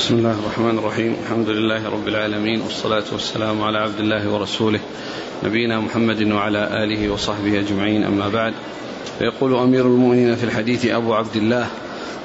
بسم 0.00 0.14
الله 0.14 0.32
الرحمن 0.32 0.78
الرحيم. 0.78 1.16
الحمد 1.22 1.48
لله 1.48 1.88
رب 1.90 2.08
العالمين 2.08 2.60
والصلاة 2.60 3.04
والسلام 3.12 3.62
على 3.62 3.78
عبد 3.78 4.00
الله 4.00 4.28
ورسوله 4.32 4.80
نبينا 5.44 5.80
محمد 5.80 6.22
وعلى 6.22 6.84
آله 6.84 7.12
وصحبه 7.12 7.60
أجمعين. 7.60 8.04
أما 8.04 8.28
بعد 8.28 8.54
فيقول 9.18 9.54
أمير 9.54 9.86
المؤمنين 9.86 10.36
في 10.36 10.44
الحديث 10.44 10.86
أبو 10.86 11.14
عبد 11.14 11.36
الله 11.36 11.66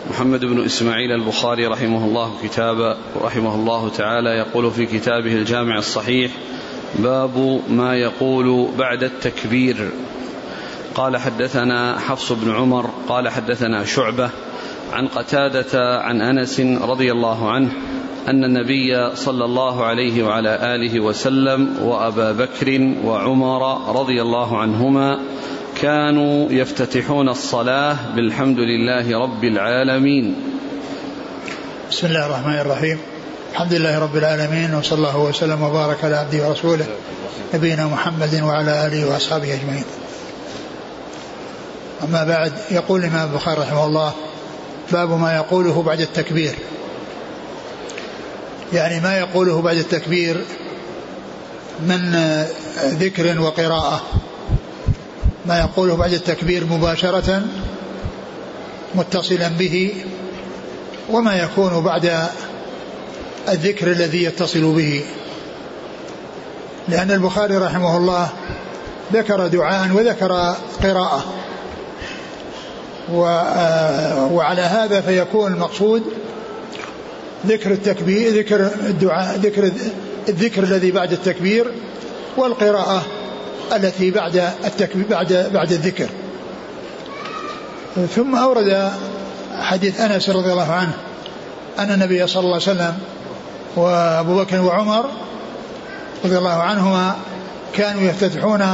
محمد 0.10 0.46
بن 0.46 0.66
إسماعيل 0.66 1.12
البخاري 1.12 1.68
رحمه 1.68 2.06
الله 2.06 2.34
كتاب 2.44 2.98
رحمه 3.22 3.56
الله 3.56 3.90
تعالى 3.90 4.30
يقول 4.30 4.72
في 4.72 4.86
كتابه 4.86 5.34
الجامع 5.34 5.78
الصحيح 5.78 6.32
باب 6.96 7.62
ما 7.70 7.96
يقول 7.96 8.68
بعد 8.78 9.04
التكبير. 9.04 9.90
قال 10.96 11.18
حدثنا 11.18 12.00
حفص 12.00 12.32
بن 12.32 12.56
عمر 12.56 12.90
قال 13.08 13.30
حدثنا 13.30 13.86
شعبة 13.86 14.30
عن 14.94 15.08
قتادة 15.08 16.00
عن 16.00 16.22
أنس 16.22 16.60
رضي 16.60 17.12
الله 17.12 17.52
عنه 17.52 17.72
أن 18.28 18.44
النبي 18.44 19.16
صلى 19.16 19.46
الله 19.46 19.86
عليه 19.86 20.24
وعلى 20.24 20.76
آله 20.76 21.00
وسلم 21.00 21.78
وأبا 21.82 22.32
بكر 22.32 22.96
وعمر 23.04 23.92
رضي 24.00 24.22
الله 24.22 24.58
عنهما 24.58 25.20
كانوا 25.82 26.52
يفتتحون 26.52 27.30
الصلاة 27.30 27.98
بالحمد 28.16 28.60
لله 28.60 29.20
رب 29.20 29.44
العالمين. 29.44 30.36
بسم 31.92 32.08
الله 32.08 32.26
الرحمن 32.26 32.60
الرحيم. 32.60 32.98
الحمد 33.52 33.74
لله 33.74 34.00
رب 34.00 34.16
العالمين 34.16 34.76
وصلى 34.76 34.98
الله 34.98 35.18
وسلم 35.18 35.64
وبارك 35.64 36.04
على 36.04 36.16
عبده 36.16 36.48
ورسوله 36.48 36.86
نبينا 37.54 37.88
محمد 37.88 38.42
وعلى 38.44 38.88
آله 38.88 39.12
وأصحابه 39.12 39.54
أجمعين. 39.54 39.86
أما 42.04 42.24
بعد 42.24 42.54
يقول 42.72 43.00
الإمام 43.00 43.30
البخاري 43.30 43.62
رحمه 43.62 43.86
الله 43.86 44.14
باب 44.92 45.20
ما 45.20 45.36
يقوله 45.36 45.82
بعد 45.82 46.02
التكبير. 46.02 46.56
يعني 48.74 49.00
ما 49.00 49.18
يقوله 49.18 49.62
بعد 49.62 49.78
التكبير 49.78 50.46
من 51.80 52.16
ذكر 52.84 53.42
وقراءة. 53.42 54.02
ما 55.46 55.60
يقوله 55.60 55.96
بعد 55.96 56.14
التكبير 56.14 56.66
مباشرة 56.66 57.44
متصلا 58.96 59.48
به 59.48 59.94
وما 61.10 61.36
يكون 61.36 61.84
بعد 61.84 62.30
الذكر 63.50 63.88
الذي 63.88 64.24
يتصل 64.24 64.76
به. 64.76 65.04
لأن 66.88 67.12
البخاري 67.12 67.58
رحمه 67.58 67.98
الله 67.98 68.30
ذكر 69.14 69.48
دعاء 69.48 69.92
وذكر 69.92 70.56
قراءة. 70.84 71.26
وعلى 73.14 74.62
هذا 74.62 75.02
فيكون 75.02 75.54
المقصود 75.54 76.04
ذكر 77.48 77.72
التكبير 77.72 78.38
ذكر 78.38 78.72
الدعاء 78.90 79.38
ذكر 79.38 79.72
الذكر 80.30 80.64
الذي 80.64 80.92
بعد 80.92 81.12
التكبير 81.12 81.72
والقراءة 82.38 83.06
التي 83.76 84.12
بعد 84.12 84.36
التكبير 84.66 85.06
بعد 85.08 85.50
بعد 85.54 85.72
الذكر. 85.72 86.08
ثم 88.16 88.36
أورد 88.36 88.92
حديث 89.60 90.02
أنس 90.02 90.30
رضي 90.30 90.52
الله 90.52 90.72
عنه 90.72 90.94
أن 91.80 91.92
النبي 91.92 92.28
صلى 92.28 92.40
الله 92.40 92.54
عليه 92.54 92.64
وسلم 92.64 92.98
وأبو 93.76 94.44
بكر 94.44 94.62
وعمر 94.62 95.06
رضي 96.26 96.38
الله 96.38 96.54
عنهما 96.54 97.16
كانوا 97.74 98.02
يفتتحون 98.02 98.68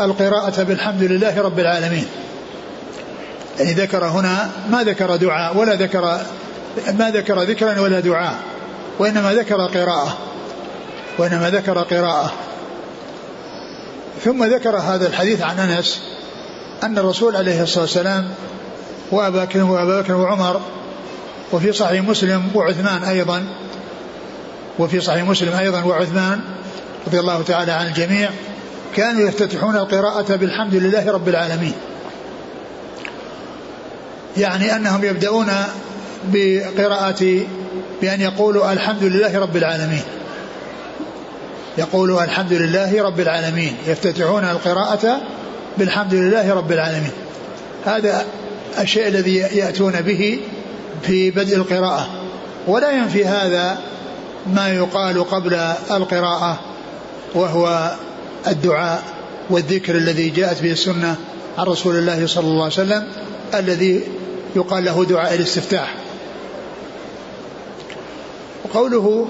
القراءة 0.00 0.62
بالحمد 0.62 1.02
لله 1.02 1.42
رب 1.42 1.58
العالمين. 1.58 2.06
يعني 3.58 3.72
ذكر 3.72 4.04
هنا 4.04 4.50
ما 4.70 4.82
ذكر 4.82 5.16
دعاء 5.16 5.56
ولا 5.56 5.74
ذكر 5.74 6.20
ما 6.92 7.10
ذكر 7.10 7.42
ذكرا 7.42 7.80
ولا 7.80 8.00
دعاء 8.00 8.34
وإنما 8.98 9.34
ذكر 9.34 9.66
قراءة 9.66 10.18
وإنما 11.18 11.50
ذكر 11.50 11.78
قراءة. 11.78 12.32
ثم 14.24 14.44
ذكر 14.44 14.76
هذا 14.76 15.06
الحديث 15.06 15.42
عن 15.42 15.58
أنس 15.58 16.02
أن 16.82 16.98
الرسول 16.98 17.36
عليه 17.36 17.62
الصلاة 17.62 17.82
والسلام 17.82 18.28
وأبا 19.10 19.44
بكر 19.44 19.62
وأبا 19.62 20.00
بكر 20.00 20.14
وعمر 20.14 20.60
وفي 21.52 21.72
صحيح 21.72 22.02
مسلم 22.02 22.50
وعثمان 22.54 23.04
أيضا 23.04 23.44
وفي 24.78 25.00
صحيح 25.00 25.24
مسلم 25.24 25.54
أيضا 25.54 25.82
وعثمان 25.82 26.40
رضي 27.06 27.20
الله 27.20 27.42
تعالى 27.42 27.72
عن 27.72 27.86
الجميع 27.86 28.30
كانوا 28.96 29.28
يفتتحون 29.28 29.76
القراءة 29.76 30.36
بالحمد 30.36 30.74
لله 30.74 31.12
رب 31.12 31.28
العالمين. 31.28 31.74
يعني 34.36 34.76
أنهم 34.76 35.04
يبدأون 35.04 35.48
بقراءة 36.32 37.40
بأن 38.02 38.20
يقولوا 38.20 38.72
الحمد 38.72 39.04
لله 39.04 39.38
رب 39.38 39.56
العالمين. 39.56 40.02
يقولوا 41.78 42.24
الحمد 42.24 42.52
لله 42.52 43.02
رب 43.02 43.20
العالمين. 43.20 43.76
يفتتحون 43.86 44.44
القراءة 44.44 45.20
بالحمد 45.78 46.14
لله 46.14 46.54
رب 46.54 46.72
العالمين. 46.72 47.12
هذا 47.86 48.24
الشيء 48.80 49.08
الذي 49.08 49.36
يأتون 49.36 50.00
به 50.00 50.40
في 51.02 51.30
بدء 51.30 51.56
القراءة. 51.56 52.08
ولا 52.66 52.90
ينفي 52.90 53.24
هذا 53.24 53.78
ما 54.54 54.68
يقال 54.68 55.30
قبل 55.30 55.54
القراءة 55.90 56.60
وهو 57.34 57.92
الدعاء 58.46 59.02
والذكر 59.50 59.96
الذي 59.96 60.30
جاءت 60.30 60.62
به 60.62 60.72
السنة 60.72 61.16
عن 61.58 61.66
رسول 61.66 61.96
الله 61.96 62.26
صلى 62.26 62.44
الله 62.44 62.62
عليه 62.62 62.74
وسلم 62.74 63.06
الذي 63.54 64.02
يقال 64.56 64.84
له 64.84 65.04
دعاء 65.04 65.34
الاستفتاح. 65.34 65.94
وقوله 68.64 69.28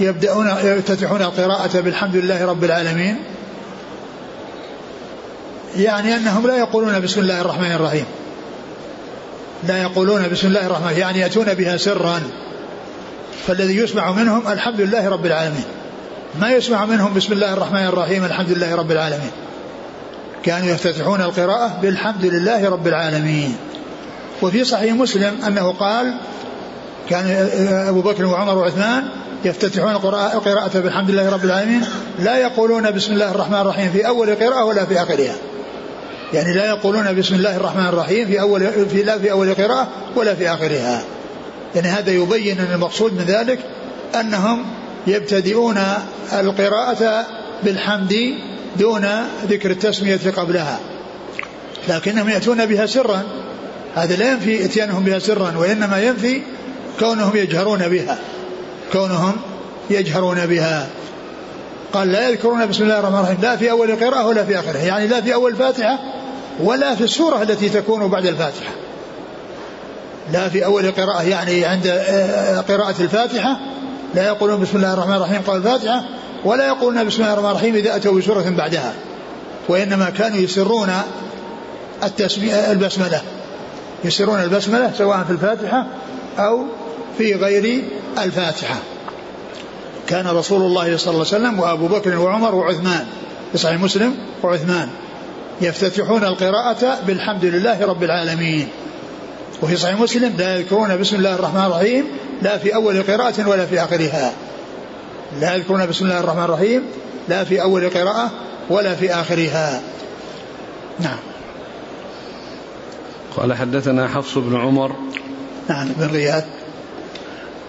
يبدأون 0.00 0.48
يفتتحون 0.62 1.22
القراءة 1.22 1.80
بالحمد 1.80 2.16
لله 2.16 2.46
رب 2.46 2.64
العالمين 2.64 3.16
يعني 5.76 6.16
أنهم 6.16 6.46
لا 6.46 6.56
يقولون 6.56 7.00
بسم 7.00 7.20
الله 7.20 7.40
الرحمن 7.40 7.72
الرحيم. 7.72 8.04
لا 9.68 9.82
يقولون 9.82 10.28
بسم 10.28 10.46
الله 10.46 10.66
الرحمن 10.66 10.92
يعني 10.98 11.18
يأتون 11.18 11.54
بها 11.54 11.76
سرا. 11.76 12.22
فالذي 13.46 13.76
يسمع 13.76 14.12
منهم 14.12 14.48
الحمد 14.48 14.80
لله 14.80 15.08
رب 15.08 15.26
العالمين. 15.26 15.64
ما 16.40 16.50
يسمع 16.50 16.84
منهم 16.84 17.14
بسم 17.14 17.32
الله 17.32 17.52
الرحمن 17.52 17.86
الرحيم 17.86 18.24
الحمد 18.24 18.50
لله 18.50 18.74
رب 18.74 18.90
العالمين. 18.90 19.30
كانوا 20.44 20.68
يفتتحون 20.68 21.20
القراءة 21.20 21.78
بالحمد 21.82 22.24
لله 22.24 22.70
رب 22.70 22.86
العالمين. 22.86 23.56
وفي 24.42 24.64
صحيح 24.64 24.94
مسلم 24.94 25.34
أنه 25.46 25.72
قال 25.72 26.14
كان 27.10 27.48
أبو 27.88 28.00
بكر 28.00 28.26
وعمر 28.26 28.58
وعثمان 28.58 29.08
يفتتحون 29.44 29.92
القراءة 29.92 30.80
بالحمد 30.80 31.10
لله 31.10 31.30
رب 31.30 31.44
العالمين 31.44 31.84
لا 32.18 32.36
يقولون 32.38 32.90
بسم 32.90 33.12
الله 33.12 33.30
الرحمن 33.30 33.60
الرحيم 33.60 33.90
في 33.90 34.06
أول 34.06 34.34
قراءة 34.34 34.64
ولا 34.64 34.84
في 34.84 35.02
آخرها. 35.02 35.36
يعني 36.32 36.54
لا 36.54 36.66
يقولون 36.66 37.18
بسم 37.18 37.34
الله 37.34 37.56
الرحمن 37.56 37.86
الرحيم 37.86 38.26
في 38.26 38.40
أول 38.40 38.60
في 38.90 39.02
لا 39.02 39.18
في 39.18 39.30
أول 39.30 39.54
قراءة 39.54 39.88
ولا 40.16 40.34
في 40.34 40.48
آخرها. 40.48 41.02
يعني 41.74 41.88
هذا 41.88 42.10
يبين 42.10 42.60
أن 42.60 42.74
المقصود 42.74 43.12
من 43.12 43.24
ذلك 43.24 43.58
أنهم 44.20 44.64
يبتدئون 45.06 45.78
القراءة 46.32 47.26
بالحمد 47.62 48.34
دون 48.78 49.06
ذكر 49.48 49.70
التسمية 49.70 50.20
قبلها. 50.36 50.78
لكنهم 51.88 52.28
يأتون 52.28 52.66
بها 52.66 52.86
سرا. 52.86 53.22
هذا 53.94 54.16
لا 54.16 54.32
ينفي 54.32 54.64
إتيانهم 54.64 55.04
بها 55.04 55.18
سرا 55.18 55.56
وإنما 55.56 56.02
ينفي 56.02 56.42
كونهم 57.00 57.36
يجهرون 57.36 57.88
بها. 57.88 58.18
كونهم 58.92 59.32
يجهرون 59.90 60.46
بها. 60.46 60.88
قال 61.92 62.12
لا 62.12 62.28
يذكرون 62.28 62.66
بسم 62.66 62.82
الله 62.82 62.98
الرحمن 62.98 63.18
الرحيم 63.18 63.38
لا 63.42 63.56
في 63.56 63.70
أول 63.70 63.96
قراءة 63.96 64.26
ولا 64.26 64.44
في 64.44 64.58
آخرها. 64.58 64.82
يعني 64.82 65.06
لا 65.06 65.20
في 65.20 65.34
أول 65.34 65.52
الفاتحة 65.52 65.98
ولا 66.60 66.94
في 66.94 67.04
السورة 67.04 67.42
التي 67.42 67.68
تكون 67.68 68.08
بعد 68.08 68.26
الفاتحة. 68.26 68.72
لا 70.32 70.48
في 70.48 70.64
أول 70.64 70.90
قراءة 70.90 71.22
يعني 71.22 71.64
عند 71.64 71.86
آه، 71.86 72.60
قراءة 72.60 73.02
الفاتحة 73.02 73.60
لا 74.14 74.26
يقولون 74.26 74.60
بسم 74.60 74.76
الله 74.76 74.94
الرحمن 74.94 75.14
الرحيم 75.14 75.42
قبل 75.46 75.56
الفاتحة 75.56 76.04
ولا 76.44 76.66
يقولون 76.66 77.06
بسم 77.06 77.22
الله 77.22 77.32
الرحمن 77.32 77.50
الرحيم 77.50 77.74
إذا 77.74 77.96
أتوا 77.96 78.18
بسورة 78.18 78.50
بعدها. 78.50 78.94
وإنما 79.68 80.10
كانوا 80.10 80.38
يسرون 80.38 80.92
البسملة. 82.70 83.22
يسرون 84.04 84.42
البسملة 84.42 84.92
سواء 84.98 85.24
في 85.24 85.30
الفاتحة 85.30 85.86
أو 86.38 86.64
في 87.18 87.34
غير 87.34 87.84
الفاتحة. 88.18 88.76
كان 90.06 90.26
رسول 90.26 90.62
الله 90.62 90.96
صلى 90.96 91.14
الله 91.14 91.26
عليه 91.26 91.36
وسلم 91.36 91.60
وأبو 91.60 91.86
بكر 91.86 92.18
وعمر 92.18 92.54
وعثمان 92.54 93.06
في 93.52 93.58
صحيح 93.58 93.80
مسلم 93.80 94.14
وعثمان 94.42 94.88
يفتتحون 95.60 96.24
القراءة 96.24 96.98
بالحمد 97.06 97.44
لله 97.44 97.86
رب 97.86 98.02
العالمين. 98.02 98.68
وفي 99.62 99.76
صحيح 99.76 100.00
مسلم 100.00 100.34
لا 100.38 100.56
يذكرون 100.56 100.96
بسم 100.96 101.16
الله 101.16 101.34
الرحمن 101.34 101.64
الرحيم 101.64 102.04
لا 102.42 102.58
في 102.58 102.74
أول 102.74 103.02
قراءة 103.02 103.48
ولا 103.48 103.66
في 103.66 103.84
آخرها. 103.84 104.32
لا 105.40 105.54
يذكرون 105.54 105.86
بسم 105.86 106.04
الله 106.04 106.20
الرحمن 106.20 106.44
الرحيم 106.44 106.82
لا 107.28 107.44
في 107.44 107.62
أول 107.62 107.90
قراءة 107.90 108.30
ولا 108.70 108.94
في 108.94 109.14
آخرها. 109.14 109.80
نعم. 111.00 111.18
قال 113.38 113.54
حدثنا 113.54 114.08
حفص 114.08 114.38
بن 114.38 114.56
عمر 114.56 114.92
نعم 115.68 115.88
بن 115.88 116.06
غياث 116.06 116.46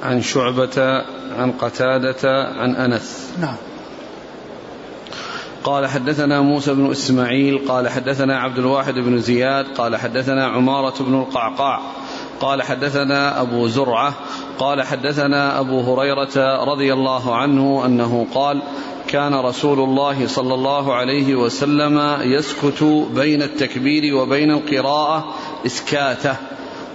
عن 0.03 0.21
شعبة 0.21 1.03
عن 1.37 1.51
قتادة 1.51 2.43
عن 2.43 2.75
أنس. 2.75 3.29
نعم. 3.41 3.55
قال 5.63 5.87
حدثنا 5.87 6.41
موسى 6.41 6.73
بن 6.73 6.91
إسماعيل 6.91 7.67
قال 7.67 7.89
حدثنا 7.89 8.39
عبد 8.39 8.57
الواحد 8.57 8.93
بن 8.93 9.19
زياد 9.19 9.65
قال 9.65 9.97
حدثنا 9.97 10.47
عمارة 10.47 11.03
بن 11.03 11.19
القعقاع 11.19 11.79
قال 12.39 12.61
حدثنا 12.61 13.41
أبو 13.41 13.67
زرعة 13.67 14.13
قال 14.59 14.83
حدثنا 14.83 15.59
أبو 15.59 15.81
هريرة 15.81 16.63
رضي 16.63 16.93
الله 16.93 17.35
عنه 17.35 17.85
أنه 17.85 18.27
قال 18.33 18.61
كان 19.09 19.33
رسول 19.33 19.79
الله 19.79 20.27
صلى 20.27 20.53
الله 20.53 20.93
عليه 20.93 21.35
وسلم 21.35 22.17
يسكت 22.21 22.83
بين 23.15 23.41
التكبير 23.41 24.15
وبين 24.15 24.51
القراءة 24.51 25.35
إسكاته. 25.65 26.35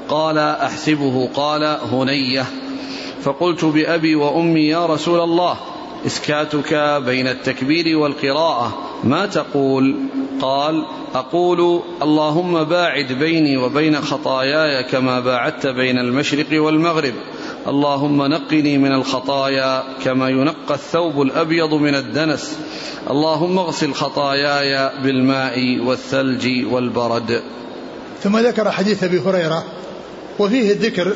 قال 0.09 0.39
أحسبه 0.39 1.29
قال 1.35 1.79
هنيه. 1.93 2.47
فقلت 3.23 3.65
بأبي 3.65 4.15
وأمي 4.15 4.61
يا 4.61 4.87
رسول 4.87 5.21
الله 5.21 5.57
إسكاتك 6.07 7.03
بين 7.07 7.27
التكبير 7.29 7.99
والقراءة 7.99 8.79
ما 9.05 9.27
تقول؟ 9.27 9.97
قال 10.41 10.85
أقول 11.15 11.81
اللهم 12.03 12.65
باعد 12.65 13.13
بيني 13.13 13.57
وبين 13.57 14.01
خطاياي 14.01 14.85
كما 14.85 15.21
باعدت 15.21 15.67
بين 15.67 15.99
المشرق 15.99 16.63
والمغرب. 16.63 17.15
اللهم 17.69 18.23
نقني 18.23 18.79
من 18.79 18.93
الخطايا 18.93 19.83
كما 20.05 20.29
ينقى 20.29 20.75
الثوب 20.75 21.23
الأبيض 21.23 21.75
من 21.75 21.95
الدنس. 21.95 22.59
اللهم 23.11 23.59
اغسل 23.59 23.93
خطاياي 23.93 24.91
بالماء 25.03 25.79
والثلج 25.87 26.49
والبرد. 26.71 27.43
ثم 28.23 28.39
ذكر 28.39 28.71
حديث 28.71 29.05
أبي 29.05 29.21
هريرة 29.21 29.65
وفيه 30.39 30.73
الذكر 30.73 31.13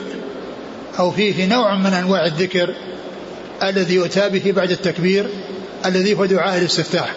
أو 0.98 1.10
فيه 1.10 1.46
نوع 1.46 1.76
من 1.76 1.92
أنواع 1.92 2.26
الذكر 2.26 2.74
الذي 3.62 3.94
يؤتى 3.94 4.28
به 4.28 4.52
بعد 4.52 4.70
التكبير 4.70 5.26
الذي 5.86 6.14
هو 6.14 6.24
دعاء 6.24 6.58
الاستفتاح. 6.58 7.14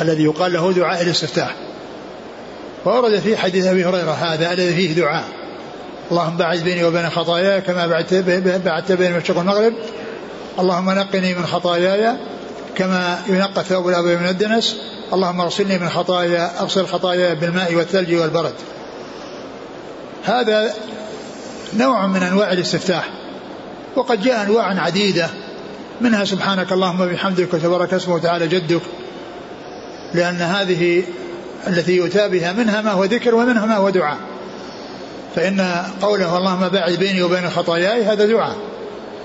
الذي 0.00 0.24
يقال 0.24 0.52
له 0.52 0.72
دعاء 0.72 1.02
الاستفتاح. 1.02 1.56
وورد 2.84 3.18
في 3.18 3.36
حديث 3.36 3.66
أبي 3.66 3.84
هريرة 3.84 4.12
هذا 4.12 4.52
الذي 4.52 4.74
فيه 4.74 4.92
دعاء. 4.92 5.41
اللهم 6.12 6.36
باعد 6.36 6.58
بيني 6.58 6.84
وبين 6.84 7.10
خطاياي 7.10 7.60
كما 7.60 7.86
بعدت 8.64 8.92
بين 8.92 9.12
المشرق 9.12 9.38
والمغرب 9.38 9.72
اللهم 10.58 10.90
نقني 10.90 11.34
من 11.34 11.46
خطاياي 11.46 12.16
كما 12.76 13.18
ينقى 13.28 13.60
الثوب 13.60 13.88
الابيض 13.88 14.20
من 14.20 14.28
الدنس. 14.28 14.76
اللهم 15.12 15.40
اغسلني 15.40 15.78
من 15.78 15.88
خطايا 15.88 16.60
اغسل 16.60 16.86
خطاياي 16.86 17.34
بالماء 17.34 17.74
والثلج 17.74 18.14
والبرد. 18.14 18.54
هذا 20.24 20.74
نوع 21.76 22.06
من 22.06 22.22
أنواع 22.22 22.52
الاستفتاح. 22.52 23.08
وقد 23.96 24.22
جاء 24.22 24.42
أنواع 24.42 24.80
عديدة. 24.80 25.28
منها 26.00 26.24
سبحانك 26.24 26.72
اللهم 26.72 27.00
وبحمدك 27.00 27.54
وتبارك 27.54 27.94
اسمه 27.94 28.14
وتعالى 28.14 28.48
جدك. 28.48 28.82
لأن 30.14 30.36
هذه 30.36 31.04
التي 31.66 31.96
يؤتى 31.96 32.28
بها 32.28 32.52
منها 32.52 32.80
ما 32.80 32.92
هو 32.92 33.04
ذكر 33.04 33.34
ومنها 33.34 33.66
ما 33.66 33.76
هو 33.76 33.90
دعاء. 33.90 34.31
فإن 35.34 35.84
قوله 36.02 36.38
اللهم 36.38 36.68
باعد 36.68 36.92
بيني 36.92 37.22
وبين 37.22 37.50
خطاياي 37.50 38.04
هذا 38.04 38.26
دعاء. 38.26 38.56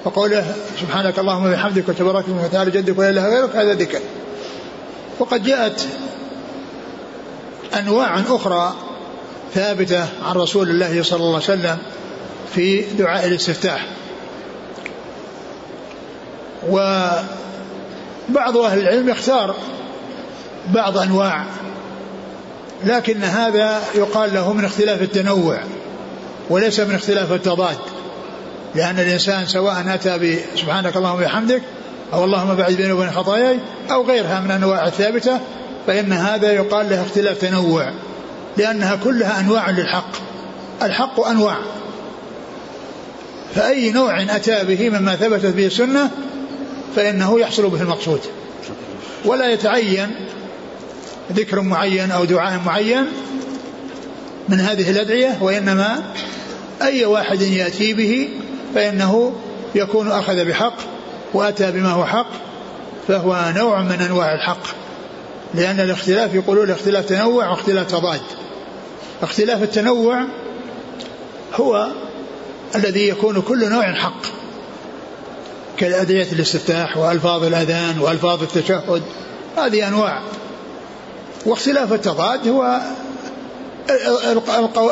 وقوله 0.05 0.55
سبحانك 0.81 1.19
اللهم 1.19 1.45
وبحمدك 1.45 1.89
وتبارك 1.89 2.25
وتعالى 2.29 2.71
جدك 2.71 2.99
ولا 2.99 3.09
إله 3.09 3.29
غيرك 3.29 3.55
هذا 3.55 3.73
ذكر. 3.73 3.99
وقد 5.19 5.43
جاءت 5.43 5.87
أنواع 7.79 8.19
أخرى 8.19 8.73
ثابتة 9.53 10.05
عن 10.25 10.35
رسول 10.35 10.69
الله 10.69 11.03
صلى 11.03 11.19
الله 11.19 11.33
عليه 11.33 11.43
وسلم 11.43 11.77
في 12.55 12.81
دعاء 12.81 13.27
الاستفتاح. 13.27 13.87
وبعض 16.69 17.27
أهل 18.57 18.79
العلم 18.79 19.09
يختار 19.09 19.55
بعض 20.73 20.97
أنواع 20.97 21.45
لكن 22.83 23.23
هذا 23.23 23.79
يقال 23.95 24.33
له 24.33 24.53
من 24.53 24.65
اختلاف 24.65 25.01
التنوع. 25.01 25.59
وليس 26.49 26.79
من 26.79 26.95
اختلاف 26.95 27.31
التضاد. 27.31 27.77
لأن 28.75 28.99
الإنسان 28.99 29.45
سواء 29.45 29.85
أتى 29.87 30.17
بسبحانك 30.17 30.97
اللهم 30.97 31.15
وبحمدك 31.15 31.61
أو 32.13 32.23
اللهم 32.23 32.55
بعد 32.55 32.73
بيني 32.73 32.91
وبين 32.91 33.11
خطاياي 33.11 33.59
أو 33.91 34.03
غيرها 34.03 34.39
من 34.39 34.45
الأنواع 34.45 34.87
الثابتة 34.87 35.39
فإن 35.87 36.13
هذا 36.13 36.51
يقال 36.51 36.89
له 36.89 37.01
اختلاف 37.01 37.37
تنوع. 37.37 37.91
لأنها 38.57 38.95
كلها 38.95 39.39
أنواع 39.39 39.69
للحق. 39.69 40.11
الحق 40.81 41.27
أنواع. 41.27 41.57
فأي 43.55 43.91
نوع 43.91 44.21
أتى 44.21 44.63
به 44.63 44.89
مما 44.89 45.15
ثبتت 45.15 45.55
به 45.55 45.65
السنة 45.65 46.11
فإنه 46.95 47.39
يحصل 47.39 47.69
به 47.69 47.81
المقصود. 47.81 48.19
ولا 49.25 49.49
يتعين 49.49 50.15
ذكر 51.33 51.61
معين 51.61 52.11
أو 52.11 52.25
دعاء 52.25 52.61
معين 52.65 53.05
من 54.49 54.59
هذه 54.59 54.91
الأدعية 54.91 55.37
وإنما 55.41 56.03
أي 56.81 57.05
واحد 57.05 57.41
يأتي 57.41 57.93
به 57.93 58.29
فإنه 58.75 59.33
يكون 59.75 60.11
أخذ 60.11 60.45
بحق 60.45 60.75
وأتى 61.33 61.71
بما 61.71 61.89
هو 61.89 62.05
حق 62.05 62.29
فهو 63.07 63.53
نوع 63.55 63.81
من 63.81 64.01
أنواع 64.01 64.35
الحق 64.35 64.63
لأن 65.53 65.79
الاختلاف 65.79 66.33
يقولون 66.33 66.71
اختلاف 66.71 67.05
تنوع 67.05 67.49
واختلاف 67.49 67.91
تضاد. 67.91 68.21
اختلاف 69.21 69.63
التنوع 69.63 70.25
هو 71.55 71.87
الذي 72.75 73.07
يكون 73.07 73.41
كل 73.41 73.69
نوع 73.69 73.93
حق 73.93 74.21
كأدعية 75.77 76.31
الاستفتاح 76.31 76.97
وألفاظ 76.97 77.43
الأذان 77.43 77.99
وألفاظ 77.99 78.41
التشهد 78.41 79.03
هذه 79.57 79.87
أنواع. 79.87 80.21
واختلاف 81.45 81.93
التضاد 81.93 82.47
هو 82.47 82.81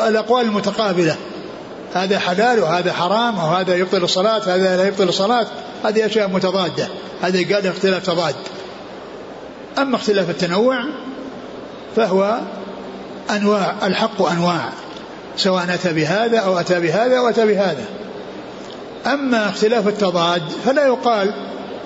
الأقوال 0.08 0.44
المتقابلة. 0.44 1.16
هذا 1.96 2.18
حلال 2.18 2.60
وهذا 2.60 2.92
حرام 2.92 3.38
وهذا 3.38 3.74
يبطل 3.74 4.04
الصلاة 4.04 4.38
هذا 4.38 4.76
لا 4.76 4.86
يبطل 4.86 5.08
الصلاة. 5.08 5.46
هذه 5.84 6.06
أشياء 6.06 6.28
متضادة. 6.28 6.88
هذه 7.22 7.54
قال 7.54 7.66
اختلاف 7.66 8.06
تضاد. 8.06 8.34
أما 9.78 9.96
اختلاف 9.96 10.30
التنوع 10.30 10.84
فهو 11.96 12.40
أنواع 13.30 13.74
الحق 13.82 14.22
أنواع. 14.22 14.68
سواء 15.36 15.74
أتى 15.74 15.92
بهذا 15.92 16.38
أو 16.38 16.58
أتى 16.58 16.80
بهذا 16.80 17.18
أو 17.18 17.28
أتى 17.28 17.46
بهذا. 17.46 17.84
أما 19.06 19.48
اختلاف 19.48 19.88
التضاد 19.88 20.42
فلا 20.64 20.86
يقال 20.86 21.34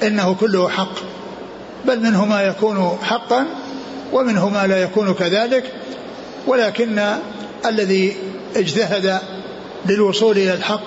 إنه 0.03 0.35
كله 0.35 0.69
حق 0.69 0.95
بل 1.85 2.01
منه 2.01 2.25
ما 2.25 2.43
يكون 2.43 2.99
حقا 3.03 3.47
ومنه 4.13 4.49
ما 4.49 4.67
لا 4.67 4.83
يكون 4.83 5.15
كذلك. 5.15 5.65
ولكن 6.47 7.03
الذي 7.67 8.17
اجتهد 8.57 9.21
للوصول 9.87 10.39
إلى 10.39 10.55
الحق 10.55 10.87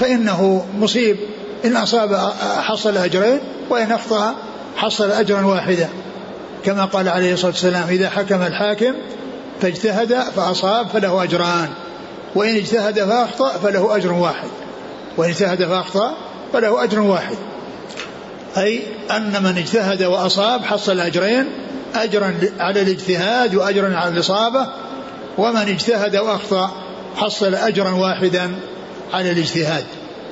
فإنه 0.00 0.66
مصيب. 0.78 1.16
إن 1.64 1.76
أصاب 1.76 2.32
حصل 2.60 2.96
أجرين 2.96 3.40
وإن 3.70 3.92
أخطأ 3.92 4.34
حصل 4.76 5.10
أجرا 5.10 5.42
واحدا. 5.42 5.88
كما 6.64 6.84
قال 6.84 7.08
عليه 7.08 7.32
الصلاة 7.32 7.50
والسلام 7.50 7.88
إذا 7.88 8.10
حكم 8.10 8.42
الحاكم 8.42 8.94
فاجتهد 9.60 10.14
فأصاب 10.36 10.86
فله 10.88 11.22
أجران 11.22 11.68
وإن 12.34 12.56
اجتهد 12.56 13.04
فأخطأ 13.04 13.48
فله 13.48 13.96
أجر 13.96 14.12
واحد 14.12 14.48
وإن 15.16 15.30
اجتهد 15.30 15.64
فأخطأ 15.64 16.14
فله 16.52 16.84
أجر 16.84 17.00
واحد. 17.00 17.36
أي 18.56 18.82
أن 19.10 19.42
من 19.42 19.58
اجتهد 19.58 20.02
وأصاب 20.02 20.64
حصل 20.64 21.00
أجرين 21.00 21.46
أجرا 21.94 22.34
على 22.60 22.82
الاجتهاد 22.82 23.54
وأجرا 23.54 23.96
على 23.96 24.10
الإصابة 24.14 24.66
ومن 25.38 25.68
اجتهد 25.68 26.16
وأخطأ 26.16 26.72
حصل 27.16 27.54
أجرا 27.54 27.90
واحدا 27.90 28.54
على 29.12 29.30
الاجتهاد. 29.30 29.84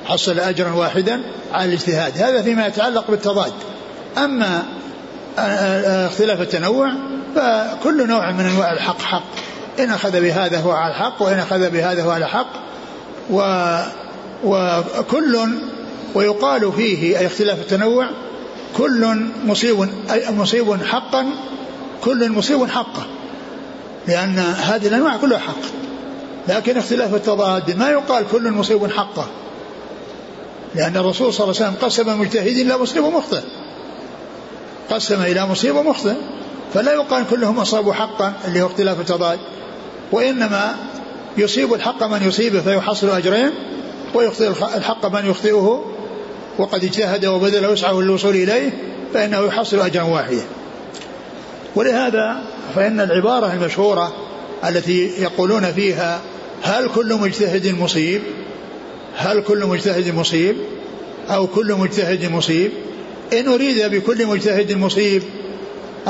حصل 0.05 0.39
أجرا 0.39 0.71
واحدا 0.71 1.21
على 1.53 1.65
الاجتهاد. 1.65 2.17
هذا 2.17 2.41
فيما 2.41 2.67
يتعلق 2.67 3.11
بالتضاد. 3.11 3.53
أما 4.17 4.63
اختلاف 6.07 6.41
التنوع 6.41 6.93
فكل 7.35 8.07
نوع 8.07 8.31
من 8.31 8.45
أنواع 8.45 8.73
الحق 8.73 9.01
حق. 9.01 9.23
إن 9.79 9.91
أخذ 9.91 10.21
بهذا 10.21 10.59
هو 10.59 10.71
على 10.71 10.91
الحق 10.91 11.21
وإن 11.21 11.39
أخذ 11.39 11.69
بهذا 11.69 12.03
هو 12.03 12.11
على 12.11 12.27
حق. 12.27 12.49
و 13.31 13.41
وكل 14.43 15.37
ويقال 16.15 16.71
فيه 16.71 17.19
أي 17.19 17.25
اختلاف 17.25 17.59
التنوع 17.59 18.07
كل 18.77 19.27
مصيب 19.45 19.89
مصيب 20.29 20.83
حقا 20.83 21.25
كل 22.03 22.31
مصيب 22.31 22.69
حقه. 22.69 23.03
لأن 24.07 24.39
هذه 24.39 24.87
الأنواع 24.87 25.17
كلها 25.17 25.39
حق. 25.39 25.61
لكن 26.47 26.77
اختلاف 26.77 27.15
التضاد 27.15 27.77
ما 27.77 27.89
يقال 27.89 28.25
كل 28.31 28.51
مصيب 28.51 28.91
حقه. 28.91 29.27
لأن 30.75 30.97
الرسول 30.97 31.33
صلى 31.33 31.43
الله 31.43 31.55
عليه 31.61 31.69
وسلم 31.69 31.87
قسم 31.87 32.09
المجتهدين 32.09 32.67
إلى 32.71 32.77
مصيب 32.77 33.03
ومخطئ. 33.03 33.41
قسم 34.89 35.21
إلى 35.21 35.45
مصيب 35.45 35.75
ومخطئ. 35.75 36.13
فلا 36.73 36.93
يقال 36.93 37.23
كلهم 37.29 37.59
أصابوا 37.59 37.93
حقا 37.93 38.33
اللي 38.45 38.61
هو 38.61 38.67
اختلاف 38.67 38.99
التضاد. 38.99 39.39
وإنما 40.11 40.75
يصيب 41.37 41.73
الحق 41.73 42.03
من 42.03 42.27
يصيبه 42.27 42.61
فيحصل 42.61 43.09
أجرين 43.09 43.51
ويخطئ 44.13 44.47
الحق 44.77 45.05
من 45.05 45.29
يخطئه 45.29 45.85
وقد 46.57 46.83
اجتهد 46.83 47.25
وبذل 47.25 47.65
وسعه 47.65 47.93
للوصول 47.93 48.35
إليه 48.35 48.69
فإنه 49.13 49.39
يحصل 49.39 49.79
أجرا 49.79 50.03
واحدا. 50.03 50.45
ولهذا 51.75 52.43
فإن 52.75 52.99
العبارة 52.99 53.53
المشهورة 53.53 54.13
التي 54.67 55.05
يقولون 55.21 55.71
فيها 55.71 56.21
هل 56.63 56.89
كل 56.95 57.13
مجتهد 57.13 57.67
مصيب؟ 57.67 58.21
هل 59.15 59.41
كل 59.41 59.65
مجتهد 59.65 60.15
مصيب؟ 60.15 60.55
أو 61.29 61.47
كل 61.47 61.73
مجتهد 61.73 62.31
مصيب؟ 62.31 62.71
إن 63.33 63.47
أريد 63.47 63.85
بكل 63.85 64.25
مجتهد 64.25 64.71
مصيب 64.71 65.23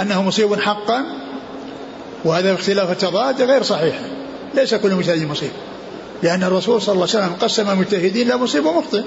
أنه 0.02 0.24
مصيب 0.24 0.56
حقا 0.56 1.06
وهذا 2.26 2.54
اختلاف 2.54 2.92
التضاد 2.92 3.42
غير 3.42 3.64
صحيح. 3.64 4.00
ليس 4.56 4.76
كل 4.76 4.96
مجتهد 4.96 5.30
مصيب. 5.30 5.52
لأن 6.24 6.44
الرسول 6.44 6.82
صلى 6.82 6.94
الله 6.94 7.08
عليه 7.14 7.26
وسلم 7.26 7.36
قسم 7.42 7.70
المجتهدين 7.70 8.28
إلى 8.28 8.38
مصيب 8.38 8.66
ومخطئ. 8.66 9.02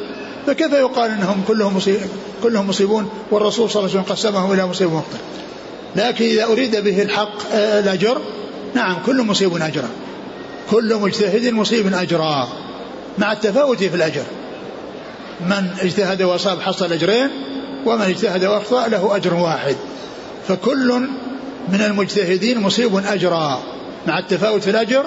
فكيف 0.47 0.73
يقال 0.73 1.11
أنهم 1.11 1.43
كلهم 1.49 1.77
مصيب 1.77 2.01
كلهم 2.43 2.69
مصيبون 2.69 3.09
والرسول 3.31 3.71
صلى 3.71 3.81
الله 3.81 3.91
عليه 3.91 4.01
وسلم 4.01 4.15
قسمهم 4.17 4.53
إلى 4.53 4.67
مصيب 4.67 4.93
ومخطئ؟ 4.93 5.19
لكن 5.97 6.25
إذا 6.25 6.45
أريد 6.45 6.77
به 6.77 7.03
الحق 7.03 7.53
آه، 7.53 7.81
الأجر 7.81 8.21
نعم 8.75 8.97
كل 9.07 9.23
مصيب 9.23 9.57
أجرا. 9.57 9.89
كل 10.71 10.97
مجتهد 10.97 11.53
مصيب 11.53 11.95
أجرا 11.95 12.49
مع 13.19 13.33
التفاوت 13.33 13.79
في 13.79 13.97
الأجر. 13.97 14.25
من 15.41 15.69
اجتهد 15.83 16.23
وأصاب 16.23 16.61
حصل 16.61 16.93
أجرين 16.93 17.31
ومن 17.87 18.03
اجتهد 18.03 18.45
وأخطأ 18.45 18.89
له 18.89 19.17
أجر 19.17 19.35
واحد. 19.35 19.77
فكل 20.49 21.09
من 21.69 21.81
المجتهدين 21.81 22.61
مصيب 22.61 22.97
أجرا 22.97 23.63
مع 24.07 24.19
التفاوت 24.19 24.63
في 24.63 24.71
الأجر 24.71 25.05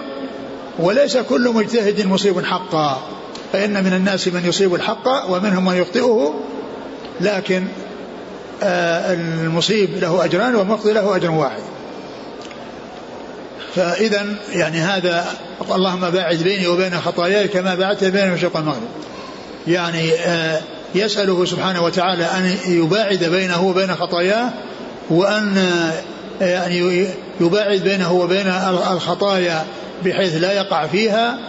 وليس 0.80 1.18
كل 1.18 1.50
مجتهد 1.50 2.06
مصيب 2.06 2.46
حقا. 2.46 3.01
فإن 3.54 3.84
من 3.84 3.94
الناس 3.94 4.28
من 4.28 4.46
يصيب 4.46 4.75
الحق 4.75 5.30
ومنهم 5.30 5.66
من 5.66 5.75
يخطئه 5.75 6.34
لكن 7.22 7.68
آه، 8.63 9.13
المصيب 9.13 9.89
له 10.01 10.25
أجران 10.25 10.56
والمخطئ 10.56 10.94
له 10.94 11.16
أجر 11.16 11.32
واحد. 11.32 11.62
فإذا 13.79 14.25
يعني 14.51 14.77
هذا 14.77 15.25
اللهم 15.71 16.09
باعد 16.09 16.38
بيني 16.38 16.67
وبين 16.67 17.01
خطاياي 17.01 17.48
كما 17.48 17.75
باعدت 17.75 18.03
بين 18.03 18.24
المشرق 18.24 18.55
والمغرب 18.55 18.81
يعني 19.67 20.13
آه، 20.13 20.62
يسأله 20.95 21.45
سبحانه 21.45 21.83
وتعالى 21.83 22.25
أن 22.25 22.55
يباعد 22.67 23.24
بينه 23.24 23.63
وبين 23.63 23.95
خطاياه 23.95 24.50
وأن 25.09 25.57
آه، 25.57 26.45
يعني 26.45 27.07
يباعد 27.41 27.79
بينه 27.79 28.13
وبين 28.13 28.48
الخطايا 28.91 29.65
بحيث 30.05 30.38
لا 30.38 30.51
يقع 30.51 30.88
فيها 30.88 31.39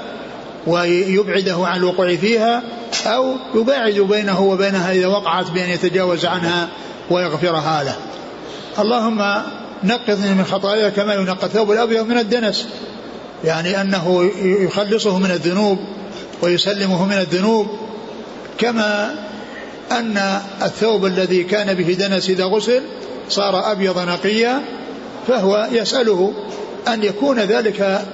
ويبعده 0.66 1.66
عن 1.66 1.76
الوقوع 1.76 2.16
فيها 2.16 2.62
أو 3.06 3.34
يباعد 3.54 3.94
بينه 3.94 4.40
وبينها 4.40 4.92
إذا 4.92 5.06
وقعت 5.06 5.50
بأن 5.50 5.70
يتجاوز 5.70 6.26
عنها 6.26 6.68
ويغفرها 7.10 7.84
له. 7.84 7.96
اللهم 8.78 9.42
نقذني 9.84 10.34
من 10.34 10.44
خطاياي 10.44 10.90
كما 10.90 11.14
ينقى 11.14 11.46
الثوب 11.46 11.72
الأبيض 11.72 12.06
من 12.06 12.18
الدنس. 12.18 12.66
يعني 13.44 13.80
أنه 13.80 14.30
يخلصه 14.42 15.18
من 15.18 15.30
الذنوب 15.30 15.78
ويسلمه 16.42 17.04
من 17.04 17.18
الذنوب. 17.18 17.66
كما 18.58 19.14
أن 19.92 20.40
الثوب 20.62 21.06
الذي 21.06 21.44
كان 21.44 21.74
به 21.74 21.92
دنس 21.92 22.30
إذا 22.30 22.44
غسل 22.44 22.82
صار 23.28 23.72
أبيض 23.72 23.98
نقيا 23.98 24.62
فهو 25.28 25.68
يسأله 25.72 26.32
أن 26.88 27.02
يكون 27.02 27.40
ذلك 27.40 28.04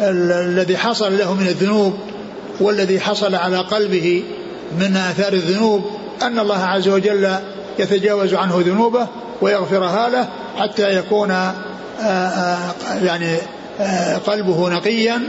الذي 0.00 0.76
حصل 0.76 1.18
له 1.18 1.34
من 1.34 1.46
الذنوب 1.46 1.94
والذي 2.60 3.00
حصل 3.00 3.34
على 3.34 3.58
قلبه 3.58 4.22
من 4.80 4.96
آثار 4.96 5.32
الذنوب. 5.32 5.84
أن 6.22 6.38
الله 6.38 6.62
عز 6.64 6.88
وجل 6.88 7.34
يتجاوز 7.78 8.34
عنه 8.34 8.62
ذنوبه 8.66 9.08
ويغفرها 9.40 10.08
له 10.08 10.28
حتى 10.56 10.96
يكون 10.96 11.30
يعني 13.02 13.36
قلبه 14.26 14.68
نقيا 14.68 15.20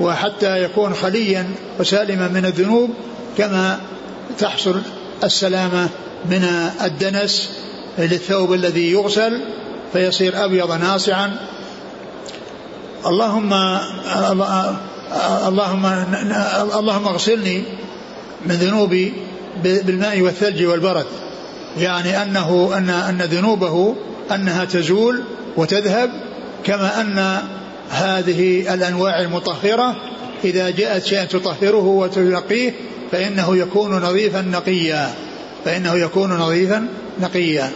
وحتى 0.00 0.62
يكون 0.62 0.94
خليا 0.94 1.50
وسالما 1.80 2.28
من 2.28 2.44
الذنوب 2.44 2.90
كما 3.38 3.80
تحصل 4.38 4.80
السلامة 5.24 5.88
من 6.30 6.44
الدنس 6.82 7.50
للثوب 7.98 8.52
الذي 8.52 8.92
يغسل 8.92 9.40
فيصير 9.92 10.44
أبيض 10.44 10.72
ناصعا. 10.72 11.36
اللهم 13.06 13.52
اللهم 15.46 15.86
اللهم 16.78 17.08
اغسلني 17.08 17.62
من 18.46 18.54
ذنوبي 18.54 19.12
بالماء 19.62 20.20
والثلج 20.20 20.64
والبرد. 20.64 21.06
يعني 21.80 22.22
أنه 22.22 22.70
أن 22.76 22.90
أن 22.90 23.22
ذنوبه 23.22 23.96
أنها 24.34 24.64
تزول 24.64 25.22
وتذهب 25.56 26.10
كما 26.64 27.00
أن 27.00 27.42
هذه 27.90 28.74
الأنواع 28.74 29.20
المطهرة 29.20 29.96
إذا 30.44 30.70
جاءت 30.70 31.04
شيئا 31.04 31.24
تطهره 31.24 31.84
وتنقيه 31.84 32.72
فإنه 33.12 33.56
يكون 33.56 33.94
نظيفا 33.94 34.42
نقيا 34.42 35.14
فإنه 35.64 35.94
يكون 35.94 36.32
نظيفا 36.32 36.88
نقيا. 37.20 37.70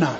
نعم. 0.00 0.14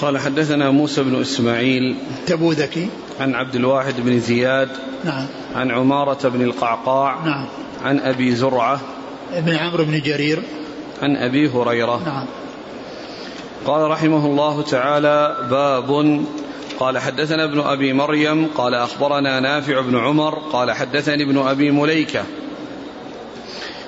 قال 0.00 0.18
حدثنا 0.18 0.70
موسى 0.70 1.02
بن 1.02 1.20
إسماعيل 1.20 1.96
تبوذكي. 2.26 2.88
عن 3.20 3.34
عبد 3.34 3.54
الواحد 3.54 3.94
بن 3.98 4.20
زياد 4.20 4.68
نعم. 5.04 5.26
عن 5.54 5.70
عمارة 5.70 6.28
بن 6.28 6.42
القعقاع 6.42 7.24
نعم. 7.24 7.46
عن 7.84 7.98
أبي 7.98 8.34
زرعة 8.34 8.80
بن 9.36 9.54
عمرو 9.54 9.84
بن 9.84 10.00
جرير. 10.00 10.42
عن 11.02 11.16
أبي 11.16 11.48
هريرة. 11.48 12.02
نعم. 12.06 12.26
قال 13.66 13.90
رحمه 13.90 14.26
الله 14.26 14.62
تعالى 14.62 15.36
باب. 15.50 16.20
قال 16.80 16.98
حدثنا 16.98 17.44
ابن 17.44 17.60
أبي 17.60 17.92
مريم. 17.92 18.46
قال 18.46 18.74
أخبرنا 18.74 19.40
نافع 19.40 19.80
بن 19.80 19.98
عمر. 19.98 20.38
قال 20.52 20.72
حدثني 20.72 21.22
ابن 21.22 21.38
أبي 21.38 21.70
مليكة. 21.70 22.24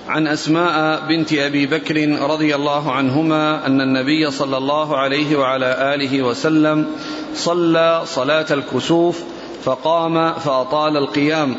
عن 0.09 0.27
أسماء 0.27 1.07
بنت 1.09 1.33
أبي 1.33 1.67
بكر 1.67 1.97
رضي 2.31 2.55
الله 2.55 2.93
عنهما 2.93 3.67
أن 3.67 3.81
النبي 3.81 4.31
صلى 4.31 4.57
الله 4.57 4.97
عليه 4.97 5.37
وعلى 5.37 5.95
آله 5.95 6.23
وسلم 6.23 6.87
صلى 7.35 8.03
صلاة 8.05 8.47
الكسوف 8.51 9.23
فقام 9.65 10.33
فأطال 10.33 10.97
القيام 10.97 11.57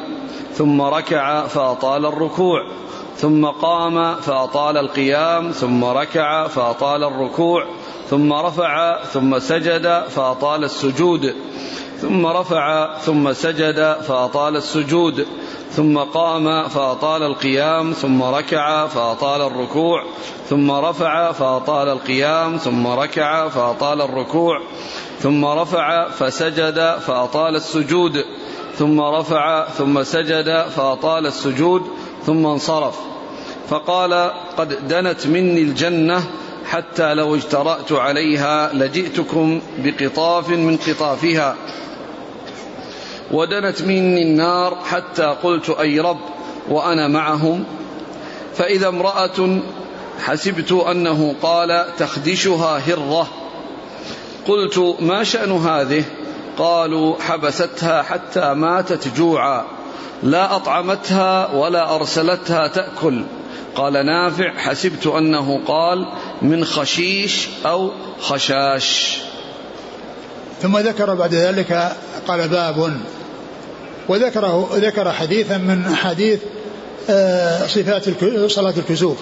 ثم 0.53 0.81
ركع 0.81 1.47
فأطال 1.47 2.05
الركوع. 2.05 2.65
ثم 3.21 3.45
قام 3.45 4.15
فأطال 4.15 4.77
القيام 4.77 5.51
ثم 5.51 5.85
ركع 5.85 6.47
فأطال 6.47 7.03
الركوع 7.03 7.65
ثم 8.09 8.33
رفع 8.33 9.03
ثم 9.03 9.39
سجد 9.39 10.03
فأطال 10.09 10.63
السجود 10.63 11.35
ثم 11.97 12.27
رفع 12.27 12.97
ثم 12.97 13.33
سجد 13.33 13.97
فأطال 14.01 14.55
السجود 14.55 15.27
ثم 15.69 15.97
قام 15.97 16.67
فأطال 16.67 17.23
القيام 17.23 17.91
ثم 17.93 18.23
ركع 18.23 18.87
فأطال 18.87 19.41
الركوع 19.41 20.03
ثم 20.49 20.71
رفع 20.71 21.31
فأطال 21.31 21.89
القيام 21.89 22.57
ثم 22.57 22.87
ركع 22.87 23.47
فأطال 23.47 24.01
الركوع 24.01 24.61
ثم 25.19 25.45
رفع 25.45 26.09
فسجد 26.09 26.97
فأطال 26.99 27.55
السجود 27.55 28.25
ثم 28.75 29.01
رفع 29.01 29.69
ثم 29.69 30.03
سجد 30.03 30.65
فأطال 30.75 31.25
السجود 31.25 31.81
ثم 32.25 32.45
انصرف. 32.45 33.10
فقال 33.69 34.31
قد 34.57 34.87
دنت 34.87 35.27
مني 35.27 35.61
الجنة 35.61 36.23
حتى 36.65 37.13
لو 37.13 37.35
اجترأت 37.35 37.91
عليها 37.91 38.73
لجئتكم 38.73 39.61
بقطاف 39.77 40.49
من 40.49 40.77
قطافها. 40.77 41.55
ودنت 43.31 43.81
مني 43.81 44.21
النار 44.21 44.77
حتى 44.89 45.23
قلت 45.43 45.69
أي 45.69 45.99
رب 45.99 46.19
وأنا 46.69 47.07
معهم. 47.07 47.63
فإذا 48.55 48.87
امرأة 48.87 49.59
حسبت 50.23 50.71
أنه 50.71 51.35
قال 51.41 51.85
تخدشها 51.97 52.77
هرة. 52.77 53.27
قلت 54.47 54.95
ما 54.99 55.23
شأن 55.23 55.51
هذه؟ 55.51 56.03
قالوا 56.57 57.15
حبستها 57.21 58.01
حتى 58.01 58.53
ماتت 58.53 59.17
جوعا. 59.17 59.65
لا 60.23 60.55
أطعمتها 60.55 61.55
ولا 61.55 61.95
أرسلتها 61.95 62.67
تأكل. 62.67 63.23
قال 63.75 64.05
نافع 64.05 64.57
حسبت 64.57 65.07
أنه 65.07 65.61
قال 65.67 66.05
من 66.41 66.65
خشيش 66.65 67.47
أو 67.65 67.91
خشاش. 68.21 69.17
ثم 70.61 70.77
ذكر 70.77 71.15
بعد 71.15 71.33
ذلك 71.33 71.91
قال 72.27 72.47
باب. 72.47 72.97
وذكره 74.07 74.69
ذكر 74.73 75.11
حديثا 75.11 75.57
من 75.57 75.85
أحاديث 75.93 76.39
آه، 77.09 77.67
صفات 77.67 78.03
صلاة 78.51 78.73
الكسوف. 78.77 79.17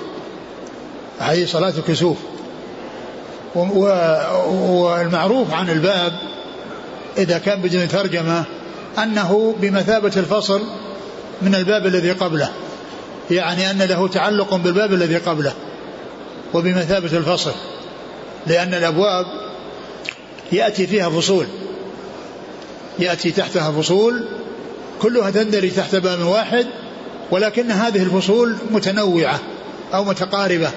حديث 1.19 1.51
صلاة 1.51 1.73
الكسوف. 1.77 2.17
والمعروف 3.55 5.53
عن 5.53 5.69
الباب 5.69 6.13
إذا 7.17 7.37
كان 7.37 7.61
بدون 7.61 7.87
ترجمة 7.87 8.43
أنه 9.03 9.55
بمثابة 9.61 10.11
الفصل 10.17 10.61
من 11.41 11.55
الباب 11.55 11.85
الذي 11.85 12.11
قبله. 12.11 12.49
يعني 13.31 13.71
أن 13.71 13.81
له 13.81 14.07
تعلق 14.07 14.55
بالباب 14.55 14.93
الذي 14.93 15.17
قبله 15.17 15.53
وبمثابة 16.53 17.17
الفصل 17.17 17.51
لأن 18.47 18.73
الأبواب 18.73 19.25
يأتي 20.51 20.87
فيها 20.87 21.09
فصول 21.09 21.45
يأتي 22.99 23.31
تحتها 23.31 23.71
فصول 23.71 24.25
كلها 25.01 25.31
تندرج 25.31 25.71
تحت 25.71 25.95
باب 25.95 26.21
واحد 26.21 26.67
ولكن 27.31 27.71
هذه 27.71 28.03
الفصول 28.03 28.55
متنوعة 28.71 29.39
أو 29.93 30.03
متقاربة 30.03 30.71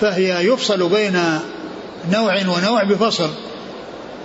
فهي 0.00 0.46
يفصل 0.46 0.88
بين 0.88 1.18
نوع 2.12 2.36
ونوع 2.36 2.82
بفصل 2.84 3.30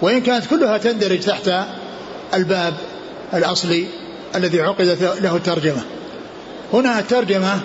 وإن 0.02 0.22
كانت 0.22 0.46
كلها 0.46 0.78
تندرج 0.78 1.20
تحت 1.20 1.52
الباب 2.34 2.74
الأصلي 3.34 3.88
الذي 4.36 4.62
عقدت 4.62 5.22
له 5.22 5.36
الترجمة. 5.36 5.82
هنا 6.74 7.00
الترجمة 7.00 7.60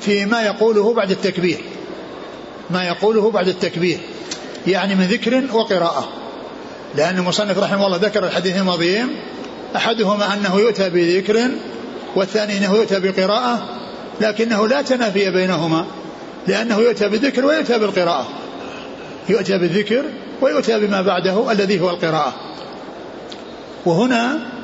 في 0.00 0.26
ما 0.26 0.42
يقوله 0.42 0.94
بعد 0.94 1.10
التكبير. 1.10 1.60
ما 2.70 2.84
يقوله 2.84 3.30
بعد 3.30 3.48
التكبير. 3.48 3.98
يعني 4.66 4.94
من 4.94 5.04
ذكر 5.04 5.42
وقراءة. 5.52 6.08
لأن 6.94 7.18
المصنف 7.18 7.58
رحمه 7.58 7.86
الله 7.86 7.96
ذكر 7.96 8.24
الحديث 8.24 8.56
الماضيين 8.56 9.08
أحدهما 9.76 10.34
أنه 10.34 10.60
يؤتى 10.60 10.90
بذكر 10.90 11.50
والثاني 12.16 12.58
أنه 12.58 12.74
يؤتى 12.74 13.00
بقراءة. 13.00 13.68
لكنه 14.20 14.68
لا 14.68 14.82
تنافي 14.82 15.30
بينهما. 15.30 15.86
لأنه 16.46 16.78
يؤتى 16.78 17.08
بالذكر 17.08 17.44
ويؤتى 17.44 17.78
بالقراءة. 17.78 18.28
يؤتى 19.28 19.58
بالذكر 19.58 20.04
ويؤتى 20.40 20.78
بما 20.78 21.02
بعده 21.02 21.52
الذي 21.52 21.80
هو 21.80 21.90
القراءة. 21.90 22.34
وهنا 23.86 24.55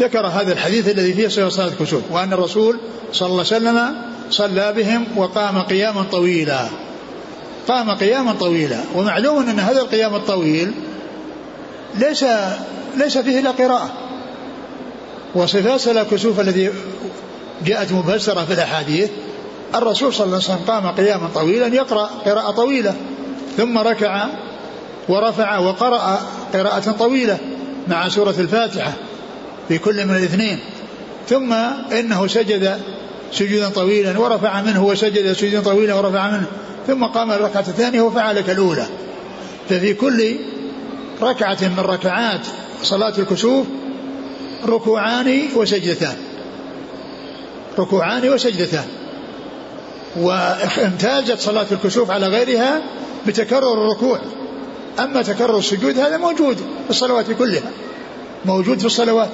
ذكر 0.00 0.26
هذا 0.26 0.52
الحديث 0.52 0.88
الذي 0.88 1.12
فيه 1.12 1.28
صفة 1.28 1.48
صلاة 1.48 1.68
الكسوف 1.68 2.02
وأن 2.10 2.32
الرسول 2.32 2.78
صلى 3.12 3.26
الله 3.26 3.44
عليه 3.52 3.56
وسلم 3.56 3.96
صلى 4.30 4.72
بهم 4.72 5.06
وقام 5.16 5.58
قياما 5.58 6.04
طويلا. 6.12 6.68
قام 7.68 7.90
قياما 7.90 8.32
طويلا 8.32 8.80
ومعلوم 8.94 9.48
أن 9.48 9.60
هذا 9.60 9.80
القيام 9.80 10.14
الطويل 10.14 10.72
ليس 11.94 12.24
ليس 12.96 13.18
فيه 13.18 13.40
إلا 13.40 13.50
قراءة. 13.50 13.92
وصفات 15.34 15.80
صلاة 15.80 16.02
الكسوف 16.02 16.40
الذي 16.40 16.72
جاءت 17.64 17.92
مفسرة 17.92 18.44
في 18.44 18.52
الأحاديث 18.52 19.10
الرسول 19.74 20.14
صلى 20.14 20.24
الله 20.24 20.36
عليه 20.36 20.44
وسلم 20.44 20.64
قام 20.66 20.86
قياما 20.86 21.28
طويلا 21.34 21.66
يقرأ 21.66 22.10
قراءة 22.24 22.50
طويلة 22.50 22.94
ثم 23.56 23.78
ركع 23.78 24.26
ورفع 25.08 25.58
وقرأ 25.58 26.20
قراءة 26.54 26.90
طويلة 26.90 27.38
مع 27.88 28.08
سورة 28.08 28.34
الفاتحة. 28.38 28.92
في 29.68 29.78
كل 29.78 30.06
من 30.06 30.16
الاثنين. 30.16 30.58
ثم 31.28 31.52
إنه 31.92 32.26
سجد 32.26 32.80
سجودا 33.32 33.68
طويلا 33.68 34.18
ورفع 34.18 34.62
منه 34.62 34.84
وسجد 34.84 35.32
سجودا 35.32 35.60
طويلا 35.60 35.94
ورفع 35.94 36.30
منه. 36.30 36.46
ثم 36.86 37.04
قام 37.04 37.30
الركعة 37.30 37.64
الثانية 37.68 38.00
وفعل 38.00 38.40
كالأولى. 38.40 38.86
ففي 39.68 39.94
كل 39.94 40.36
ركعة 41.22 41.58
من 41.62 41.80
ركعات 41.80 42.46
صلاة 42.82 43.12
الكسوف 43.18 43.66
ركوعان 44.66 45.42
وسجدتان. 45.56 46.16
ركوعان 47.78 48.28
وسجدتان. 48.28 48.84
وامتازت 50.16 51.40
صلاة 51.40 51.66
الكسوف 51.72 52.10
على 52.10 52.26
غيرها 52.26 52.82
بتكرر 53.26 53.72
الركوع. 53.72 54.20
أما 54.98 55.22
تكرر 55.22 55.58
السجود 55.58 55.98
هذا 55.98 56.16
موجود 56.16 56.56
في 56.56 56.90
الصلوات 56.90 57.30
كلها. 57.30 57.70
موجود 58.44 58.78
في 58.78 58.86
الصلوات. 58.86 59.30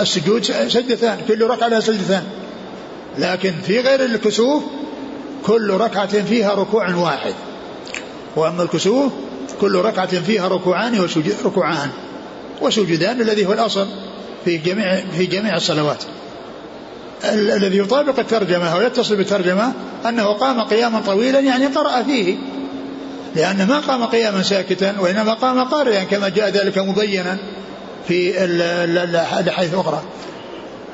السجود 0.00 0.44
سجدتان 0.44 1.18
كل 1.28 1.44
ركعة 1.46 1.68
لها 1.68 1.80
سجدتان. 1.80 2.22
لكن 3.18 3.52
في 3.66 3.80
غير 3.80 4.04
الكسوف 4.04 4.62
كل 5.42 5.70
ركعة 5.70 6.22
فيها 6.22 6.54
ركوع 6.54 6.94
واحد. 6.94 7.34
وأما 8.36 8.62
الكسوف 8.62 9.12
كل 9.60 9.74
ركعة 9.74 10.20
فيها 10.20 10.48
ركوعان 10.48 11.08
ركوعان. 11.44 11.90
وسجدان 12.62 13.20
الذي 13.20 13.46
هو 13.46 13.52
الأصل 13.52 13.86
في 14.44 14.58
جميع 14.58 14.96
في 15.16 15.26
جميع 15.26 15.56
الصلوات. 15.56 16.04
الذي 17.32 17.78
يطابق 17.78 18.18
الترجمة 18.18 18.76
ويتصل 18.76 19.16
بالترجمة 19.16 19.72
أنه 20.08 20.24
قام 20.24 20.60
قياما 20.60 21.00
طويلا 21.00 21.40
يعني 21.40 21.66
قرأ 21.66 22.02
فيه. 22.02 22.36
لأن 23.36 23.66
ما 23.66 23.78
قام 23.78 24.04
قياما 24.04 24.42
ساكتا 24.42 24.94
وإنما 25.00 25.34
قام 25.34 25.64
قارئا 25.64 26.04
كما 26.04 26.28
جاء 26.28 26.48
ذلك 26.48 26.78
مبينا. 26.78 27.38
في 28.08 28.44
الأحاديث 28.44 29.74
الأخرى 29.74 30.02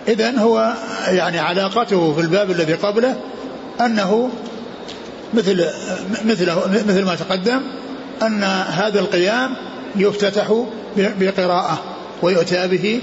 إذا 0.08 0.38
هو 0.38 0.74
يعني 1.08 1.38
علاقته 1.38 2.14
في 2.14 2.20
الباب 2.20 2.50
الذي 2.50 2.74
قبله 2.74 3.16
أنه 3.80 4.30
مثل 5.34 5.66
مثله 6.24 6.82
مثل 6.88 7.04
ما 7.04 7.14
تقدم 7.14 7.60
أن 8.22 8.42
هذا 8.68 9.00
القيام 9.00 9.56
يفتتح 9.96 10.64
بقراءة 10.96 11.82
ويؤتى 12.22 12.68
به 12.68 13.00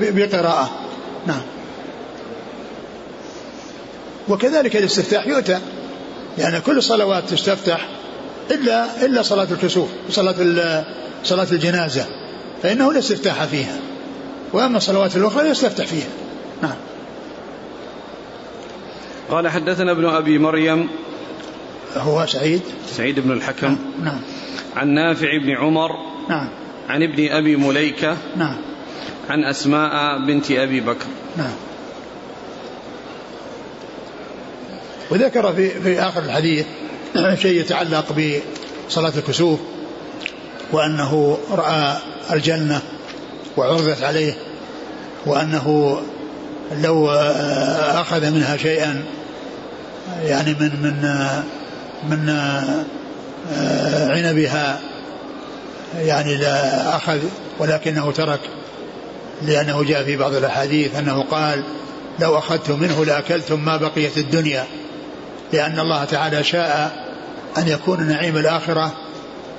بقراءة. 0.00 0.70
نعم. 1.26 1.42
وكذلك 4.28 4.76
الاستفتاح 4.76 5.26
يؤتى. 5.26 5.58
لأن 6.38 6.52
يعني 6.52 6.60
كل 6.60 6.78
الصلوات 6.78 7.30
تستفتح 7.30 7.88
إلا 8.50 9.04
إلا 9.04 9.22
صلاة 9.22 9.48
الكسوف 9.50 9.88
صلاة 10.10 10.34
صلاة 11.24 11.46
الجنازة. 11.52 12.06
فإنه 12.62 12.92
لا 12.92 12.98
استفتاح 12.98 13.44
فيها. 13.44 13.78
وأما 14.52 14.76
الصلوات 14.76 15.16
الأخرى 15.16 15.48
يستفتح 15.48 15.86
فيها. 15.86 16.08
نعم. 16.62 16.76
قال 19.30 19.48
حدثنا 19.48 19.92
ابن 19.92 20.04
أبي 20.04 20.38
مريم. 20.38 20.88
هو 21.96 22.26
سعيد. 22.26 22.60
سعيد 22.90 23.20
بن 23.20 23.32
الحكم. 23.32 23.66
نعم, 23.66 23.78
نعم. 24.04 24.20
عن 24.76 24.88
نافع 24.88 25.38
بن 25.38 25.50
عمر. 25.50 25.90
نعم. 26.28 26.48
عن 26.88 27.02
ابن 27.02 27.28
أبي 27.28 27.56
مليكة. 27.56 28.16
نعم. 28.36 28.56
عن 29.30 29.44
أسماء 29.44 30.18
بنت 30.26 30.50
أبي 30.50 30.80
بكر. 30.80 31.06
نعم. 31.36 31.52
وذكر 35.10 35.52
في 35.52 35.70
في 35.70 36.00
آخر 36.00 36.22
الحديث 36.22 36.66
شيء 37.34 37.60
يتعلق 37.60 38.04
بصلاة 38.88 39.12
الكسوف 39.16 39.60
وأنه 40.72 41.38
رأى 41.50 41.96
الجنة 42.32 42.80
وعرضت 43.56 44.02
عليه 44.02 44.34
وأنه 45.26 45.98
لو 46.82 47.10
أخذ 47.10 48.30
منها 48.30 48.56
شيئا 48.56 49.02
يعني 50.24 50.54
من 50.54 50.70
من 50.82 51.12
من 52.10 52.30
عنبها 54.10 54.80
يعني 55.98 56.36
لا 56.36 56.96
أخذ 56.96 57.18
ولكنه 57.58 58.12
ترك 58.12 58.40
لأنه 59.42 59.84
جاء 59.84 60.04
في 60.04 60.16
بعض 60.16 60.34
الأحاديث 60.34 60.96
أنه 60.96 61.22
قال 61.22 61.62
لو 62.20 62.38
أخذت 62.38 62.70
منه 62.70 63.04
لأكلتم 63.04 63.64
ما 63.64 63.76
بقيت 63.76 64.18
الدنيا 64.18 64.64
لأن 65.52 65.78
الله 65.78 66.04
تعالى 66.04 66.44
شاء 66.44 67.04
أن 67.58 67.68
يكون 67.68 68.06
نعيم 68.06 68.36
الآخرة 68.36 68.92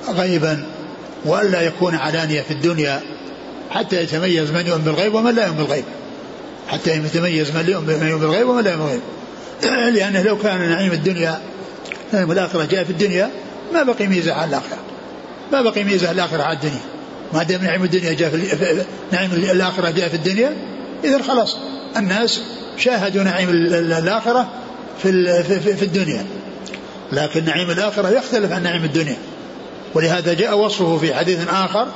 غيبا. 0.10 0.66
وألا 1.28 1.62
يكون 1.62 1.96
علانية 1.96 2.42
في 2.42 2.52
الدنيا 2.52 3.02
حتى 3.70 4.04
يتميز 4.04 4.52
من 4.52 4.68
يؤمن 4.68 4.84
بالغيب 4.84 5.14
ومن 5.14 5.36
لا 5.36 5.46
يؤمن 5.46 5.58
بالغيب. 5.58 5.84
حتى 6.68 6.92
يتميز 6.92 7.52
من 7.52 7.70
يؤمن 7.70 8.20
بالغيب 8.20 8.50
ومن 8.50 8.64
لا 8.64 8.72
يؤمن 8.72 8.86
بالغيب. 8.86 9.02
لأنه 9.96 10.22
لو 10.22 10.38
كان 10.38 10.70
نعيم 10.70 10.92
الدنيا 10.92 11.42
نعيم 12.14 12.32
الآخرة 12.32 12.66
جاء 12.66 12.84
في 12.84 12.90
الدنيا 12.90 13.32
ما 13.74 13.84
بقي 13.84 14.08
ميزة 14.08 14.34
على 14.34 14.50
الآخرة. 14.50 14.78
ما 15.52 15.62
بقي 15.62 15.84
ميزة 15.84 16.12
الآخرة 16.12 16.44
على 16.44 16.56
الدنيا. 16.56 16.82
ما 17.34 17.44
دام 17.44 17.64
نعيم 17.64 17.84
الدنيا 17.84 18.14
جاء 18.14 18.30
في 18.30 18.86
نعيم 19.12 19.32
الآخرة 19.32 19.90
جاء 19.90 20.10
في 20.10 20.16
الدنيا 20.16 20.56
إذا 21.04 21.22
خلاص 21.22 21.58
الناس 21.98 22.42
شاهدوا 22.78 23.24
نعيم 23.24 23.50
الآخرة 23.50 24.48
في 25.04 25.44
في 25.60 25.86
الدنيا. 25.86 26.26
لكن 27.12 27.46
نعيم 27.46 27.72
الآخرة 27.72 28.10
يختلف 28.10 28.52
عن 28.52 28.64
نعيم 28.64 28.84
الدنيا. 28.84 29.18
ولهذا 29.98 30.34
جاء 30.34 30.58
وصفه 30.58 30.98
في 30.98 31.14
حديث 31.14 31.48
آخر 31.50 31.88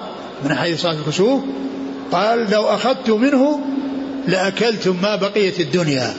من 0.43 0.55
حديث 0.55 0.81
صلاة 0.81 0.93
الكسوف 0.93 1.41
قال 2.11 2.51
لو 2.51 2.63
أخذت 2.63 3.09
منه 3.09 3.59
لأكلتم 4.27 4.97
ما 5.01 5.15
بقيت 5.15 5.59
الدنيا. 5.59 6.13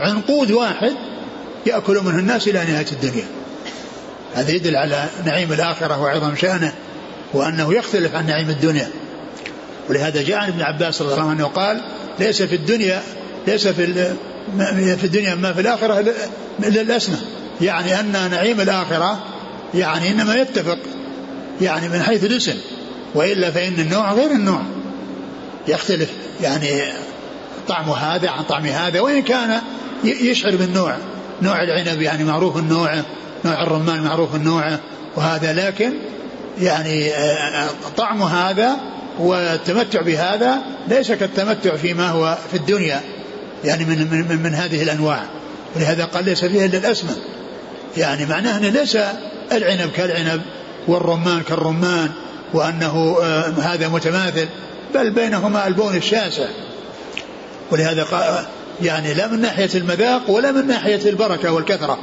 عنقود 0.00 0.50
واحد 0.50 0.92
يأكل 1.66 2.00
منه 2.04 2.18
الناس 2.18 2.48
إلى 2.48 2.64
نهاية 2.64 2.86
الدنيا. 2.92 3.24
هذا 4.34 4.50
يدل 4.50 4.76
على 4.76 5.04
نعيم 5.26 5.52
الآخرة 5.52 6.02
وعظم 6.02 6.36
شأنه 6.36 6.72
وأنه 7.34 7.74
يختلف 7.74 8.14
عن 8.14 8.26
نعيم 8.26 8.50
الدنيا. 8.50 8.88
ولهذا 9.88 10.22
جاء 10.22 10.38
عن 10.38 10.48
ابن 10.48 10.62
عباس 10.62 11.02
رضي 11.02 11.14
الله 11.14 11.30
عنه 11.30 11.44
قال 11.44 11.80
ليس 12.18 12.42
في 12.42 12.54
الدنيا 12.54 13.02
ليس 13.46 13.68
في 13.68 14.14
في 14.96 15.04
الدنيا 15.04 15.34
ما 15.34 15.52
في 15.52 15.60
الآخرة 15.60 16.00
إلا 16.58 16.80
الأسنى 16.80 17.16
يعني 17.60 18.00
أن 18.00 18.30
نعيم 18.30 18.60
الآخرة 18.60 19.18
يعني 19.74 20.10
إنما 20.10 20.34
يتفق 20.34 20.78
يعني 21.62 21.88
من 21.88 22.02
حيث 22.02 22.24
الاسم 22.24 22.54
وإلا 23.14 23.50
فإن 23.50 23.74
النوع 23.74 24.12
غير 24.12 24.30
النوع. 24.30 24.62
يختلف 25.68 26.10
يعني 26.42 26.82
طعم 27.68 27.90
هذا 27.90 28.30
عن 28.30 28.44
طعم 28.44 28.66
هذا 28.66 29.00
وإن 29.00 29.22
كان 29.22 29.60
يشعر 30.04 30.56
بالنوع. 30.56 30.96
نوع 31.42 31.62
العنب 31.62 32.02
يعني 32.02 32.24
معروف 32.24 32.56
النوع 32.56 32.94
نوع 33.44 33.62
الرمان 33.62 34.02
معروف 34.02 34.34
النوع 34.34 34.78
وهذا 35.16 35.52
لكن 35.52 35.92
يعني 36.60 37.14
آه، 37.14 37.68
طعم 37.96 38.22
هذا 38.22 38.76
والتمتع 39.18 40.02
بهذا 40.02 40.58
ليس 40.88 41.12
كالتمتع 41.12 41.76
فيما 41.76 42.08
هو 42.08 42.38
في 42.50 42.56
الدنيا 42.56 43.00
يعني 43.64 43.84
من 43.84 44.28
من, 44.28 44.42
من 44.42 44.54
هذه 44.54 44.82
الأنواع. 44.82 45.22
ولهذا 45.76 46.04
قال 46.04 46.24
ليس 46.24 46.44
فيها 46.44 46.64
إلا 46.64 46.78
الاسمن 46.78 47.16
يعني 47.96 48.26
معناه 48.26 48.58
انه 48.58 48.68
ليس 48.68 48.98
العنب 49.52 49.90
كالعنب 49.96 50.42
والرمان 50.88 51.42
كالرمان 51.42 52.10
وأنه 52.54 53.16
آه، 53.22 53.48
هذا 53.48 53.88
متماثل 53.88 54.48
بل 54.94 55.10
بينهما 55.10 55.66
البون 55.66 55.96
الشاسع. 55.96 56.46
ولهذا 57.70 58.02
قال 58.02 58.44
يعني 58.82 59.14
لا 59.14 59.26
من 59.26 59.40
ناحية 59.40 59.70
المذاق 59.74 60.30
ولا 60.30 60.52
من 60.52 60.66
ناحية 60.66 61.10
البركة 61.10 61.52
والكثرة. 61.52 61.98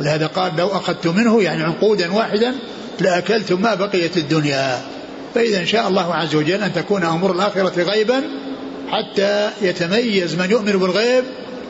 ولهذا 0.00 0.26
قال 0.26 0.56
لو 0.56 0.68
أخذت 0.68 1.06
منه 1.06 1.42
يعني 1.42 1.62
عنقودا 1.62 2.12
واحدا 2.12 2.54
لأكلتم 3.00 3.62
ما 3.62 3.74
بقيت 3.74 4.16
الدنيا. 4.16 4.80
فإذا 5.34 5.60
إن 5.60 5.66
شاء 5.66 5.88
الله 5.88 6.14
عز 6.14 6.34
وجل 6.34 6.62
أن 6.62 6.72
تكون 6.72 7.04
أمور 7.04 7.32
الآخرة 7.32 7.82
غيبا 7.82 8.22
حتى 8.90 9.50
يتميز 9.62 10.34
من 10.34 10.50
يؤمن 10.50 10.72
بالغيب 10.72 11.24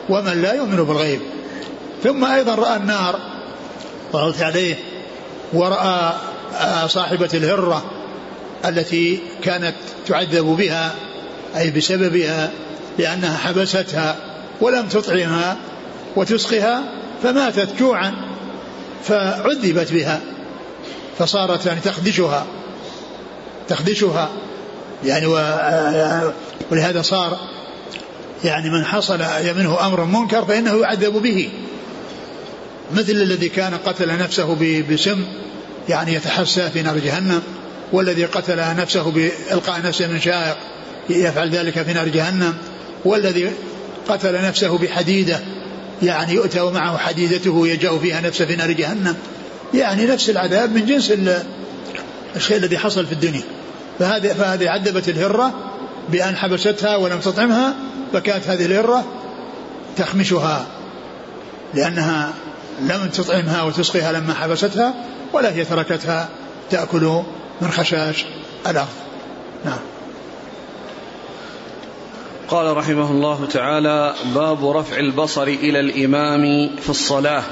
ومن 0.08 0.42
لا 0.42 0.52
يؤمن 0.52 0.76
بالغيب. 0.76 1.20
ثم 2.04 2.24
أيضا 2.24 2.54
رأى 2.54 2.76
النار 2.76 3.18
قالت 4.12 4.42
عليه 4.42 4.74
ورأى 5.52 6.12
صاحبة 6.86 7.28
الهرة 7.34 7.84
التي 8.64 9.20
كانت 9.42 9.74
تعذب 10.06 10.44
بها 10.44 10.94
أي 11.56 11.70
بسببها 11.70 12.50
لأنها 12.98 13.36
حبستها 13.36 14.16
ولم 14.60 14.88
تطعمها 14.88 15.56
وتسقها 16.16 16.82
فماتت 17.22 17.68
جوعا 17.78 18.14
فعذبت 19.04 19.92
بها 19.92 20.20
فصارت 21.18 21.66
يعني 21.66 21.80
تخدشها 21.80 22.46
تخدشها. 23.68 24.30
يعني 25.04 25.26
ولهذا 26.70 27.02
صار 27.02 27.38
يعني 28.44 28.70
من 28.70 28.84
حصل 28.84 29.18
منه 29.56 29.86
أمر 29.86 30.04
منكر 30.04 30.44
فإنه 30.44 30.76
يعذب 30.76 31.12
به 31.12 31.50
مثل 32.94 33.12
الذي 33.12 33.48
كان 33.48 33.74
قتل 33.74 34.18
نفسه 34.18 34.56
بسم 34.90 35.24
يعني 35.88 36.14
يتحسى 36.14 36.70
في 36.70 36.82
نار 36.82 36.98
جهنم 36.98 37.42
والذي 37.92 38.24
قتل 38.24 38.56
نفسه 38.56 39.10
بإلقاء 39.10 39.82
نفسه 39.84 40.06
من 40.06 40.20
شائق 40.20 40.56
يفعل 41.10 41.50
ذلك 41.50 41.82
في 41.82 41.92
نار 41.92 42.08
جهنم 42.08 42.54
والذي 43.04 43.52
قتل 44.08 44.42
نفسه 44.42 44.78
بحديدة 44.78 45.40
يعني 46.02 46.34
يؤتى 46.34 46.60
ومعه 46.60 46.98
حديدته 46.98 47.68
يجأ 47.68 47.98
فيها 47.98 48.20
نفسه 48.20 48.44
في 48.44 48.56
نار 48.56 48.72
جهنم. 48.72 49.16
يعني 49.74 50.06
نفس 50.06 50.30
العذاب 50.30 50.74
من 50.74 50.86
جنس 50.86 51.12
الشيء 52.36 52.56
الذي 52.56 52.78
حصل 52.78 53.06
في 53.06 53.12
الدنيا. 53.12 53.42
فهذه 53.98 54.28
فهذه 54.28 54.70
عذبت 54.70 55.08
الهرة 55.08 55.54
بأن 56.08 56.36
حبستها 56.36 56.96
ولم 56.96 57.20
تطعمها 57.20 57.74
فكانت 58.12 58.48
هذه 58.48 58.66
الهرة 58.66 59.04
تخمشها 59.96 60.66
لأنها 61.74 62.32
لم 62.80 63.08
تطعمها 63.08 63.62
وتسقيها 63.62 64.12
لما 64.12 64.34
حبستها 64.34 64.94
ولا 65.32 65.52
هي 65.52 65.64
تركتها 65.64 66.28
تأكل 66.70 67.22
من 67.60 67.70
خشاش 67.70 68.24
الأرض. 68.66 68.88
نعم. 69.64 69.78
قال 72.48 72.76
رحمه 72.76 73.10
الله 73.10 73.46
تعالى 73.46 74.14
باب 74.34 74.70
رفع 74.70 74.98
البصر 74.98 75.42
إلى 75.42 75.80
الإمام 75.80 76.70
في 76.76 76.90
الصلاة. 76.90 77.42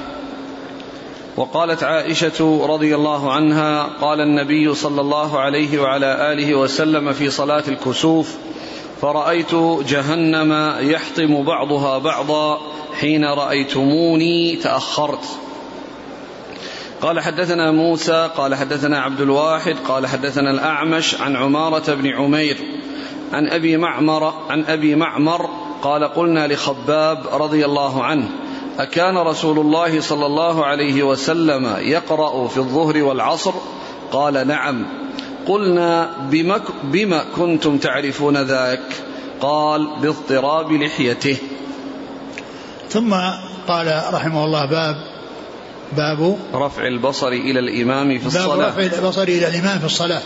وقالت 1.37 1.83
عائشة 1.83 2.65
رضي 2.65 2.95
الله 2.95 3.33
عنها 3.33 3.83
قال 3.83 4.19
النبي 4.21 4.75
صلى 4.75 5.01
الله 5.01 5.39
عليه 5.39 5.79
وعلى 5.79 6.33
آله 6.33 6.55
وسلم 6.55 7.13
في 7.13 7.29
صلاة 7.29 7.63
الكسوف 7.67 8.35
فرأيت 9.01 9.55
جهنم 9.87 10.75
يحطم 10.79 11.43
بعضها 11.43 11.97
بعضا 11.97 12.57
حين 12.99 13.25
رأيتموني 13.25 14.55
تأخرت. 14.55 15.25
قال 17.01 17.19
حدثنا 17.19 17.71
موسى 17.71 18.29
قال 18.37 18.55
حدثنا 18.55 19.01
عبد 19.01 19.21
الواحد 19.21 19.75
قال 19.87 20.07
حدثنا 20.07 20.51
الأعمش 20.51 21.21
عن 21.21 21.35
عمارة 21.35 21.93
بن 21.93 22.07
عمير 22.07 22.57
عن 23.33 23.47
أبي 23.47 23.77
معمر 23.77 24.33
عن 24.49 24.65
أبي 24.65 24.95
معمر 24.95 25.49
قال 25.81 26.03
قلنا 26.03 26.47
لخباب 26.47 27.23
رضي 27.33 27.65
الله 27.65 28.03
عنه 28.03 28.29
أكان 28.79 29.17
رسول 29.17 29.59
الله 29.59 30.01
صلى 30.01 30.25
الله 30.25 30.65
عليه 30.65 31.03
وسلم 31.03 31.75
يقرأ 31.79 32.47
في 32.47 32.57
الظهر 32.57 33.03
والعصر؟ 33.03 33.53
قال 34.11 34.47
نعم. 34.47 34.85
قلنا 35.47 36.09
بما, 36.31 36.61
بما 36.83 37.23
كنتم 37.35 37.77
تعرفون 37.77 38.37
ذاك 38.37 38.81
قال 39.41 39.87
باضطراب 40.01 40.71
لحيته. 40.71 41.37
ثم 42.89 43.13
قال 43.67 44.03
رحمه 44.13 44.45
الله 44.45 44.65
باب 44.65 44.95
باب 45.97 46.37
رفع 46.53 46.87
البصر 46.87 47.27
إلى 47.27 47.59
الإمام 47.59 48.19
في 48.19 48.27
الصلاة. 48.27 48.55
باب 48.55 48.79
رفع 48.79 48.97
البصر 48.97 49.23
إلى 49.23 49.47
الإمام 49.47 49.79
في 49.79 49.85
الصلاة. 49.85 50.21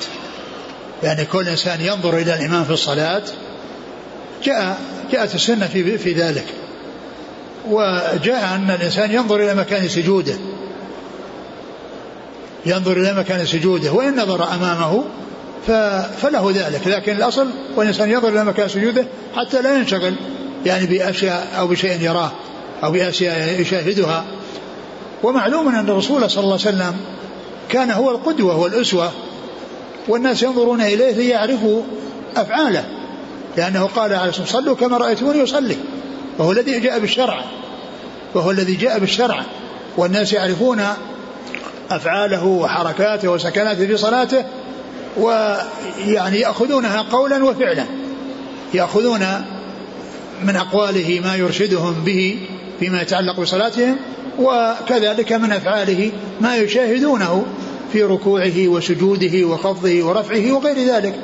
يعني 1.03 1.25
كل 1.25 1.47
إنسان 1.47 1.81
ينظر 1.81 2.17
إلى 2.17 2.35
الإمام 2.35 2.63
في 2.63 2.71
الصلاة 2.71 3.23
جاء 4.43 4.79
جاءت 5.11 5.35
السنة 5.35 5.67
في, 5.67 5.97
في 5.97 6.13
ذلك. 6.13 6.45
وجاء 7.69 8.55
أن 8.55 8.71
الإنسان 8.71 9.11
ينظر 9.11 9.35
إلى 9.35 9.55
مكان 9.55 9.87
سجوده. 9.87 10.35
ينظر 12.65 12.97
إلى 12.97 13.13
مكان 13.13 13.45
سجوده 13.45 13.91
وإن 13.91 14.15
نظر 14.15 14.53
أمامه 14.53 15.03
فله 16.21 16.51
ذلك. 16.55 16.87
لكن 16.87 17.15
الأصل 17.15 17.47
والإنسان 17.75 18.11
ينظر 18.11 18.29
إلى 18.29 18.45
مكان 18.45 18.67
سجوده 18.69 19.05
حتى 19.35 19.61
لا 19.61 19.77
ينشغل 19.77 20.15
يعني 20.65 20.85
بأشياء 20.85 21.47
أو 21.59 21.67
بشيء 21.67 22.01
يراه 22.01 22.31
أو 22.83 22.91
بأشياء 22.91 23.61
يشاهدها. 23.61 24.25
ومعلوم 25.23 25.67
أن 25.67 25.89
الرسول 25.89 26.29
صلى 26.29 26.43
الله 26.43 26.59
عليه 26.65 26.75
وسلم 26.75 26.95
كان 27.69 27.91
هو 27.91 28.11
القدوة 28.11 28.59
والأسوة 28.59 29.11
والناس 30.07 30.43
ينظرون 30.43 30.81
إليه 30.81 31.11
ليعرفوا 31.11 31.81
أفعاله 32.35 32.83
لأنه 33.57 33.89
قال 33.95 34.13
عليه 34.13 34.29
الصلاة 34.29 34.45
صلوا 34.47 34.75
كما 34.75 34.97
رأيتموني 34.97 35.39
يصلي 35.39 35.77
وهو 36.37 36.51
الذي 36.51 36.79
جاء 36.79 36.99
بالشرع 36.99 37.43
وهو 38.33 38.51
الذي 38.51 38.75
جاء 38.75 38.99
بالشرع 38.99 39.43
والناس 39.97 40.33
يعرفون 40.33 40.81
أفعاله 41.91 42.45
وحركاته 42.45 43.29
وسكناته 43.29 43.87
في 43.87 43.97
صلاته 43.97 44.45
ويعني 45.17 46.39
يأخذونها 46.39 47.01
قولا 47.11 47.45
وفعلا. 47.45 47.85
يأخذون 48.73 49.25
من 50.43 50.55
أقواله 50.55 51.21
ما 51.25 51.35
يرشدهم 51.35 52.03
به 52.05 52.39
فيما 52.79 53.01
يتعلق 53.01 53.39
بصلاتهم 53.39 53.97
وكذلك 54.39 55.33
من 55.33 55.51
أفعاله 55.51 56.11
ما 56.41 56.55
يشاهدونه 56.55 57.45
في 57.93 58.03
ركوعه 58.03 58.67
وسجوده 58.67 59.47
وخفضه 59.47 60.03
ورفعه 60.03 60.51
وغير 60.51 60.95
ذلك. 60.95 61.15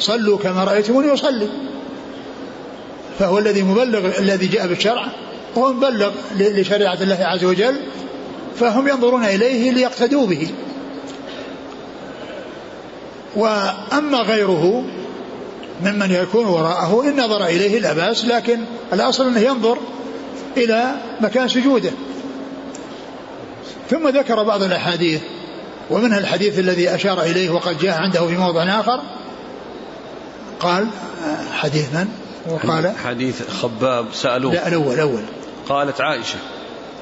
صلوا 0.00 0.38
كما 0.38 0.64
رأيتموني 0.64 1.08
يصلي 1.08 1.48
فهو 3.18 3.38
الذي 3.38 3.62
مبلغ 3.62 4.18
الذي 4.18 4.46
جاء 4.46 4.66
بالشرع 4.66 5.06
وهو 5.56 5.72
مبلغ 5.72 6.10
لشريعة 6.36 7.02
الله 7.02 7.18
عز 7.20 7.44
وجل 7.44 7.74
فهم 8.56 8.88
ينظرون 8.88 9.24
إليه 9.24 9.70
ليقتدوا 9.70 10.26
به. 10.26 10.48
وأما 13.36 14.18
غيره 14.18 14.84
ممن 15.82 16.10
يكون 16.10 16.46
وراءه 16.46 17.02
إن 17.04 17.20
نظر 17.20 17.44
إليه 17.46 17.78
لا 17.78 17.92
بأس 17.92 18.24
لكن 18.24 18.60
الأصل 18.92 19.26
أنه 19.26 19.40
ينظر 19.40 19.78
إلى 20.56 20.94
مكان 21.20 21.48
سجوده. 21.48 21.90
ثم 23.90 24.08
ذكر 24.08 24.42
بعض 24.42 24.62
الأحاديث 24.62 25.20
ومنها 25.90 26.18
الحديث 26.18 26.58
الذي 26.58 26.94
أشار 26.94 27.22
إليه 27.22 27.50
وقد 27.50 27.78
جاء 27.78 27.98
عنده 27.98 28.26
في 28.26 28.36
موضع 28.36 28.62
آخر. 28.62 29.00
قال 30.60 30.86
حديث 31.52 31.94
من؟ 31.94 32.08
وقال؟ 32.50 32.92
حديث 33.04 33.48
خباب 33.48 34.06
سألوه. 34.12 34.54
لا 34.54 34.68
الأول 34.68 34.94
الأول. 34.94 35.22
قالت 35.68 36.00
عائشة 36.00 36.38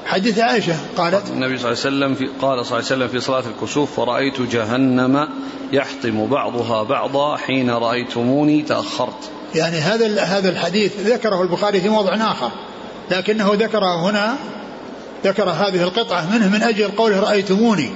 حديث 0.05 0.39
عائشة 0.39 0.75
قالت 0.97 1.29
النبي 1.29 1.57
صلى 1.57 1.71
الله 1.71 1.85
عليه 1.85 1.95
وسلم 1.95 2.15
في 2.15 2.25
قال 2.41 2.65
صلى 2.65 2.79
الله 2.79 2.89
عليه 2.89 3.05
وسلم 3.05 3.07
في 3.07 3.19
صلاة 3.19 3.43
الكسوف 3.47 3.95
فرأيت 3.95 4.41
جهنم 4.41 5.27
يحطم 5.71 6.25
بعضها 6.25 6.83
بعضا 6.83 7.37
حين 7.37 7.69
رأيتموني 7.69 8.61
تأخرت. 8.61 9.31
يعني 9.55 9.77
هذا 9.77 10.21
هذا 10.21 10.49
الحديث 10.49 10.99
ذكره 10.99 11.41
البخاري 11.41 11.81
في 11.81 11.89
موضع 11.89 12.15
آخر 12.15 12.51
لكنه 13.11 13.53
ذكره 13.53 14.09
هنا 14.09 14.35
ذكر 15.25 15.49
هذه 15.49 15.83
القطعة 15.83 16.35
منه 16.35 16.49
من 16.49 16.63
أجل 16.63 16.87
قوله 16.87 17.19
رأيتموني 17.19 17.89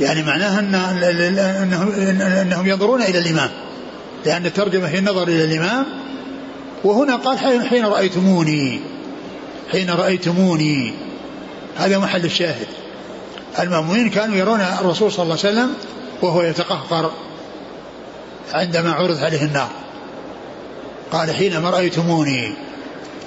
يعني 0.00 0.22
معناها 0.22 0.58
أن 0.58 0.74
أنهم, 1.62 1.92
أنهم 2.20 2.66
ينظرون 2.66 3.02
إلى 3.02 3.18
الإمام 3.18 3.50
لأن 4.26 4.46
الترجمة 4.46 4.88
هي 4.88 4.98
النظر 4.98 5.28
إلى 5.28 5.44
الإمام 5.44 5.86
وهنا 6.84 7.16
قال 7.16 7.38
حين 7.68 7.84
رأيتموني 7.84 8.80
حين 9.72 9.90
رأيتموني. 9.90 10.94
هذا 11.76 11.98
محل 11.98 12.24
الشاهد. 12.24 12.66
المأمومين 13.58 14.10
كانوا 14.10 14.36
يرون 14.36 14.60
الرسول 14.60 15.12
صلى 15.12 15.22
الله 15.22 15.38
عليه 15.44 15.52
وسلم 15.52 15.74
وهو 16.22 16.42
يتقهقر 16.42 17.12
عندما 18.52 18.92
عرض 18.92 19.24
عليه 19.24 19.42
النار. 19.42 19.70
قال 21.12 21.34
حينما 21.34 21.70
رأيتموني. 21.70 22.54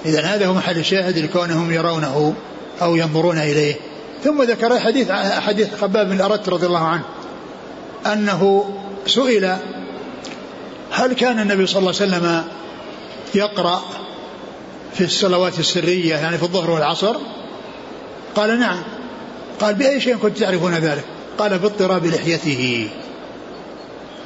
إذا 0.04 0.20
هذا 0.20 0.46
هو 0.46 0.54
محل 0.54 0.78
الشاهد 0.78 1.18
لكونهم 1.18 1.72
يرونه 1.72 2.34
أو 2.82 2.96
ينظرون 2.96 3.38
إليه. 3.38 3.74
ثم 4.24 4.42
ذكر 4.42 4.80
حديث 4.80 5.10
حديث 5.46 5.74
خباب 5.80 6.06
بن 6.06 6.16
الأرت 6.16 6.48
رضي 6.48 6.66
الله 6.66 6.86
عنه 6.86 7.02
أنه 8.06 8.70
سئل 9.06 9.56
هل 10.90 11.12
كان 11.12 11.38
النبي 11.38 11.66
صلى 11.66 11.78
الله 11.78 11.94
عليه 12.00 12.06
وسلم 12.10 12.44
يقرأ 13.34 13.82
في 14.94 15.04
الصلوات 15.04 15.58
السرية 15.58 16.16
يعني 16.16 16.38
في 16.38 16.42
الظهر 16.42 16.70
والعصر؟ 16.70 17.16
قال 18.34 18.60
نعم. 18.60 18.82
قال 19.60 19.74
بأي 19.74 20.00
شيء 20.00 20.16
كنت 20.16 20.38
تعرفون 20.38 20.74
ذلك؟ 20.74 21.04
قال 21.38 21.58
باضطراب 21.58 22.06
لحيته. 22.06 22.88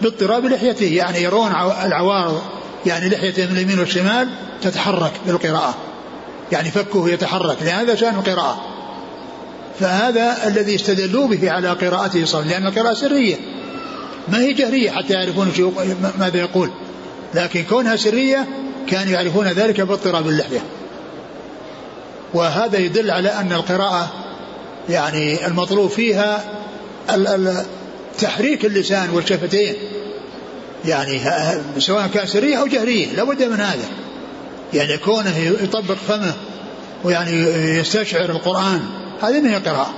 باضطراب 0.02 0.46
لحيته 0.46 0.86
يعني 0.86 1.22
يرون 1.22 1.50
العوارض 1.84 2.42
يعني 2.86 3.08
لحيته 3.08 3.46
من 3.46 3.52
اليمين 3.56 3.78
والشمال 3.78 4.28
تتحرك 4.62 5.12
بالقراءة. 5.26 5.74
يعني 6.52 6.70
فكه 6.70 7.08
يتحرك 7.08 7.56
لهذا 7.62 7.94
شأن 7.94 8.14
القراءة. 8.14 8.64
فهذا 9.80 10.46
الذي 10.46 10.74
استدلوا 10.74 11.28
به 11.28 11.50
على 11.50 11.68
قراءته 11.68 12.24
صلى 12.24 12.48
لأن 12.48 12.66
القراءة 12.66 12.94
سرية. 12.94 13.36
ما 14.28 14.40
هي 14.40 14.52
جهرية 14.52 14.90
حتى 14.90 15.12
يعرفون 15.12 15.72
ماذا 16.18 16.38
يقول. 16.38 16.70
لكن 17.34 17.64
كونها 17.64 17.96
سرية 17.96 18.46
كانوا 18.86 19.12
يعرفون 19.12 19.46
ذلك 19.46 19.80
باضطراب 19.80 20.28
اللحية. 20.28 20.60
وهذا 22.34 22.78
يدل 22.78 23.10
على 23.10 23.28
أن 23.28 23.52
القراءة 23.52 24.12
يعني 24.88 25.46
المطلوب 25.46 25.90
فيها 25.90 26.44
تحريك 28.18 28.64
اللسان 28.64 29.10
والشفتين. 29.10 29.74
يعني 30.84 31.20
سواء 31.78 32.06
كان 32.06 32.26
سرية 32.26 32.56
أو 32.56 32.66
جهرية 32.66 33.06
لابد 33.06 33.42
من 33.42 33.60
هذا. 33.60 33.88
يعني 34.74 34.96
كونه 34.96 35.38
يطبق 35.38 35.96
فمه 36.08 36.34
ويعني 37.04 37.32
يستشعر 37.78 38.30
القرآن 38.30 38.80
هذه 39.22 39.40
ما 39.40 39.50
هي 39.50 39.56
قراءة. 39.56 39.94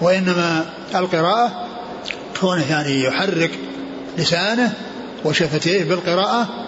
وإنما 0.00 0.66
القراءة 0.94 1.66
كونه 2.40 2.70
يعني 2.70 3.02
يحرك 3.02 3.50
لسانه 4.18 4.72
وشفتيه 5.24 5.84
بالقراءة 5.84 6.65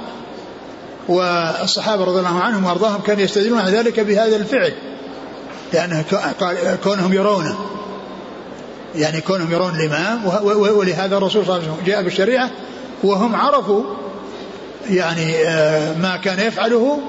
والصحابة 1.08 2.04
رضي 2.04 2.18
الله 2.18 2.40
عنهم 2.40 2.64
وأرضاهم 2.64 3.00
كانوا 3.00 3.22
يستدلون 3.22 3.58
على 3.58 3.78
ذلك 3.78 4.00
بهذا 4.00 4.36
الفعل. 4.36 4.72
لأنه 5.72 6.04
كونهم 6.84 7.12
يرونه. 7.12 7.58
يعني 8.94 9.20
كونهم 9.20 9.52
يرون 9.52 9.80
الإمام 9.80 10.26
ولهذا 10.76 11.16
الرسول 11.16 11.44
صلى 11.44 11.56
الله 11.56 11.64
عليه 11.64 11.72
وسلم 11.72 11.86
جاء 11.86 12.02
بالشريعة 12.02 12.50
وهم 13.02 13.36
عرفوا 13.36 13.84
يعني 14.90 15.36
آه، 15.48 15.98
ما 15.98 16.16
كان 16.16 16.40
يفعله 16.40 17.00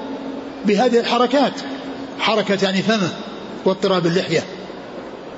بهذه 0.64 0.98
الحركات. 0.98 1.52
حركة 2.18 2.58
يعني 2.62 2.82
فمه 2.82 3.08
واضطراب 3.64 4.06
اللحية. 4.06 4.44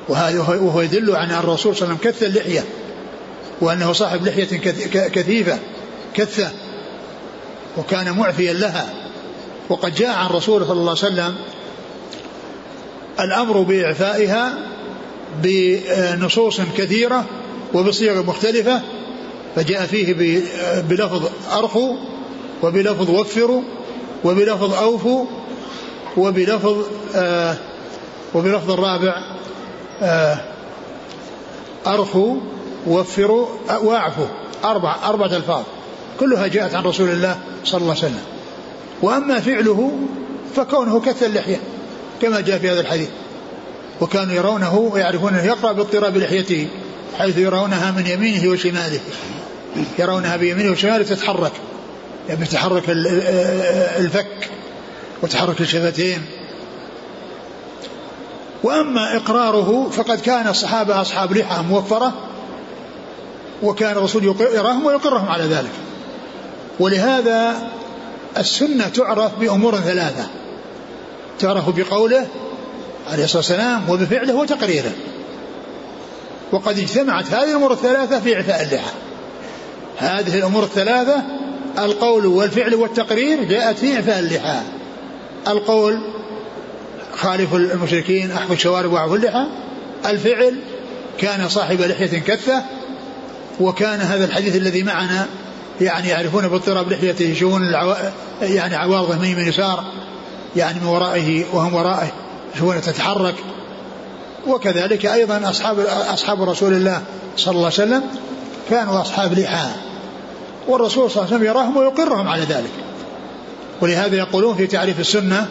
وهذا 0.08 0.40
وهو 0.40 0.80
يدل 0.80 1.16
على 1.16 1.32
أن 1.32 1.38
الرسول 1.38 1.76
صلى 1.76 1.82
الله 1.86 1.98
عليه 2.00 2.10
وسلم 2.10 2.12
كث 2.12 2.22
اللحية 2.22 2.64
وأنه 3.60 3.92
صاحب 3.92 4.26
لحية 4.26 4.44
كثيفة 5.08 5.58
كثة. 6.14 6.50
وكان 7.78 8.16
معفيا 8.16 8.52
لها. 8.52 8.94
وقد 9.68 9.94
جاء 9.94 10.10
عن 10.10 10.26
رسول 10.26 10.62
صلى 10.66 10.72
الله 10.72 10.90
عليه 10.90 11.12
وسلم 11.12 11.34
الأمر 13.20 13.60
بإعفائها 13.62 14.52
بنصوص 15.42 16.60
كثيرة 16.76 17.24
وبصيغ 17.74 18.22
مختلفة 18.22 18.80
فجاء 19.56 19.86
فيه 19.86 20.12
بلفظ 20.88 21.30
أرخوا 21.52 21.96
وبلفظ 22.62 23.10
وفروا 23.10 23.62
وبلفظ 24.24 24.74
أوفوا 24.74 25.26
وبلفظ 26.16 26.76
آه 27.14 27.56
وبلفظ 28.34 28.70
الرابع 28.70 29.22
آه 30.02 30.38
أرخوا 31.86 32.36
وفروا 32.86 33.46
واعفوا 33.82 34.26
أربع 34.64 34.96
أربعة 35.04 35.36
ألفاظ. 35.36 35.62
كلها 36.20 36.46
جاءت 36.46 36.74
عن 36.74 36.82
رسول 36.82 37.08
الله 37.10 37.38
صلى 37.64 37.80
الله 37.80 37.90
عليه 37.90 38.04
وسلم. 38.04 38.24
وأما 39.02 39.40
فعله 39.40 39.92
فكونه 40.56 41.00
كث 41.00 41.22
اللحية 41.22 41.60
كما 42.22 42.40
جاء 42.40 42.58
في 42.58 42.70
هذا 42.70 42.80
الحديث. 42.80 43.08
وكانوا 44.00 44.34
يرونه 44.34 44.78
ويعرفون 44.78 45.34
أنه 45.34 45.44
يقرأ 45.44 45.72
باضطراب 45.72 46.16
لحيته 46.16 46.68
حيث 47.18 47.38
يرونها 47.38 47.90
من 47.90 48.06
يمينه 48.06 48.50
وشماله. 48.50 49.00
يرونها 49.98 50.36
بيمينه 50.36 50.72
وشماله 50.72 51.04
تتحرك. 51.04 51.52
يعني 52.28 52.46
تتحرك 52.46 52.84
الفك 52.88 54.50
وتحرك 55.22 55.60
الشفتين. 55.60 56.22
وأما 58.62 59.16
إقراره 59.16 59.90
فقد 59.92 60.20
كان 60.20 60.48
الصحابة 60.48 61.00
أصحاب 61.00 61.32
لحى 61.32 61.62
موفرة 61.62 62.12
وكان 63.62 63.92
الرسول 63.92 64.24
يقرهم 64.24 64.86
ويقرهم 64.86 65.28
على 65.28 65.44
ذلك. 65.44 65.70
ولهذا 66.80 67.68
السنة 68.38 68.88
تعرف 68.88 69.38
بأمور 69.38 69.76
ثلاثة. 69.76 70.26
تعرف 71.38 71.68
بقوله 71.76 72.26
عليه 73.12 73.24
الصلاة 73.24 73.38
والسلام 73.38 73.90
وبفعله 73.90 74.34
وتقريره. 74.34 74.92
وقد 76.52 76.78
اجتمعت 76.78 77.34
هذه 77.34 77.50
الأمور 77.50 77.72
الثلاثة 77.72 78.20
في 78.20 78.36
إعفاء 78.36 78.62
اللحى. 78.62 78.90
هذه 79.98 80.38
الأمور 80.38 80.64
الثلاثة 80.64 81.22
القول 81.78 82.26
والفعل 82.26 82.74
والتقرير 82.74 83.44
جاءت 83.44 83.78
في 83.78 83.96
إعفاء 83.96 84.18
اللحى. 84.18 84.60
القول 85.48 86.00
خالف 87.16 87.54
المشركين 87.54 88.30
أحفظ 88.30 88.52
الشوارب 88.52 88.92
وأعفوا 88.92 89.16
اللحى. 89.16 89.46
الفعل 90.06 90.58
كان 91.18 91.48
صاحب 91.48 91.80
لحية 91.80 92.18
كثة. 92.18 92.62
وكان 93.60 94.00
هذا 94.00 94.24
الحديث 94.24 94.56
الذي 94.56 94.82
معنا 94.82 95.26
يعني 95.82 96.08
يعرفون 96.08 96.48
باضطراب 96.48 96.92
لحيته 96.92 97.22
يشوفون 97.22 97.62
العو... 97.62 97.94
يعني 98.42 98.76
عوارضه 98.76 99.18
من 99.18 99.24
يمين 99.24 99.48
يسار 99.48 99.84
يعني 100.56 100.80
من 100.80 100.86
ورائه 100.86 101.44
وهم 101.52 101.74
ورائه 101.74 102.12
يشوفونها 102.54 102.80
تتحرك. 102.80 103.34
وكذلك 104.46 105.06
أيضا 105.06 105.50
أصحاب 105.50 105.78
أصحاب 106.14 106.42
رسول 106.42 106.72
الله 106.72 107.02
صلى 107.36 107.52
الله 107.52 107.64
عليه 107.64 107.74
وسلم 107.74 108.02
كانوا 108.70 109.00
أصحاب 109.00 109.38
لحى. 109.38 109.68
والرسول 110.68 111.10
صلى 111.10 111.22
الله 111.22 111.26
عليه 111.26 111.36
وسلم 111.36 111.46
يراهم 111.50 111.76
ويقرهم 111.76 112.28
على 112.28 112.42
ذلك. 112.42 112.70
ولهذا 113.80 114.16
يقولون 114.16 114.56
في 114.56 114.66
تعريف 114.66 115.00
السنة 115.00 115.48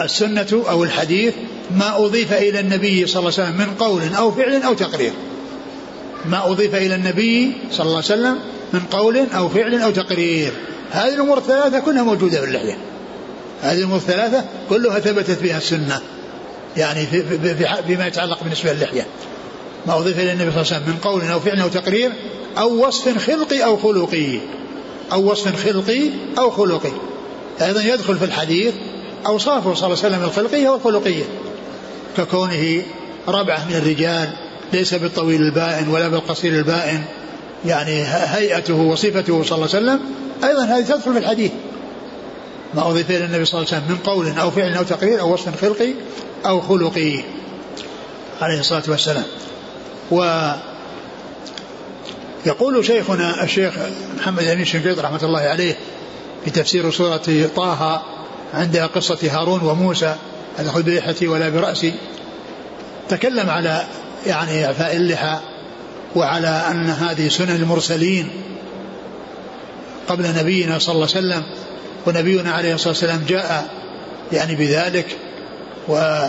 السنة 0.00 0.62
أو 0.70 0.84
الحديث 0.84 1.34
ما 1.70 1.96
أضيف 1.96 2.32
إلى 2.32 2.60
النبي 2.60 3.06
صلى 3.06 3.20
الله 3.20 3.32
عليه 3.38 3.48
وسلم 3.48 3.58
من 3.58 3.74
قول 3.74 4.14
أو 4.14 4.30
فعل 4.30 4.62
أو 4.62 4.74
تقرير. 4.74 5.12
ما 6.24 6.50
أضيف 6.50 6.74
إلى 6.74 6.94
النبي 6.94 7.52
صلى 7.72 7.86
الله 7.86 7.96
عليه 7.96 8.06
وسلم 8.06 8.38
من 8.72 8.80
قول 8.80 9.26
أو 9.36 9.48
فعل 9.48 9.82
أو 9.82 9.90
تقرير. 9.90 10.52
هذه 10.90 11.14
الأمور 11.14 11.38
الثلاثة 11.38 11.78
كلها 11.78 12.02
موجودة 12.02 12.40
في 12.40 12.44
اللحية. 12.44 12.78
هذه 13.62 13.78
الأمور 13.78 13.96
الثلاثة 13.96 14.44
كلها 14.68 14.98
ثبتت 14.98 15.42
بها 15.42 15.58
السنة. 15.58 16.00
يعني 16.76 17.06
في 17.06 17.22
في 17.38 17.68
فيما 17.86 18.06
يتعلق 18.06 18.42
بالنسبة 18.42 18.72
للحية. 18.72 19.06
ما 19.86 19.98
أضيف 19.98 20.18
إلى 20.18 20.32
النبي 20.32 20.50
صلى 20.50 20.62
الله 20.62 20.72
عليه 20.72 20.82
وسلم 20.82 20.88
من 20.88 20.96
قول 20.96 21.22
أو 21.30 21.40
فعل 21.40 21.60
أو 21.60 21.68
تقرير 21.68 22.12
أو 22.58 22.86
وصف 22.86 23.18
خلقي 23.26 23.64
أو 23.64 23.76
خلقي. 23.76 24.38
أو 25.12 25.30
وصف 25.30 25.64
خلقي 25.64 26.10
أو 26.38 26.50
خلقي. 26.50 26.92
أيضا 27.62 27.82
يدخل 27.82 28.16
في 28.18 28.24
الحديث 28.24 28.74
أوصافه 29.26 29.74
صلى 29.74 29.86
الله 29.86 30.04
عليه 30.04 30.16
وسلم 30.16 30.24
الخلقية 30.24 30.68
والخلقية. 30.68 31.24
ككونه 32.16 32.82
ربعة 33.28 33.64
من 33.68 33.76
الرجال 33.76 34.28
ليس 34.72 34.94
بالطويل 34.94 35.40
البائن 35.40 35.88
ولا 35.88 36.08
بالقصير 36.08 36.52
البائن. 36.52 37.04
يعني 37.64 38.04
هيئته 38.04 38.74
وصفته 38.74 39.42
صلى 39.42 39.56
الله 39.56 39.68
عليه 39.74 39.86
وسلم 39.86 40.00
أيضا 40.44 40.64
هذه 40.64 40.84
تدخل 40.84 41.12
في 41.12 41.18
الحديث. 41.18 41.50
ما 42.74 42.90
أضيف 42.90 43.10
إلى 43.10 43.24
النبي 43.24 43.44
صلى 43.44 43.60
الله 43.60 43.72
عليه 43.72 43.82
وسلم 43.82 43.96
من 43.96 44.02
قول 44.04 44.38
أو 44.38 44.50
فعل 44.50 44.74
أو 44.74 44.82
تقرير 44.82 45.20
أو 45.20 45.32
وصف 45.32 45.60
خلقي 45.60 45.92
أو 46.46 46.60
خلقي 46.60 47.20
عليه 48.40 48.60
الصلاة 48.60 48.82
والسلام. 48.88 49.24
و 50.10 50.50
يقول 52.46 52.84
شيخنا 52.84 53.44
الشيخ 53.44 53.74
محمد 54.18 54.44
أمين 54.44 54.64
شنقيط 54.64 54.98
رحمة 54.98 55.22
الله 55.22 55.40
عليه 55.40 55.76
في 56.44 56.50
تفسير 56.50 56.90
سورة 56.90 57.48
طه 57.56 58.02
عند 58.54 58.76
قصة 58.76 59.18
هارون 59.30 59.60
وموسى 59.62 60.14
خذ 60.58 60.82
بريحتي 60.82 61.28
ولا 61.28 61.48
برأسي 61.48 61.94
تكلم 63.08 63.50
على 63.50 63.84
يعني 64.26 64.66
إعفاء 64.66 64.96
اللحى 64.96 65.38
وعلى 66.16 66.48
أن 66.70 66.90
هذه 66.90 67.28
سنن 67.28 67.56
المرسلين 67.56 68.30
قبل 70.08 70.34
نبينا 70.38 70.78
صلى 70.78 70.94
الله 70.94 71.08
عليه 71.14 71.26
وسلم 71.26 71.42
ونبينا 72.06 72.52
عليه 72.52 72.74
الصلاة 72.74 72.88
والسلام 72.88 73.24
جاء 73.28 73.68
يعني 74.32 74.54
بذلك 74.54 75.16
و 75.88 76.22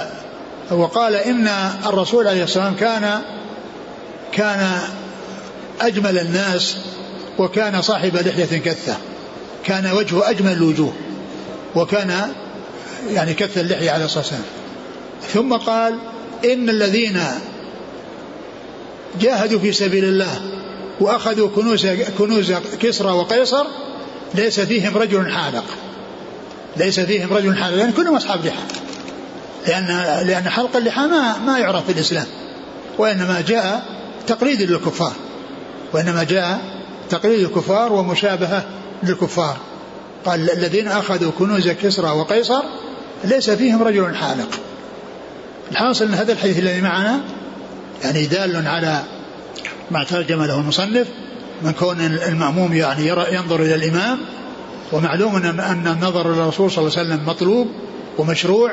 وقال 0.72 1.16
إن 1.16 1.48
الرسول 1.86 2.28
عليه 2.28 2.44
الصلاة 2.44 2.68
والسلام 2.68 3.00
كان 3.00 3.22
كان 4.32 4.80
أجمل 5.82 6.20
الناس 6.20 6.78
وكان 7.38 7.82
صاحب 7.82 8.16
لحية 8.16 8.58
كثة 8.58 8.98
كان 9.66 9.92
وجهه 9.92 10.30
أجمل 10.30 10.52
الوجوه 10.52 10.94
وكان 11.76 12.32
يعني 13.10 13.34
كث 13.34 13.58
اللحية 13.58 13.92
عليه 13.92 14.06
الصلاة 14.06 14.24
والسلام. 14.24 14.44
ثم 15.34 15.54
قال 15.54 16.00
إن 16.46 16.70
الذين 16.70 17.22
جاهدوا 19.22 19.60
في 19.60 19.72
سبيل 19.72 20.04
الله 20.04 20.42
وأخذوا 21.00 21.50
كنوز 21.56 21.88
كنوز 22.18 22.54
كسرى 22.80 23.12
وقيصر 23.12 23.66
ليس 24.36 24.60
فيهم 24.60 24.98
رجل 24.98 25.32
حالق. 25.32 25.64
ليس 26.78 27.00
فيهم 27.00 27.34
رجل 27.34 27.58
حالق 27.58 27.76
لأن 27.76 27.92
كلهم 27.92 28.16
أصحاب 28.16 28.46
لحى. 28.46 28.64
لأن 29.68 29.88
لأن 30.28 30.50
حلق 30.50 30.76
اللحى 30.78 31.02
ما 31.02 31.38
ما 31.38 31.60
يعرف 31.60 31.86
في 31.86 31.92
الإسلام 31.92 32.26
وإنما 32.98 33.42
جاء 33.48 33.86
تقليد 34.28 34.62
للكفار 34.62 35.14
وإنما 35.94 36.24
جاء 36.24 36.60
تقليد 37.10 37.40
الكفار 37.40 37.94
ومشابهة 37.94 38.66
للكفار. 39.04 39.58
قال 40.26 40.52
الذين 40.52 40.88
أخذوا 40.88 41.32
كنوز 41.40 41.70
كسرى 41.70 42.10
وقيصر 42.10 42.62
ليس 43.24 43.50
فيهم 43.50 43.84
رجل 43.84 44.16
حالق. 44.16 44.50
الحاصل 45.72 46.06
أن 46.06 46.14
هذا 46.14 46.34
الحديث 46.34 46.60
الذي 46.60 46.82
معنا 46.82 47.20
يعني 48.04 48.26
دال 48.26 48.68
على 48.68 49.04
ما 49.92 50.04
ترجم 50.04 50.44
له 50.44 50.60
المصنف 50.60 51.08
من 51.62 51.72
كون 51.72 52.02
المأموم 52.02 52.74
يعني 52.74 53.08
يرى 53.08 53.34
ينظر 53.34 53.62
إلى 53.62 53.76
الإمام 53.76 54.20
ومعلوم 54.92 55.36
أن 55.36 55.88
النظر 55.88 56.34
إلى 56.34 56.42
الرسول 56.42 56.72
صلى 56.72 56.88
الله 56.88 56.98
عليه 56.98 57.08
وسلم 57.10 57.26
مطلوب 57.26 57.68
ومشروع 58.18 58.72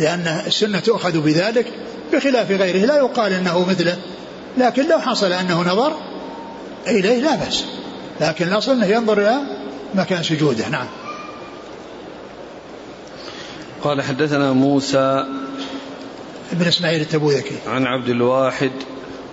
لأن 0.00 0.42
السنة 0.46 0.78
تؤخذ 0.78 1.20
بذلك 1.20 1.72
بخلاف 2.12 2.50
غيره 2.50 2.86
لا 2.86 2.96
يقال 2.96 3.32
أنه 3.32 3.66
مثله 3.68 3.96
لكن 4.58 4.88
لو 4.88 4.98
حصل 4.98 5.32
أنه 5.32 5.62
نظر 5.62 5.92
إليه 6.86 7.20
لا 7.20 7.36
بأس 7.36 7.64
لكن 8.20 8.48
الأصل 8.48 8.72
أنه 8.72 8.86
ينظر 8.86 9.20
إلى 9.20 9.38
مكان 9.94 10.22
سجوده. 10.22 10.68
نعم. 10.68 10.86
قال 13.82 14.02
حدثنا 14.02 14.52
موسى 14.52 15.24
ابن 16.52 16.66
إسماعيل 16.66 17.00
التبوذكي 17.00 17.54
عن 17.66 17.86
عبد 17.86 18.08
الواحد. 18.08 18.70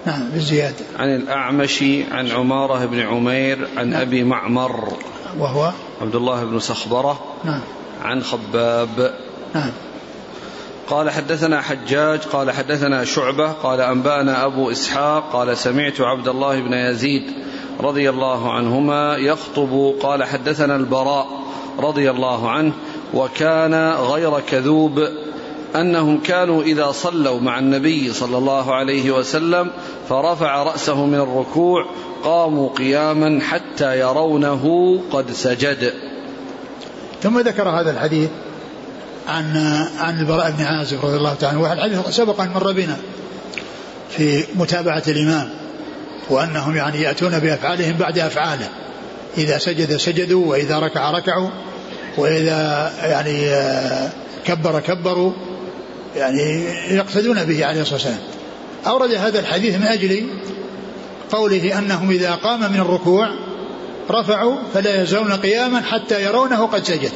نعم 0.06 0.30
بالزيادة. 0.30 0.86
عن 1.00 1.16
الأعمش 1.16 1.84
عن 2.12 2.32
عمارة 2.32 2.86
بن 2.86 3.00
عمير 3.00 3.68
عن 3.78 3.90
نعم. 3.90 4.02
أبي 4.02 4.24
معمر. 4.24 4.94
وهو؟ 5.38 5.72
عبد 6.02 6.16
الله 6.16 6.44
بن 6.46 6.60
صخبرة. 6.60 7.20
نعم. 7.44 7.62
عن 8.04 8.24
خباب. 8.24 9.14
نعم. 9.56 9.72
قال 10.88 11.10
حدثنا 11.10 11.62
حجاج 11.62 12.20
قال 12.20 12.52
حدثنا 12.52 13.06
شعبة 13.06 13.52
قال 13.52 13.82
أنبأنا 13.82 14.46
أبو 14.46 14.72
إسحاق 14.72 15.34
قال 15.34 15.58
سمعت 15.58 16.02
عبد 16.02 16.28
الله 16.28 16.60
بن 16.60 16.74
يزيد 16.74 17.24
رضي 17.80 18.10
الله 18.10 18.54
عنهما 18.54 19.18
يخطب 19.18 19.94
قال 20.02 20.24
حدثنا 20.24 20.76
البراء 20.76 21.28
رضي 21.80 22.10
الله 22.10 22.50
عنه 22.50 22.74
وكان 23.14 23.92
غير 23.92 24.40
كذوب 24.40 25.00
أنهم 25.76 26.22
كانوا 26.22 26.64
إذا 26.64 26.92
صلوا 26.92 27.40
مع 27.40 27.60
النبي 27.60 28.14
صلى 28.14 28.38
الله 28.38 28.76
عليه 28.76 29.12
وسلم 29.12 29.72
فرفع 30.10 30.64
رأسه 30.64 31.06
من 31.06 31.20
الركوع 31.20 31.86
قاموا 32.24 32.70
قياما 32.70 33.42
حتى 33.42 34.00
يرونه 34.00 35.00
قد 35.12 35.32
سجد. 35.32 35.94
ثم 37.24 37.40
ذكر 37.40 37.70
هذا 37.70 37.92
الحديث 37.92 38.30
عن 39.28 39.58
عن 40.00 40.20
البراء 40.20 40.52
بن 40.52 40.64
عازب 40.64 41.06
رضي 41.06 41.18
الله 41.18 41.34
تعالى 41.34 41.68
عنه 41.68 41.74
الحديث 41.74 42.16
سبق 42.16 42.42
أن 42.42 42.50
مر 42.50 42.72
بنا 42.72 42.98
في 44.10 44.44
متابعة 44.56 45.04
الإمام 45.08 45.50
وأنهم 46.30 46.76
يعني 46.76 47.02
يأتون 47.02 47.40
بأفعالهم 47.40 47.98
بعد 47.98 48.20
أفعاله 48.20 48.70
إذا 49.38 49.58
سجد 49.58 49.98
سجدوا 49.98 50.46
وإذا 50.46 50.80
ركع 50.80 51.12
ركعوا 51.12 51.50
وإذا 52.18 52.92
يعني 53.04 53.50
كبر 54.46 54.80
كبروا 54.80 55.32
يعني 56.16 56.66
يقتدون 56.90 57.44
به 57.44 57.66
عليه 57.66 57.82
الصلاة 57.82 57.96
والسلام. 57.96 58.20
أورد 58.88 59.14
هذا 59.14 59.40
الحديث 59.40 59.76
من 59.76 59.84
أجل 59.84 60.28
قوله 61.32 61.80
أنهم 61.80 62.12
إذا 62.12 62.32
قام 62.32 62.72
من 62.72 62.80
الركوع 62.80 63.30
رفعوا 64.12 64.56
فلا 64.74 65.02
يزالون 65.02 65.32
قياما 65.32 65.82
حتى 65.82 66.24
يرونه 66.24 66.66
قد 66.68 66.84
سجد. 66.84 67.12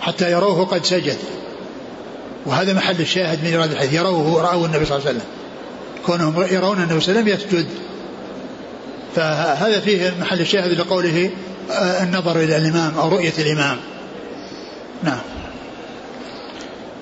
حتى 0.00 0.30
يروه 0.30 0.64
قد 0.64 0.84
سجد. 0.84 1.18
وهذا 2.46 2.72
محل 2.72 3.00
الشاهد 3.00 3.44
من 3.44 3.54
إرادة 3.54 3.72
الحديث. 3.72 3.92
يروه 3.92 4.42
رأوا 4.42 4.66
النبي 4.66 4.84
صلى 4.84 4.96
الله 4.96 5.08
عليه 5.08 5.18
وسلم. 5.18 5.30
كونهم 6.06 6.42
يرون 6.42 6.82
النبي 6.82 7.00
صلى 7.00 7.12
الله 7.12 7.22
عليه 7.22 7.34
وسلم 7.34 7.58
يسجد. 7.58 7.66
فهذا 9.16 9.80
فيه 9.80 10.14
محل 10.20 10.40
الشاهد 10.40 10.72
لقوله 10.72 11.30
آه، 11.70 12.02
النظر 12.02 12.36
إلى 12.40 12.56
الإمام 12.56 12.98
أو 12.98 13.08
رؤية 13.08 13.32
الإمام. 13.38 13.76
نعم. 15.04 15.35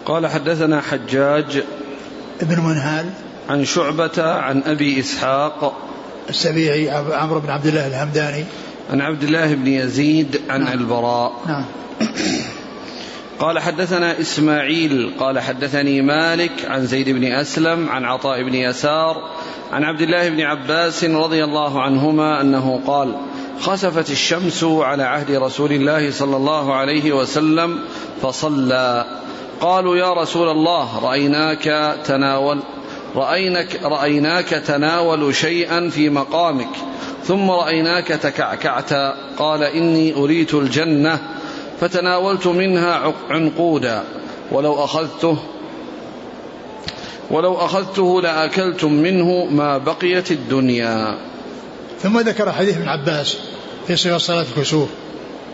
قال 0.06 0.26
حدثنا 0.26 0.80
حجاج 0.80 1.62
ابن 2.40 2.60
منهال 2.60 3.10
عن 3.48 3.64
شعبة 3.64 4.22
عن 4.22 4.62
أبي 4.66 5.00
إسحاق 5.00 5.76
السبيعي 6.28 6.90
عمرو 6.90 7.40
بن 7.40 7.50
عبد 7.50 7.66
الله 7.66 7.86
الهمداني. 7.86 8.44
عن 8.92 9.00
عبد 9.00 9.22
الله 9.22 9.54
بن 9.54 9.66
يزيد 9.66 10.40
عن 10.48 10.64
نعم. 10.64 10.72
البراء. 10.72 11.32
نعم. 11.46 11.64
قال 13.40 13.58
حدثنا 13.58 14.20
إسماعيل 14.20 15.14
قال 15.18 15.40
حدثني 15.40 16.02
مالك 16.02 16.52
عن 16.68 16.86
زيد 16.86 17.08
بن 17.08 17.24
أسلم 17.24 17.88
عن 17.88 18.04
عطاء 18.04 18.42
بن 18.42 18.54
يسار 18.54 19.30
عن 19.72 19.84
عبد 19.84 20.00
الله 20.00 20.28
بن 20.28 20.40
عباس 20.40 21.04
رضي 21.04 21.44
الله 21.44 21.82
عنهما 21.82 22.40
أنه 22.40 22.80
قال 22.86 23.14
خسفت 23.60 24.10
الشمس 24.10 24.64
على 24.64 25.02
عهد 25.02 25.30
رسول 25.30 25.72
الله 25.72 26.10
صلى 26.10 26.36
الله 26.36 26.74
عليه 26.74 27.12
وسلم 27.12 27.78
فصلى. 28.22 29.04
قالوا 29.64 29.96
يا 29.96 30.12
رسول 30.12 30.48
الله 30.48 30.98
رأيناك 30.98 31.96
تناول 32.04 32.60
رأيناك, 33.16 33.82
رأيناك 33.82 34.48
تناول 34.48 35.34
شيئا 35.34 35.88
في 35.88 36.10
مقامك 36.10 36.68
ثم 37.24 37.50
رأيناك 37.50 38.06
تكعكعت 38.06 38.92
قال 39.38 39.62
إني 39.62 40.14
أريت 40.14 40.54
الجنة 40.54 41.18
فتناولت 41.80 42.46
منها 42.46 43.12
عنقودا 43.30 44.04
ولو 44.52 44.84
أخذته 44.84 45.38
ولو 47.30 47.54
أخذته 47.54 48.22
لأكلتم 48.22 48.92
منه 48.92 49.44
ما 49.44 49.78
بقيت 49.78 50.30
الدنيا. 50.30 51.18
ثم 52.02 52.20
ذكر 52.20 52.52
حديث 52.52 52.76
ابن 52.76 52.88
عباس 52.88 53.38
في 53.86 53.96
صفة 53.96 54.18
صلاة 54.18 54.44
الكسوف 54.56 54.88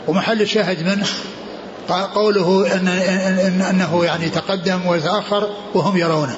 ومحل 0.09 0.43
الشاهد 0.43 0.83
منه 0.87 1.07
قوله 1.95 2.75
إن 2.75 2.89
إن 2.89 3.63
أنه 3.63 4.05
يعني 4.05 4.29
تقدم 4.29 4.87
وتأخر 4.87 5.51
وهم 5.75 5.97
يرونه. 5.97 6.37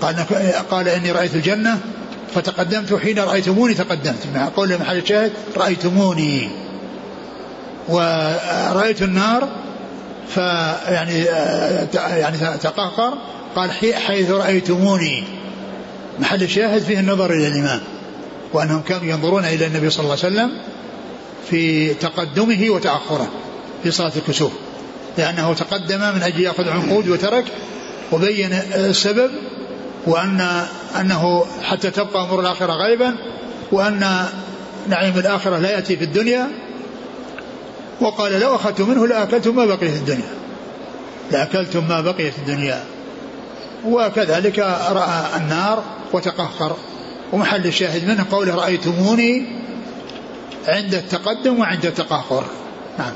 قال 0.00 0.16
قال 0.70 0.88
إني 0.88 1.12
رأيت 1.12 1.34
الجنة 1.34 1.78
فتقدمت 2.34 2.94
حين 2.94 3.18
رأيتموني 3.18 3.74
تقدمت. 3.74 4.26
مع 4.34 4.48
قول 4.56 4.78
محل 4.78 4.96
الشاهد 4.96 5.32
رأيتموني. 5.56 6.50
ورأيت 7.88 9.02
النار 9.02 9.48
فيعني 10.28 11.24
يعني 11.94 12.38
تقهقر. 12.38 13.14
قال 13.56 13.70
حيث 14.06 14.30
رأيتموني. 14.30 15.24
محل 16.18 16.42
الشاهد 16.42 16.82
فيه 16.82 17.00
النظر 17.00 17.30
إلى 17.30 17.46
الإمام 17.48 17.80
وأنهم 18.52 18.80
كانوا 18.80 19.04
ينظرون 19.04 19.44
إلى 19.44 19.66
النبي 19.66 19.90
صلى 19.90 20.04
الله 20.04 20.16
عليه 20.24 20.34
وسلم 20.34 20.50
في 21.50 21.94
تقدمه 21.94 22.70
وتأخره 22.70 23.28
في 23.82 23.90
صلاة 23.90 24.12
الكسوف. 24.16 24.52
لأنه 25.18 25.54
تقدم 25.54 25.98
من 25.98 26.22
أجل 26.22 26.40
يأخذ 26.40 26.68
عنقود 26.68 27.08
وترك 27.08 27.44
وبين 28.12 28.52
السبب 28.74 29.30
وأن 30.06 30.66
أنه 31.00 31.46
حتى 31.62 31.90
تبقى 31.90 32.22
أمور 32.22 32.40
الآخرة 32.40 32.72
غيبا 32.72 33.16
وأن 33.72 34.26
نعيم 34.88 35.18
الآخرة 35.18 35.58
لا 35.58 35.70
يأتي 35.70 35.96
في 35.96 36.04
الدنيا. 36.04 36.48
وقال 38.00 38.40
لو 38.40 38.54
أخذت 38.54 38.80
منه 38.80 39.06
لأكلتم 39.06 39.56
ما 39.56 39.64
بقي 39.64 39.88
في 39.88 39.96
الدنيا. 39.96 40.34
لأكلتم 41.32 41.88
ما 41.88 42.00
بقي 42.00 42.30
في 42.30 42.38
الدنيا. 42.38 42.84
وكذلك 43.84 44.58
رأى 44.90 45.36
النار 45.36 45.82
وتقهقر. 46.12 46.76
ومحل 47.32 47.66
الشاهد 47.66 48.08
منه 48.08 48.26
قوله 48.30 48.54
رأيتموني 48.54 49.46
عند 50.68 50.94
التقدم 50.94 51.58
وعند 51.58 51.86
التقهقر. 51.86 52.44
نعم. 52.98 53.12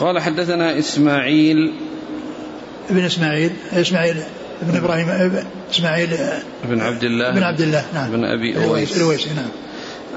قال 0.00 0.18
حدثنا 0.18 0.78
إسماعيل. 0.78 1.72
ابن 2.90 3.04
إسماعيل 3.04 3.50
إسماعيل 3.72 4.16
ابن 4.62 4.76
إبراهيم 4.76 5.32
إسماعيل 5.70 6.16
بن 6.64 6.80
عبد 6.80 7.04
الله. 7.04 7.30
بن 7.30 7.42
عبد 7.42 7.60
الله 7.60 7.84
نعم. 7.94 8.10
بن 8.10 8.24
أبي 8.24 8.64
أويس. 8.64 8.96
الأويسي 8.96 9.28
نعم. 9.36 9.48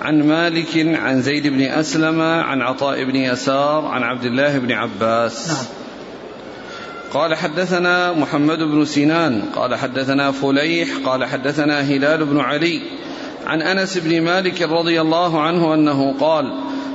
عن 0.01 0.23
مالك 0.27 0.97
عن 1.01 1.21
زيد 1.21 1.47
بن 1.47 1.61
أسلم 1.61 2.21
عن 2.21 2.61
عطاء 2.61 3.03
بن 3.03 3.15
يسار 3.15 3.85
عن 3.85 4.03
عبد 4.03 4.25
الله 4.25 4.57
بن 4.57 4.71
عباس. 4.71 5.47
نعم. 5.47 5.65
قال 7.13 7.35
حدثنا 7.35 8.13
محمد 8.13 8.57
بن 8.57 8.85
سنان 8.85 9.41
قال 9.55 9.75
حدثنا 9.75 10.31
فليح 10.31 10.89
قال 11.05 11.25
حدثنا 11.25 11.81
هلال 11.81 12.25
بن 12.25 12.39
علي. 12.39 12.81
عن 13.45 13.61
أنس 13.61 13.97
بن 13.97 14.21
مالك 14.21 14.61
رضي 14.61 15.01
الله 15.01 15.41
عنه 15.41 15.73
أنه 15.73 16.13
قال 16.19 16.53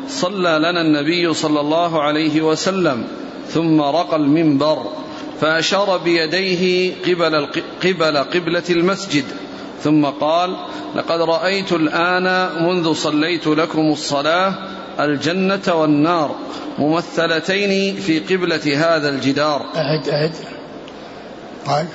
صلى 0.08 0.58
لنا 0.58 0.80
النبي 0.80 1.34
صلى 1.34 1.60
الله 1.60 2.02
عليه 2.02 2.42
وسلم 2.42 3.04
ثم 3.48 3.80
رقى 3.80 4.16
المنبر 4.16 4.86
فأشار 5.40 5.96
بيديه 5.96 6.94
قبل 7.06 7.48
قبل 7.84 8.16
قبلة 8.16 8.62
المسجد 8.70 9.24
ثم 9.82 10.06
قال 10.06 10.56
لقد 10.96 11.20
رأيت 11.20 11.72
الآن 11.72 12.50
منذ 12.62 12.92
صليت 12.92 13.46
لكم 13.46 13.92
الصلاة 13.92 14.54
الجنة 15.00 15.74
والنار 15.74 16.36
ممثلتين 16.78 17.96
في 17.96 18.18
قبلة 18.18 18.76
هذا 18.76 19.08
الجدار. 19.08 19.66
اعد 19.76 20.08
اعد 20.08 20.32
قال 21.66 21.86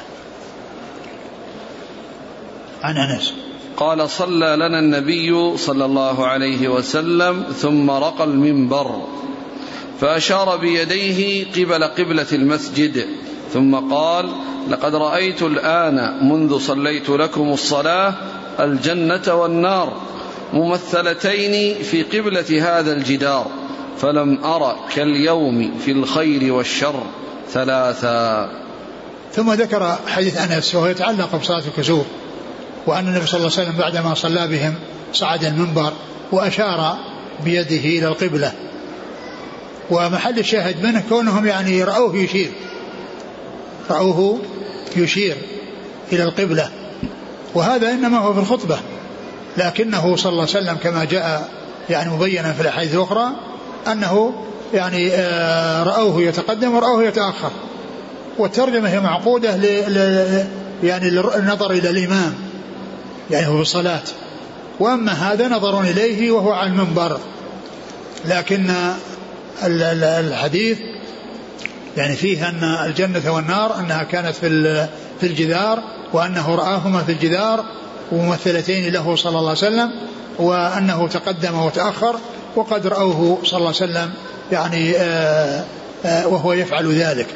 عن 2.83 2.97
أنس. 2.97 3.33
قال 3.77 4.09
صلى 4.09 4.55
لنا 4.55 4.79
النبي 4.79 5.57
صلى 5.57 5.85
الله 5.85 6.27
عليه 6.27 6.67
وسلم 6.67 7.43
ثم 7.57 7.91
رقى 7.91 8.23
المنبر 8.23 9.01
فأشار 10.01 10.57
بيديه 10.57 11.45
قبل 11.51 11.83
قبلة 11.83 12.27
المسجد 12.31 13.05
ثم 13.53 13.75
قال 13.75 14.29
لقد 14.69 14.95
رأيت 14.95 15.41
الآن 15.41 16.27
منذ 16.29 16.59
صليت 16.59 17.09
لكم 17.09 17.53
الصلاة 17.53 18.13
الجنة 18.59 19.33
والنار 19.33 19.93
ممثلتين 20.53 21.83
في 21.83 22.03
قبلة 22.03 22.79
هذا 22.79 22.93
الجدار 22.93 23.47
فلم 23.97 24.43
أر 24.43 24.75
كاليوم 24.95 25.77
في 25.85 25.91
الخير 25.91 26.53
والشر 26.53 27.03
ثلاثا. 27.51 28.49
ثم 29.33 29.51
ذكر 29.53 29.97
حديث 30.07 30.37
أنس 30.37 30.75
وهو 30.75 30.87
يتعلق 30.87 31.35
بصلاة 31.35 31.63
الكسوف. 31.67 32.05
وأن 32.87 33.07
النبي 33.07 33.25
صلى 33.25 33.37
الله 33.37 33.51
عليه 33.57 33.69
وسلم 33.69 33.77
بعدما 33.77 34.13
صلى 34.13 34.47
بهم 34.47 34.75
صعد 35.13 35.43
المنبر 35.45 35.93
وأشار 36.31 36.97
بيده 37.45 37.75
إلى 37.75 38.07
القبلة. 38.07 38.51
ومحل 39.91 40.39
الشاهد 40.39 40.83
منه 40.85 41.03
كونهم 41.09 41.45
يعني 41.45 41.83
رأوه 41.83 42.15
يشير. 42.15 42.51
رأوه 43.89 44.39
يشير 44.95 45.37
إلى 46.11 46.23
القبلة. 46.23 46.69
وهذا 47.53 47.91
إنما 47.91 48.17
هو 48.17 48.33
في 48.33 48.39
الخطبة. 48.39 48.79
لكنه 49.57 50.15
صلى 50.15 50.31
الله 50.31 50.47
عليه 50.47 50.51
وسلم 50.51 50.77
كما 50.83 51.05
جاء 51.05 51.49
يعني 51.89 52.11
مبينا 52.11 52.53
في 52.53 52.61
الأحاديث 52.61 52.95
الأخرى 52.95 53.29
أنه 53.87 54.33
يعني 54.73 55.11
آه، 55.13 55.83
رأوه 55.83 56.21
يتقدم 56.21 56.75
ورأوه 56.75 57.03
يتأخر. 57.03 57.51
والترجمة 58.37 58.89
هي 58.89 58.99
معقودة 58.99 59.49
يعني 60.83 61.07
النظر 61.09 61.71
إلى 61.71 61.89
الإمام. 61.89 62.52
يعني 63.31 63.47
هو 63.47 63.55
في 63.55 63.61
الصلاة 63.61 64.01
وأما 64.79 65.11
هذا 65.11 65.47
نظر 65.47 65.81
إليه 65.81 66.31
وهو 66.31 66.51
على 66.51 66.69
المنبر. 66.69 67.19
لكن 68.25 68.73
الحديث 69.63 70.77
يعني 71.97 72.15
فيه 72.15 72.49
أن 72.49 72.63
الجنة 72.63 73.33
والنار 73.33 73.79
أنها 73.79 74.03
كانت 74.03 74.35
في 74.35 74.87
في 75.21 75.27
الجدار 75.27 75.83
وأنه 76.13 76.55
رآهما 76.55 77.03
في 77.03 77.11
الجدار 77.11 77.65
وممثلتين 78.11 78.93
له 78.93 79.15
صلى 79.15 79.39
الله 79.39 79.49
عليه 79.49 79.57
وسلم 79.59 79.91
وأنه 80.39 81.07
تقدم 81.07 81.59
وتأخر 81.59 82.15
وقد 82.55 82.87
رأوه 82.87 83.39
صلى 83.43 83.57
الله 83.57 83.73
عليه 83.81 83.91
وسلم 83.91 84.13
يعني 84.51 84.95
آآ 84.97 85.65
آآ 86.05 86.25
وهو 86.25 86.53
يفعل 86.53 86.93
ذلك. 86.93 87.27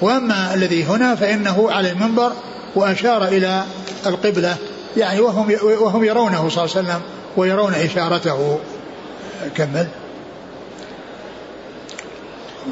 وأما 0.00 0.54
الذي 0.54 0.84
هنا 0.84 1.14
فإنه 1.14 1.70
على 1.70 1.90
المنبر 1.90 2.32
وأشار 2.76 3.28
إلى 3.28 3.64
القبلة 4.06 4.56
يعني 4.96 5.20
وهم 5.20 5.56
وهم 5.62 6.04
يرونه 6.04 6.48
صلى 6.48 6.64
الله 6.64 6.76
عليه 6.76 6.88
وسلم 6.88 7.00
ويرون 7.36 7.74
إشارته. 7.74 8.58
كمل. 9.56 9.88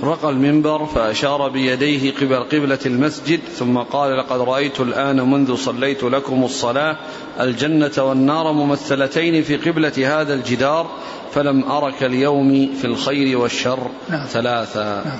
رقى 0.02 0.30
المنبر 0.30 0.86
فأشار 0.86 1.48
بيديه 1.48 2.12
قبل 2.12 2.44
قبلة 2.44 2.78
المسجد 2.86 3.40
ثم 3.58 3.78
قال 3.78 4.18
لقد 4.18 4.40
رأيت 4.40 4.80
الآن 4.80 5.30
منذ 5.30 5.56
صليت 5.56 6.02
لكم 6.04 6.44
الصلاة 6.44 6.96
الجنة 7.40 7.92
والنار 7.98 8.52
ممثلتين 8.52 9.42
في 9.42 9.56
قبلة 9.56 10.20
هذا 10.20 10.34
الجدار 10.34 10.86
فلم 11.34 11.64
أرك 11.70 12.02
اليوم 12.02 12.74
في 12.80 12.84
الخير 12.84 13.38
والشر 13.38 13.90
نعم. 14.08 14.26
ثلاثا. 14.26 15.02
نعم. 15.04 15.18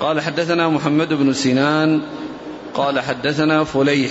قال 0.00 0.20
حدثنا 0.20 0.68
محمد 0.68 1.08
بن 1.12 1.32
سنان 1.32 2.02
قال 2.74 3.00
حدثنا 3.00 3.64
فليح. 3.64 4.10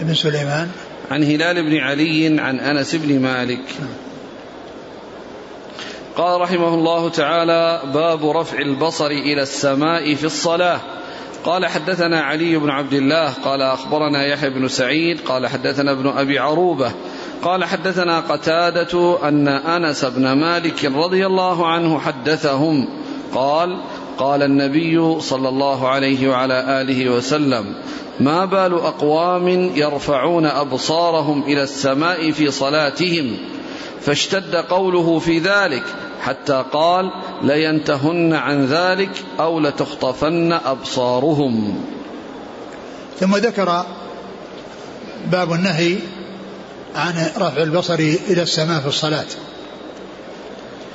بن 0.00 0.14
سليمان. 0.14 0.70
عن 1.10 1.24
هلال 1.24 1.62
بن 1.62 1.76
علي 1.76 2.40
عن 2.40 2.60
أنس 2.60 2.94
بن 2.94 3.20
مالك. 3.20 3.64
قال 6.16 6.40
رحمه 6.40 6.74
الله 6.74 7.08
تعالى 7.08 7.82
باب 7.94 8.30
رفع 8.30 8.58
البصر 8.58 9.06
إلى 9.06 9.42
السماء 9.42 10.14
في 10.14 10.24
الصلاة. 10.24 10.80
قال 11.46 11.66
حدثنا 11.66 12.20
علي 12.20 12.56
بن 12.56 12.70
عبد 12.70 12.92
الله 12.92 13.32
قال 13.44 13.62
أخبرنا 13.62 14.26
يحيى 14.26 14.50
بن 14.50 14.68
سعيد 14.68 15.20
قال 15.20 15.46
حدثنا 15.46 15.92
ابن 15.92 16.06
أبي 16.06 16.38
عروبة 16.38 16.92
قال 17.42 17.64
حدثنا 17.64 18.20
قتادة 18.20 19.18
أن 19.28 19.48
أنس 19.48 20.04
بن 20.04 20.32
مالك 20.32 20.84
رضي 20.84 21.26
الله 21.26 21.66
عنه 21.66 21.98
حدثهم 21.98 22.88
قال 23.34 23.80
قال 24.18 24.42
النبي 24.42 25.20
صلى 25.20 25.48
الله 25.48 25.88
عليه 25.88 26.28
وعلى 26.28 26.80
آله 26.80 27.10
وسلم 27.10 27.74
ما 28.20 28.44
بال 28.44 28.74
أقوام 28.74 29.48
يرفعون 29.74 30.46
أبصارهم 30.46 31.42
إلى 31.42 31.62
السماء 31.62 32.30
في 32.30 32.50
صلاتهم؟ 32.50 33.36
فاشتد 34.02 34.54
قوله 34.54 35.18
في 35.18 35.38
ذلك 35.38 35.82
حتى 36.22 36.64
قال 36.72 37.10
لينتهن 37.42 38.32
عن 38.32 38.66
ذلك 38.66 39.10
أو 39.40 39.60
لتخطفن 39.60 40.52
أبصارهم. 40.52 41.84
ثم 43.20 43.36
ذكر 43.36 43.84
باب 45.32 45.52
النهي 45.52 45.96
عن 46.94 47.30
رفع 47.38 47.62
البصر 47.62 47.94
إلى 48.30 48.42
السماء 48.42 48.80
في 48.80 48.86
الصلاة. 48.86 49.26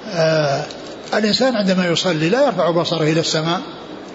آه 0.07 0.65
الإنسان 1.13 1.55
عندما 1.55 1.87
يصلي 1.87 2.29
لا 2.29 2.45
يرفع 2.45 2.71
بصره 2.71 3.03
إلى 3.03 3.19
السماء 3.19 3.61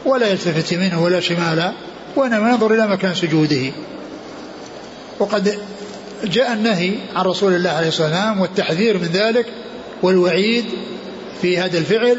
ولا 0.04 0.26
يلتفت 0.26 0.72
يمينه 0.72 1.02
ولا 1.02 1.20
شمالا 1.20 1.72
وإنما 2.16 2.50
ينظر 2.50 2.74
إلى 2.74 2.86
مكان 2.86 3.14
سجوده. 3.14 3.72
وقد 5.18 5.58
جاء 6.24 6.52
النهي 6.52 6.94
عن 7.16 7.24
رسول 7.24 7.54
الله 7.54 7.70
عليه 7.70 7.88
الصلاة 7.88 8.06
والسلام 8.06 8.40
والتحذير 8.40 8.98
من 8.98 9.08
ذلك 9.12 9.46
والوعيد 10.02 10.64
في 11.42 11.58
هذا 11.58 11.78
الفعل 11.78 12.18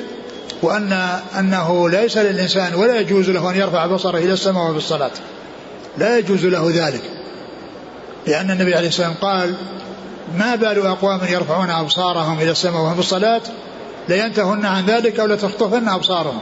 وأن 0.61 0.91
أنه 1.39 1.89
ليس 1.89 2.17
للإنسان 2.17 2.73
ولا 2.73 2.99
يجوز 2.99 3.29
له 3.29 3.49
أن 3.49 3.55
يرفع 3.55 3.85
بصره 3.85 4.17
إلى 4.17 4.33
السماء 4.33 4.69
وفي 4.69 4.77
الصلاة. 4.77 5.11
لا 5.97 6.17
يجوز 6.17 6.45
له 6.45 6.71
ذلك. 6.73 7.01
لأن 8.27 8.51
النبي 8.51 8.75
عليه 8.75 8.87
الصلاة 8.87 9.09
والسلام 9.09 9.31
قال 9.31 9.55
ما 10.37 10.55
بال 10.55 10.87
أقوام 10.87 11.19
يرفعون 11.29 11.69
أبصارهم 11.69 12.39
إلى 12.39 12.51
السماء 12.51 12.81
وهم 12.81 12.93
في 12.93 12.99
الصلاة 12.99 13.41
لينتهن 14.09 14.65
عن 14.65 14.85
ذلك 14.85 15.19
أو 15.19 15.27
لتخطفن 15.27 15.87
أبصارهم. 15.87 16.39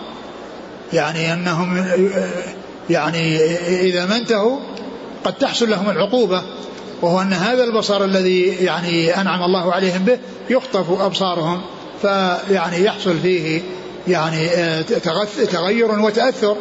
يعني 0.94 1.34
أنهم 1.34 1.86
يعني 2.90 3.38
إذا 3.82 4.06
ما 4.06 4.18
انتهوا 4.18 4.60
قد 5.24 5.34
تحصل 5.34 5.70
لهم 5.70 5.90
العقوبة 5.90 6.42
وهو 7.02 7.22
أن 7.22 7.34
هذا 7.34 7.64
البصر 7.64 8.04
الذي 8.04 8.46
يعني 8.46 9.22
أنعم 9.22 9.44
الله 9.44 9.74
عليهم 9.74 10.04
به 10.04 10.18
يخطف 10.50 11.02
أبصارهم 11.02 11.62
فيعني 12.02 12.84
يحصل 12.84 13.20
فيه 13.20 13.62
يعني 14.08 14.50
تغير 15.52 16.00
وتأثر 16.00 16.58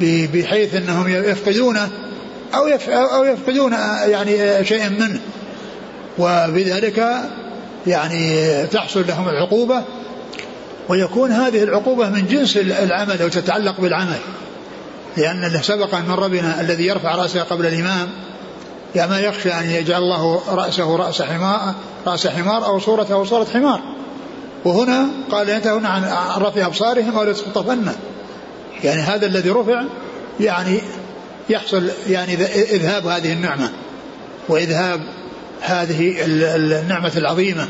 بحيث 0.00 0.74
أنهم 0.74 1.08
يفقدونه 1.08 1.88
أو 2.54 2.66
أو 2.88 3.24
يفقدون 3.24 3.72
يعني 4.06 4.64
شيئا 4.64 4.88
منه. 4.88 5.20
وبذلك 6.18 7.06
يعني 7.86 8.46
تحصل 8.66 9.06
لهم 9.08 9.28
العقوبة 9.28 9.84
ويكون 10.88 11.32
هذه 11.32 11.62
العقوبة 11.62 12.08
من 12.08 12.26
جنس 12.26 12.56
العمل 12.56 13.22
أو 13.22 13.28
تتعلق 13.28 13.80
بالعمل. 13.80 14.18
لأن 15.16 15.60
سبق 15.62 15.94
أن 15.94 16.06
مر 16.08 16.28
بنا 16.28 16.60
الذي 16.60 16.86
يرفع 16.86 17.14
رأسه 17.14 17.42
قبل 17.42 17.66
الإمام 17.66 18.08
يا 18.94 19.06
ما 19.06 19.20
يخشى 19.20 19.52
أن 19.52 19.70
يجعل 19.70 20.02
الله 20.02 20.42
رأسه 20.54 20.96
رأس 20.96 21.22
حمار 21.22 21.74
رأس 22.06 22.26
حمار 22.26 22.66
أو 22.66 22.78
صورته 22.78 23.24
صورة 23.24 23.46
حمار. 23.54 23.80
وهنا 24.64 25.06
قال 25.30 25.48
ينتهون 25.48 25.86
عن 25.86 26.04
رفع 26.38 26.66
أبصارهم 26.66 27.18
أو 27.18 27.24
لتخطفن. 27.24 27.92
يعني 28.84 29.00
هذا 29.00 29.26
الذي 29.26 29.50
رفع 29.50 29.84
يعني 30.40 30.80
يحصل 31.50 31.90
يعني 32.08 32.34
إذهاب 32.54 33.06
هذه 33.06 33.32
النعمة. 33.32 33.70
وإذهاب 34.48 35.00
هذه 35.60 36.16
النعمة 36.24 37.12
العظيمة 37.16 37.68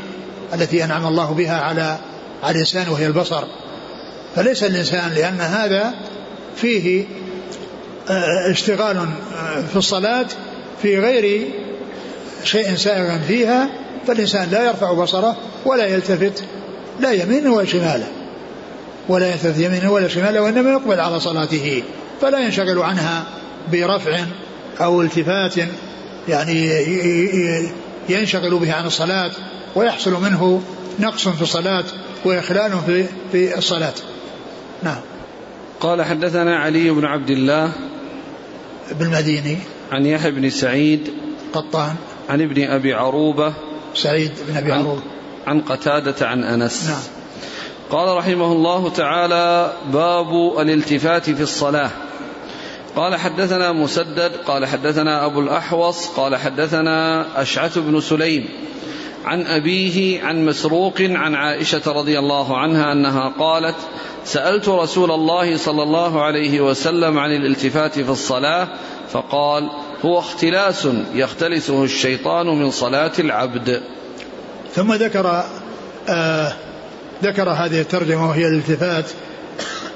التي 0.53 0.83
أنعم 0.83 1.07
الله 1.07 1.33
بها 1.33 1.61
على 1.61 1.97
على 2.43 2.51
الإنسان 2.51 2.89
وهي 2.89 3.07
البصر. 3.07 3.43
فليس 4.35 4.63
الإنسان 4.63 5.11
لأن 5.15 5.41
هذا 5.41 5.93
فيه 6.55 7.05
آه، 8.09 8.51
اشتغال 8.51 8.97
آه، 8.97 9.61
في 9.61 9.75
الصلاة 9.75 10.25
في 10.81 10.99
غير 10.99 11.47
شيء 12.43 12.75
سائغ 12.75 13.19
فيها 13.27 13.69
فالإنسان 14.07 14.49
لا 14.51 14.65
يرفع 14.65 14.93
بصره 14.93 15.37
ولا 15.65 15.85
يلتفت 15.85 16.43
لا 16.99 17.11
يمينه 17.11 17.53
ولا 17.53 17.65
شماله. 17.65 18.07
ولا 19.09 19.31
يلتفت 19.31 19.59
يمينه 19.59 19.91
ولا 19.91 20.07
شماله 20.07 20.41
وإنما 20.41 20.71
يقبل 20.71 20.99
على 20.99 21.19
صلاته 21.19 21.83
فلا 22.21 22.39
ينشغل 22.39 22.79
عنها 22.79 23.23
برفع 23.71 24.19
أو 24.81 25.01
التفات 25.01 25.53
يعني 26.27 26.69
ينشغل 28.09 28.59
به 28.59 28.73
عن 28.73 28.85
الصلاة 28.85 29.31
ويحصل 29.75 30.21
منه 30.21 30.61
نقص 30.99 31.27
في 31.27 31.41
الصلاة. 31.41 31.83
وإخلال 32.25 32.71
في 32.85 33.05
في 33.31 33.57
الصلاة. 33.57 33.93
نعم. 34.83 35.01
قال 35.79 36.01
حدثنا 36.01 36.57
علي 36.57 36.89
بن 36.89 37.05
عبد 37.05 37.29
الله 37.29 37.71
بالمديني 38.99 39.57
عن 39.91 40.05
يحيى 40.05 40.31
بن 40.31 40.49
سعيد 40.49 41.13
قطان. 41.53 41.95
عن 42.29 42.41
ابن 42.41 42.63
أبي 42.63 42.93
عروبة 42.93 43.53
سعيد 43.95 44.31
بن 44.47 44.57
أبي 44.57 44.71
عن 44.71 44.79
عروبة. 44.79 45.01
عن 45.47 45.61
قتادة 45.61 46.27
عن 46.27 46.43
أنس. 46.43 46.89
نعم. 46.89 46.99
قال 47.89 48.17
رحمه 48.17 48.51
الله 48.51 48.89
تعالى 48.89 49.73
باب 49.93 50.59
الالتفات 50.59 51.29
في 51.29 51.41
الصلاة. 51.41 51.89
قال 52.95 53.15
حدثنا 53.15 53.71
مسدد 53.71 54.31
قال 54.45 54.65
حدثنا 54.65 55.25
أبو 55.25 55.39
الأحوص 55.39 56.07
قال 56.07 56.35
حدثنا 56.35 57.25
أشعث 57.41 57.77
بن 57.77 58.01
سليم. 58.01 58.49
عن 59.25 59.47
أبيه 59.47 60.23
عن 60.23 60.45
مسروق 60.45 61.01
عن 61.01 61.35
عائشة 61.35 61.81
رضي 61.87 62.19
الله 62.19 62.57
عنها 62.57 62.91
أنها 62.91 63.33
قالت 63.39 63.75
سألت 64.25 64.69
رسول 64.69 65.11
الله 65.11 65.57
صلى 65.57 65.83
الله 65.83 66.21
عليه 66.23 66.61
وسلم 66.61 67.17
عن 67.17 67.31
الالتفات 67.31 67.99
في 67.99 68.09
الصلاة 68.09 68.67
فقال 69.11 69.69
هو 70.05 70.19
اختلاس 70.19 70.87
يختلسه 71.13 71.83
الشيطان 71.83 72.47
من 72.47 72.71
صلاة 72.71 73.11
العبد. 73.19 73.81
ثم 74.75 74.93
ذكر 74.93 75.43
آه 76.09 76.53
ذكر 77.23 77.49
هذه 77.49 77.81
الترجمة 77.81 78.29
وهي 78.29 78.47
الالتفات 78.47 79.05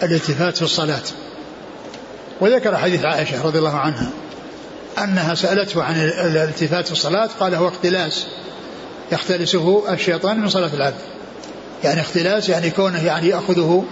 الالتفات 0.04 0.58
في 0.58 0.62
الصلاة. 0.62 1.04
وذكر 2.42 2.78
حديث 2.78 3.06
عائشة 3.06 3.46
رضي 3.46 3.60
الله 3.60 3.78
عنها 3.78 4.10
أنها 5.04 5.36
سألته 5.36 5.84
عن 5.84 5.96
الالتفات 5.96 6.86
في 6.86 6.92
الصلاة 6.92 7.30
قال 7.40 7.56
هو 7.56 7.68
اختلاس. 7.68 8.28
يختلسه 9.14 9.94
الشيطان 9.94 10.40
من 10.40 10.50
صلاة 10.50 10.74
العبد. 10.74 11.02
يعني 11.84 12.02
اختلاس 12.02 12.50
يعني 12.50 12.70
كونه 12.70 13.06
يعني 13.06 13.30
يأخذه 13.30 13.86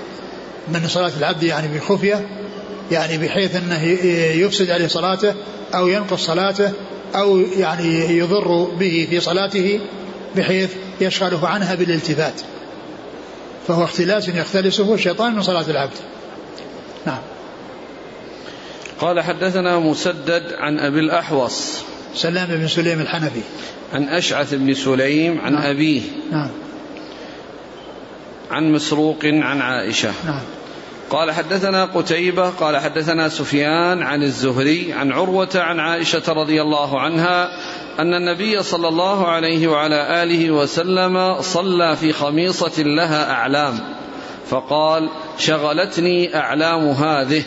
من 0.68 0.88
صلاة 0.88 1.12
العبد 1.20 1.44
يعني 1.44 1.78
بخفية 1.78 2.28
يعني 2.92 3.18
بحيث 3.18 3.56
أنه 3.56 3.84
يفسد 4.44 4.70
عليه 4.70 4.88
صلاته 4.88 5.34
أو 5.76 5.88
ينقص 5.88 6.26
صلاته 6.26 6.72
أو 7.16 7.40
يعني 7.40 8.18
يضر 8.18 8.64
به 8.64 9.08
في 9.10 9.20
صلاته 9.20 9.80
بحيث 10.36 10.74
يشغله 11.02 11.48
عنها 11.48 11.76
بالالتفات. 11.76 12.42
فهو 13.68 13.84
اختلاس 13.84 14.28
يختلسه 14.28 14.94
الشيطان 14.94 15.36
من 15.36 15.42
صلاة 15.42 15.66
العبد. 15.70 15.98
نعم. 17.06 17.22
قال 19.00 19.22
حدثنا 19.22 19.80
مسدد 19.80 20.44
عن 20.54 20.80
أبي 20.80 21.00
الأحوص. 21.00 21.78
سلام 22.16 22.48
بن 22.50 22.68
سليم 22.68 23.02
الحنفي. 23.02 23.42
عن 23.94 24.04
أشعث 24.04 24.54
بن 24.54 24.74
سليم 24.74 25.42
عن 25.42 25.54
نعم. 25.54 25.64
أبيه. 25.64 26.02
نعم. 26.32 26.50
عن 28.52 28.72
مسروق 28.72 29.26
عن 29.26 29.62
عائشة. 29.62 30.12
نعم. 30.26 30.40
قال 31.10 31.32
حدثنا 31.32 31.86
قتيبة 31.86 32.50
قال 32.50 32.78
حدثنا 32.78 33.30
سفيان 33.30 34.04
عن 34.04 34.24
الزهري 34.24 34.94
عن 34.94 35.12
عروة 35.12 35.50
عن 35.56 35.80
عائشة 35.80 36.34
رضي 36.34 36.62
الله 36.62 37.00
عنها 37.00 37.52
أن 38.00 38.14
النبي 38.14 38.64
صلى 38.64 38.88
الله 38.88 39.28
عليه 39.28 39.68
وعلى 39.68 40.24
آله 40.24 40.52
وسلم 40.52 41.42
صلى 41.42 41.96
في 41.96 42.14
خميصة 42.14 42.84
لها 42.84 43.32
أعلام 43.32 43.80
فقال 44.50 45.10
شغلتني 45.38 46.36
أعلام 46.36 46.88
هذه. 46.90 47.44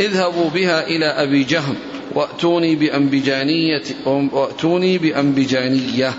اذهبوا 0.00 0.50
بها 0.50 0.86
إلى 0.86 1.06
أبي 1.06 1.44
جهم 1.44 1.74
وأتوني 2.14 2.76
بأنبجانية 2.76 3.82
وأتوني 4.06 4.98
بأنبجانية. 4.98 6.14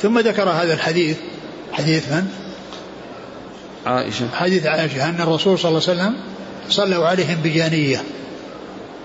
ثم 0.00 0.18
ذكر 0.18 0.48
هذا 0.48 0.74
الحديث. 0.74 1.16
حديث 1.72 2.12
من؟ 2.12 2.28
عائشة. 3.86 4.28
حديث 4.34 4.66
عائشة 4.66 5.08
أن 5.08 5.20
الرسول 5.20 5.58
صلى 5.58 5.68
الله 5.68 5.82
عليه 5.88 6.00
وسلم 6.00 6.14
صلوا 6.68 7.06
عليهم 7.06 7.38
بجانية. 7.44 8.02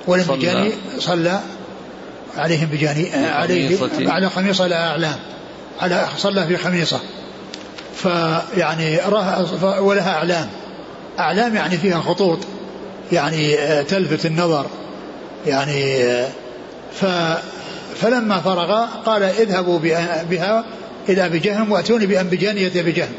والأنبجانية 0.07 0.71
صلى, 0.99 1.01
صلى 1.01 1.39
عليهم 2.38 2.69
بجانية 2.71 3.28
عليه 3.28 3.78
على 3.99 4.30
خميصة 4.30 4.67
لا 4.67 4.88
أعلام. 4.88 5.15
على 5.80 6.07
صلى 6.17 6.47
في 6.47 6.57
خميصة. 6.57 6.99
فيعني 7.95 8.99
ولها 9.80 10.13
أعلام. 10.13 10.49
أعلام 11.19 11.55
يعني 11.55 11.78
فيها 11.78 12.01
خطوط. 12.01 12.39
يعني 13.12 13.58
تلفت 13.84 14.26
النظر. 14.26 14.66
يعني 15.47 16.03
ف 16.93 17.05
فلما 18.01 18.41
فرغ 18.41 18.86
قال 19.05 19.24
اذهبوا 19.24 19.80
بها 20.30 20.66
إلى 21.10 21.26
أبي 21.26 21.39
جهم 21.39 21.72
وأتوني 21.72 22.05
بأنبجانية 22.05 22.72
أبي 22.76 22.91
جهم 22.91 23.14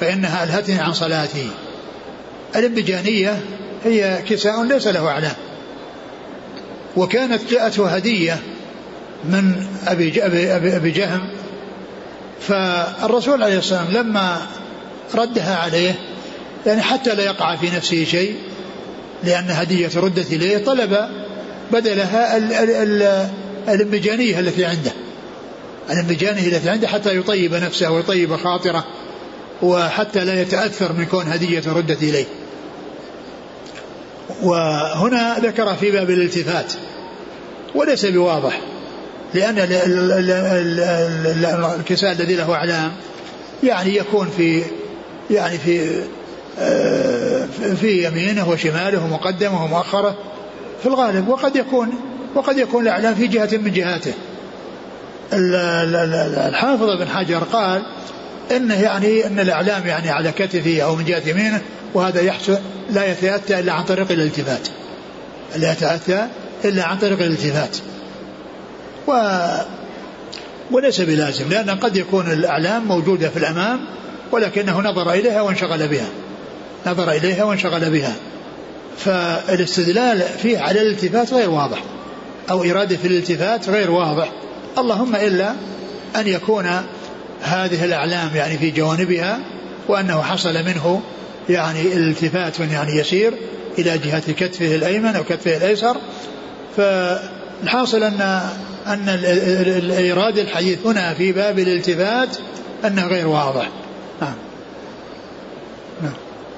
فإنها 0.00 0.44
ألهتني 0.44 0.80
عن 0.80 0.92
صلاتي. 0.92 1.50
الانبجانية 2.56 3.40
هي 3.84 4.22
كساء 4.28 4.64
ليس 4.64 4.86
له 4.86 5.08
أعلام. 5.08 5.34
وكانت 6.96 7.50
جاءته 7.50 7.88
هدية 7.88 8.38
من 9.24 9.66
أبي, 9.86 10.26
أبي, 10.26 10.76
أبي 10.76 10.90
جهم. 10.90 11.28
فالرسول 12.40 13.42
عليه 13.42 13.58
الصلاة 13.58 13.84
والسلام 13.84 14.06
لما 14.06 14.38
ردها 15.14 15.56
عليه 15.56 15.94
يعني 16.66 16.82
حتى 16.82 17.14
لا 17.14 17.24
يقع 17.24 17.56
في 17.56 17.70
نفسه 17.76 18.04
شيء 18.04 18.36
لأن 19.24 19.50
هدية 19.50 19.90
ردت 19.96 20.32
إليه 20.32 20.64
طلب 20.64 21.08
بدلها 21.72 22.36
الانبجانية 23.68 24.38
التي 24.38 24.64
عنده. 24.64 24.92
الانبجانية 25.90 26.46
التي 26.46 26.70
عنده 26.70 26.88
حتى 26.88 27.16
يطيب 27.16 27.54
نفسه 27.54 27.90
ويطيب 27.90 28.36
خاطره 28.36 28.84
وحتى 29.62 30.24
لا 30.24 30.40
يتأثر 30.40 30.92
من 30.92 31.04
كون 31.04 31.26
هدية 31.26 31.62
ردت 31.66 32.02
إليه. 32.02 32.24
وهنا 34.42 35.38
ذكر 35.38 35.74
في 35.74 35.90
باب 35.90 36.10
الالتفات. 36.10 36.72
وليس 37.74 38.06
بواضح. 38.06 38.60
لأن 39.34 39.58
الكساء 41.80 42.12
الذي 42.12 42.34
له 42.34 42.54
أعلام 42.54 42.92
يعني 43.62 43.96
يكون 43.96 44.30
في 44.36 44.62
يعني 45.30 45.58
في 45.58 46.04
في 47.80 48.06
يمينه 48.06 48.48
وشماله 48.48 49.04
ومقدمه 49.04 49.64
ومؤخره 49.64 50.16
في 50.82 50.88
الغالب 50.88 51.28
وقد 51.28 51.56
يكون 51.56 51.94
وقد 52.34 52.58
يكون 52.58 52.82
الأعلام 52.82 53.14
في 53.14 53.26
جهة 53.26 53.48
من 53.52 53.72
جهاته. 53.72 54.12
الحافظ 56.48 56.98
بن 56.98 57.08
حجر 57.08 57.38
قال 57.38 57.82
إنه 58.56 58.82
يعني 58.82 59.26
إن 59.26 59.40
الإعلام 59.40 59.86
يعني 59.86 60.10
على 60.10 60.32
كتفه 60.32 60.80
أو 60.82 60.96
من 60.96 61.04
جهة 61.04 61.22
يمينه 61.26 61.60
وهذا 61.94 62.20
يحصل 62.20 62.58
لا 62.90 63.10
يتأتى 63.10 63.58
إلا 63.58 63.72
عن 63.72 63.84
طريق 63.84 64.12
الالتفات. 64.12 64.68
لا 65.56 65.72
يتأتى 65.72 66.26
إلا 66.64 66.84
عن 66.84 66.98
طريق 66.98 67.20
الالتفات. 67.20 67.76
و 69.08 69.12
وليس 70.70 71.00
بلازم 71.00 71.48
لأن 71.48 71.70
قد 71.70 71.96
يكون 71.96 72.32
الإعلام 72.32 72.84
موجودة 72.84 73.28
في 73.28 73.36
الأمام 73.36 73.80
ولكنه 74.32 74.80
نظر 74.80 75.12
إليها 75.12 75.40
وانشغل 75.40 75.88
بها. 75.88 76.08
نظر 76.86 77.10
إليها 77.10 77.44
وانشغل 77.44 77.90
بها. 77.90 78.14
فالاستدلال 78.98 80.22
فيه 80.42 80.58
على 80.58 80.82
الالتفات 80.82 81.32
غير 81.34 81.50
واضح 81.50 81.78
أو 82.50 82.64
إرادة 82.64 82.98
الالتفات 83.04 83.68
غير 83.68 83.90
واضح. 83.90 84.32
اللهم 84.78 85.16
إلا 85.16 85.54
أن 86.16 86.26
يكون 86.26 86.66
هذه 87.42 87.84
الأعلام 87.84 88.36
يعني 88.36 88.58
في 88.58 88.70
جوانبها 88.70 89.38
وأنه 89.88 90.22
حصل 90.22 90.54
منه 90.54 91.02
يعني 91.48 91.92
التفات 91.92 92.60
يعني 92.60 92.98
يسير 92.98 93.34
إلى 93.78 93.98
جهة 93.98 94.32
كتفه 94.32 94.74
الأيمن 94.74 95.16
أو 95.16 95.24
كتفه 95.24 95.56
الأيسر. 95.56 95.96
فالحاصل 96.76 98.02
أن 98.02 98.40
أن 98.86 99.08
إيراد 99.90 100.38
الحديث 100.38 100.86
هنا 100.86 101.14
في 101.14 101.32
باب 101.32 101.58
الالتفات 101.58 102.28
أنه 102.84 103.06
غير 103.06 103.28
واضح. 103.28 103.68
نعم. 104.20 104.34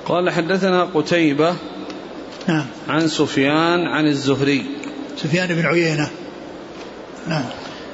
قال 0.07 0.31
حدثنا 0.31 0.85
قتيبة 0.85 1.55
نعم. 2.49 2.67
عن 2.89 3.09
سفيان 3.09 3.87
عن 3.87 4.07
الزهري. 4.07 4.67
سفيان 5.17 5.49
بن 5.49 5.67
عيينة. 5.67 6.11
نعم. 7.29 7.45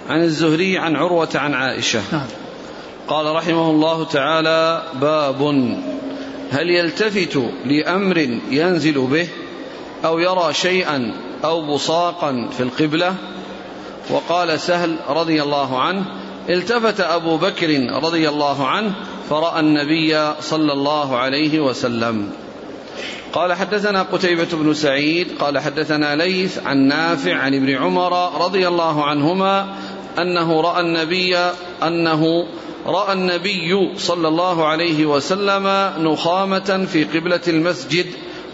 عن 0.08 0.22
الزهري 0.22 0.78
عن 0.78 0.96
عروة 0.96 1.28
عن 1.34 1.54
عائشة. 1.54 2.00
نعم. 2.12 2.26
قال 3.08 3.36
رحمه 3.36 3.70
الله 3.70 4.04
تعالى 4.04 4.82
باب. 5.00 5.42
هل 6.50 6.70
يلتفت 6.70 7.42
لأمر 7.64 8.18
ينزل 8.50 9.06
به 9.06 9.28
أو 10.04 10.18
يرى 10.18 10.54
شيئا 10.54 11.14
أو 11.44 11.74
بصاقا 11.74 12.48
في 12.56 12.62
القبلة؟ 12.62 13.14
وقال 14.10 14.60
سهل 14.60 14.96
رضي 15.08 15.42
الله 15.42 15.80
عنه 15.80 16.19
التفت 16.48 17.00
أبو 17.00 17.36
بكر 17.36 17.68
رضي 18.02 18.28
الله 18.28 18.66
عنه 18.66 18.94
فرأى 19.30 19.60
النبي 19.60 20.32
صلى 20.40 20.72
الله 20.72 21.16
عليه 21.16 21.60
وسلم. 21.60 22.32
قال 23.32 23.52
حدثنا 23.52 24.02
قتيبة 24.02 24.48
بن 24.52 24.74
سعيد 24.74 25.28
قال 25.38 25.58
حدثنا 25.58 26.16
ليث 26.16 26.58
عن 26.66 26.78
نافع 26.78 27.34
عن 27.34 27.54
ابن 27.54 27.70
عمر 27.76 28.42
رضي 28.44 28.68
الله 28.68 29.04
عنهما 29.04 29.74
أنه 30.18 30.60
رأى 30.60 30.80
النبي 30.80 31.36
أنه 31.82 32.46
رأى 32.86 33.12
النبي 33.12 33.98
صلى 33.98 34.28
الله 34.28 34.66
عليه 34.66 35.06
وسلم 35.06 35.92
نخامة 35.98 36.86
في 36.92 37.04
قبلة 37.04 37.40
المسجد 37.48 38.06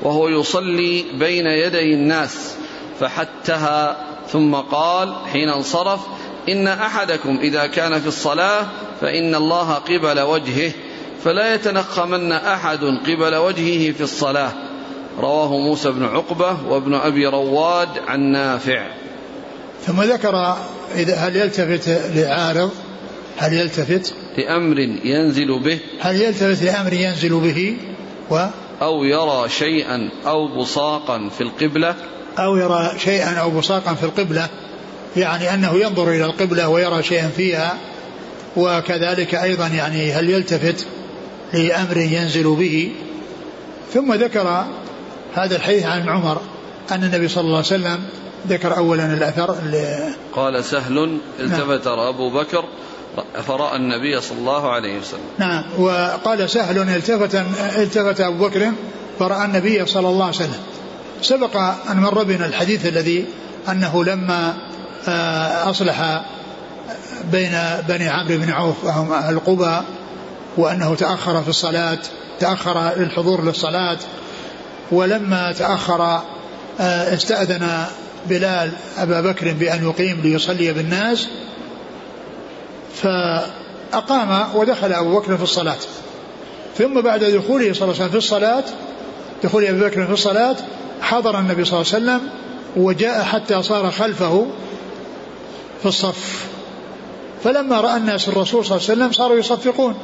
وهو 0.02 0.28
يصلي 0.28 1.04
بين 1.18 1.46
يدي 1.46 1.94
الناس 1.94 2.56
فحتها 3.00 3.96
ثم 4.28 4.54
قال 4.54 5.14
حين 5.32 5.48
انصرف 5.48 6.00
إن 6.48 6.68
أحدكم 6.68 7.38
إذا 7.42 7.66
كان 7.66 8.00
في 8.00 8.06
الصلاة 8.06 8.66
فإن 9.00 9.34
الله 9.34 9.74
قبل 9.74 10.20
وجهه 10.20 10.72
فلا 11.24 11.54
يتنخمن 11.54 12.32
أحد 12.32 12.84
قبل 12.84 13.34
وجهه 13.34 13.92
في 13.92 14.00
الصلاة. 14.00 14.52
رواه 15.18 15.58
موسى 15.58 15.90
بن 15.90 16.04
عقبة 16.04 16.56
وابن 16.68 16.94
أبي 16.94 17.26
رواد 17.26 17.88
عن 18.08 18.20
نافع. 18.20 18.86
ثم 19.86 20.02
ذكر 20.02 20.56
إذا 20.94 21.14
هل 21.14 21.36
يلتفت 21.36 21.88
لعارض؟ 22.14 22.70
هل 23.36 23.52
يلتفت؟ 23.52 24.14
لأمر 24.38 24.78
ينزل 25.04 25.58
به. 25.58 25.78
هل 26.00 26.20
يلتفت 26.22 26.62
لأمر 26.62 26.92
ينزل 26.92 27.40
به؟ 27.40 27.76
و 28.30 28.46
أو 28.82 29.04
يرى 29.04 29.48
شيئا 29.48 30.10
أو 30.26 30.48
بصاقا 30.60 31.28
في 31.38 31.40
القبلة. 31.40 31.94
أو 32.38 32.56
يرى 32.56 32.92
شيئا 32.98 33.34
أو 33.34 33.50
بصاقا 33.50 33.94
في 33.94 34.04
القبلة. 34.04 34.48
يعني 35.16 35.54
أنه 35.54 35.74
ينظر 35.74 36.08
إلى 36.08 36.24
القبلة 36.24 36.68
ويرى 36.68 37.02
شيئا 37.02 37.28
فيها 37.28 37.76
وكذلك 38.56 39.34
أيضا 39.34 39.66
يعني 39.66 40.12
هل 40.12 40.30
يلتفت 40.30 40.86
لأمر 41.52 41.96
ينزل 41.96 42.54
به. 42.54 42.92
ثم 43.94 44.14
ذكر 44.14 44.64
هذا 45.34 45.56
الحديث 45.56 45.86
عن 45.86 46.08
عمر 46.08 46.40
أن 46.90 47.04
النبي 47.04 47.28
صلى 47.28 47.40
الله 47.40 47.56
عليه 47.56 47.66
وسلم 47.66 47.98
ذكر 48.48 48.76
أولا 48.76 49.14
الأثر 49.14 49.56
قال 50.34 50.64
سهل 50.64 51.18
التفت 51.40 51.86
نعم. 51.88 51.98
أبو 51.98 52.30
بكر 52.30 52.64
فرأى 53.46 53.76
النبي 53.76 54.20
صلى 54.20 54.38
الله 54.38 54.70
عليه 54.70 54.98
وسلم. 54.98 55.20
نعم 55.38 55.64
وقال 55.78 56.50
سهل 56.50 56.78
التفت 56.78 57.34
التفت 57.78 58.20
أبو 58.20 58.48
بكر 58.48 58.72
فرأى 59.18 59.44
النبي 59.44 59.86
صلى 59.86 60.08
الله 60.08 60.24
عليه 60.24 60.36
وسلم. 60.36 60.62
سبق 61.22 61.56
أن 61.90 61.96
مر 61.96 62.22
بنا 62.22 62.46
الحديث 62.46 62.86
الذي 62.86 63.24
أنه 63.68 64.04
لما 64.04 64.56
أصلح 65.08 66.22
بين 67.32 67.58
بني 67.88 68.08
عمرو 68.08 68.36
بن 68.36 68.50
عوف 68.50 68.84
وهم 68.84 69.12
أهل 69.12 69.38
قبى 69.38 69.80
وأنه 70.56 70.94
تأخر 70.94 71.42
في 71.42 71.48
الصلاة 71.48 71.98
تأخر 72.40 72.92
للحضور 72.96 73.44
للصلاة 73.44 73.98
ولما 74.92 75.52
تأخر 75.52 76.20
آه، 76.80 77.14
استأذن 77.14 77.84
بلال 78.28 78.72
أبا 78.98 79.20
بكر 79.20 79.52
بأن 79.52 79.84
يقيم 79.84 80.20
ليصلي 80.20 80.72
بالناس 80.72 81.28
فأقام 82.94 84.46
ودخل 84.54 84.92
أبو 84.92 85.18
بكر 85.18 85.36
في 85.36 85.42
الصلاة. 85.42 85.76
ثم 86.78 87.00
بعد 87.00 87.24
دخوله 87.24 87.72
صلى 87.72 87.82
الله 87.82 87.94
عليه 87.94 87.94
وسلم 87.94 88.08
في 88.08 88.16
الصلاة 88.16 88.64
دخول 89.44 89.64
أبي 89.64 89.80
بكر 89.80 90.06
في 90.06 90.12
الصلاة 90.12 90.56
حضر 91.00 91.38
النبي 91.38 91.64
صلى 91.64 91.80
الله 91.80 91.92
عليه 91.94 92.04
وسلم 92.04 92.30
وجاء 92.76 93.22
حتى 93.22 93.62
صار 93.62 93.90
خلفه 93.90 94.46
في 95.82 95.86
الصف. 95.86 96.46
فلما 97.44 97.80
رأى 97.80 97.96
الناس 97.96 98.28
الرسول 98.28 98.64
صلى 98.64 98.76
الله 98.76 98.90
عليه 98.90 99.00
وسلم 99.00 99.12
صاروا 99.12 99.38
يصفقون. 99.38 99.94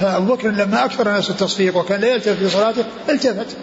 فأبو 0.00 0.34
بكر 0.34 0.48
لما 0.48 0.84
أكثر 0.84 1.08
الناس 1.08 1.30
التصفيق 1.30 1.76
وكان 1.76 2.00
لا 2.00 2.08
يلتفت 2.08 2.38
في 2.38 2.48
صلاته 2.48 2.84
التفت. 3.08 3.56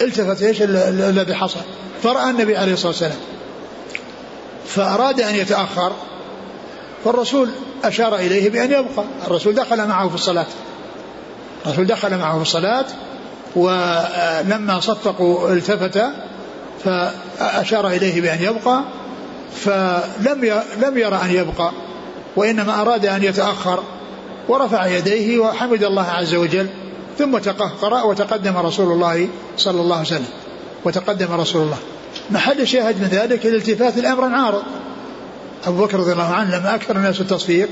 التفت 0.00 0.42
إيش 0.42 0.62
الذي 0.62 1.34
حصل؟ 1.34 1.60
فرأى 2.02 2.30
النبي 2.30 2.56
عليه 2.56 2.72
الصلاة 2.72 2.88
والسلام. 2.88 3.18
فأراد 4.66 5.20
أن 5.20 5.34
يتأخر 5.34 5.92
فالرسول 7.04 7.48
أشار 7.84 8.14
إليه 8.16 8.50
بأن 8.50 8.70
يبقى. 8.70 9.04
الرسول 9.26 9.54
دخل 9.54 9.86
معه 9.86 10.08
في 10.08 10.14
الصلاة. 10.14 10.46
الرسول 11.66 11.86
دخل 11.86 12.18
معه 12.18 12.36
في 12.36 12.42
الصلاة 12.42 12.84
ولما 13.56 14.80
صفقوا 14.80 15.52
التفت 15.52 16.02
فأشار 16.84 17.88
إليه 17.88 18.20
بأن 18.20 18.42
يبقى 18.42 18.82
فلم 19.54 20.62
لم 20.82 20.98
يرى 20.98 21.20
أن 21.24 21.30
يبقى 21.30 21.72
وإنما 22.36 22.80
أراد 22.80 23.06
أن 23.06 23.22
يتأخر 23.22 23.82
ورفع 24.48 24.86
يديه 24.86 25.38
وحمد 25.38 25.84
الله 25.84 26.02
عز 26.02 26.34
وجل 26.34 26.66
ثم 27.18 27.38
تقهقر 27.38 28.06
وتقدم 28.06 28.56
رسول 28.56 28.92
الله 28.92 29.28
صلى 29.56 29.80
الله 29.80 29.96
عليه 29.96 30.06
وسلم 30.06 30.28
وتقدم 30.84 31.32
رسول 31.32 31.62
الله. 31.62 31.76
محل 32.30 32.66
شاهد 32.68 33.00
من 33.00 33.08
ذلك 33.08 33.46
الالتفات 33.46 33.98
الأمر 33.98 34.24
عارض 34.24 34.62
أبو 35.66 35.84
بكر 35.84 35.98
رضي 35.98 36.12
الله 36.12 36.34
عنه 36.34 36.58
لما 36.58 36.74
أكثر 36.74 36.96
الناس 36.96 37.20
التصفيق 37.20 37.68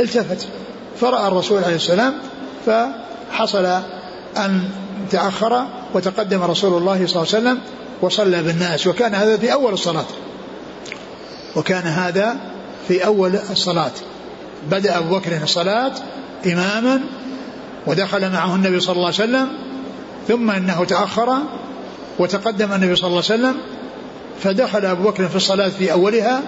التفت 0.00 0.48
فرأى 1.00 1.28
الرسول 1.28 1.64
عليه 1.64 1.76
السلام 1.76 2.14
فحصل 2.66 3.66
أن 4.36 4.68
تأخر 5.10 5.66
وتقدم 5.94 6.42
رسول 6.42 6.78
الله 6.78 7.06
صلى 7.06 7.22
الله 7.22 7.34
عليه 7.34 7.38
وسلم 7.38 7.58
وصلى 8.02 8.42
بالناس 8.42 8.86
وكان 8.86 9.14
هذا 9.14 9.36
في 9.36 9.52
أول 9.52 9.72
الصلاة. 9.72 10.06
وكان 11.56 11.82
هذا 11.82 12.36
في 12.88 13.06
أول 13.06 13.38
الصلاة. 13.50 13.92
بدأ 14.70 14.98
أبو 14.98 15.18
بكر 15.18 15.42
الصلاة 15.42 15.92
إماما 16.46 17.00
ودخل 17.86 18.32
معه 18.32 18.54
النبي 18.54 18.80
صلى 18.80 18.92
الله 18.92 19.06
عليه 19.06 19.14
وسلم 19.14 19.48
ثم 20.28 20.50
إنه 20.50 20.84
تأخر 20.84 21.38
وتقدم 22.18 22.72
النبي 22.72 22.96
صلى 22.96 23.08
الله 23.08 23.22
عليه 23.30 23.42
وسلم 23.42 23.56
فدخل 24.42 24.86
أبو 24.86 25.10
بكر 25.10 25.28
في 25.28 25.36
الصلاة 25.36 25.68
في 25.68 25.92
أولها 25.92 26.42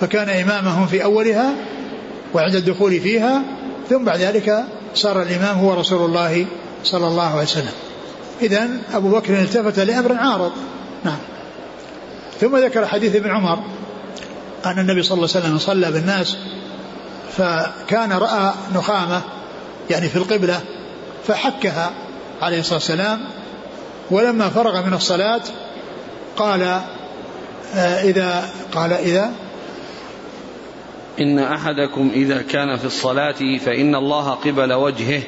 فكان 0.00 0.28
إمامهم 0.28 0.86
في 0.86 1.04
أولها 1.04 1.54
وعند 2.34 2.54
الدخول 2.54 3.00
فيها 3.00 3.42
ثم 3.90 4.04
بعد 4.04 4.18
ذلك 4.20 4.64
صار 4.94 5.22
الإمام 5.22 5.58
هو 5.58 5.74
رسول 5.74 6.04
الله 6.04 6.46
صلى 6.84 7.06
الله 7.06 7.30
عليه 7.30 7.42
وسلم. 7.42 7.72
إذا 8.42 8.68
أبو 8.92 9.10
بكر 9.10 9.34
التفت 9.34 9.78
لأمر 9.78 10.12
عارض. 10.12 10.52
نعم. 11.04 11.18
ثم 12.40 12.56
ذكر 12.56 12.86
حديث 12.86 13.16
ابن 13.16 13.30
عمر 13.30 13.58
أن 14.66 14.78
النبي 14.78 15.02
صلى 15.02 15.16
الله 15.16 15.28
عليه 15.34 15.46
وسلم 15.46 15.58
صلى 15.58 15.92
بالناس 15.92 16.36
فكان 17.36 18.12
رأى 18.12 18.52
نخامة 18.74 19.22
يعني 19.90 20.08
في 20.08 20.16
القبلة 20.16 20.60
فحكها 21.26 21.90
عليه 22.42 22.60
الصلاة 22.60 22.74
والسلام 22.74 23.20
ولما 24.10 24.48
فرغ 24.48 24.86
من 24.86 24.94
الصلاة 24.94 25.42
قال 26.36 26.62
آه، 27.74 28.02
إذا 28.02 28.50
قال 28.72 28.92
إذا 28.92 29.32
إن 31.20 31.38
أحدكم 31.38 32.10
إذا 32.14 32.42
كان 32.42 32.76
في 32.76 32.84
الصلاة 32.84 33.58
فإن 33.64 33.94
الله 33.94 34.30
قبل 34.30 34.72
وجهه 34.72 35.22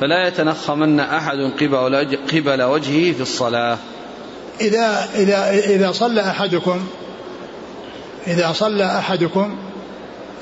فلا 0.00 0.28
يتنخمن 0.28 1.00
أحد 1.00 1.36
قبل 1.60 2.18
قبل 2.32 2.62
وجهه 2.62 3.12
في 3.12 3.20
الصلاة. 3.20 3.78
إذا 4.60 5.08
إذا 5.14 5.50
إذا 5.50 5.92
صلى 5.92 6.20
أحدكم 6.20 6.86
إذا 8.26 8.52
صلى 8.52 8.86
أحدكم 8.86 9.56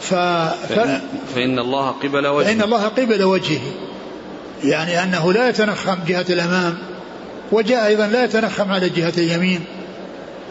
ف... 0.01 0.15
فإن, 0.15 1.01
فإن 1.35 1.59
الله 1.59 1.89
قبل 1.89 2.27
وجهه. 2.27 2.47
فإن 2.47 2.63
الله 2.63 2.85
قبل 2.85 3.23
وجهه. 3.23 3.61
يعني 4.65 5.03
أنه 5.03 5.33
لا 5.33 5.49
يتنخم 5.49 5.97
جهة 6.07 6.27
الأمام 6.31 6.79
وجاء 7.53 7.87
أيضا 7.87 8.07
لا 8.07 8.25
يتنخم 8.25 8.73
على 8.73 8.89
جهة 8.89 9.13
اليمين 9.19 9.65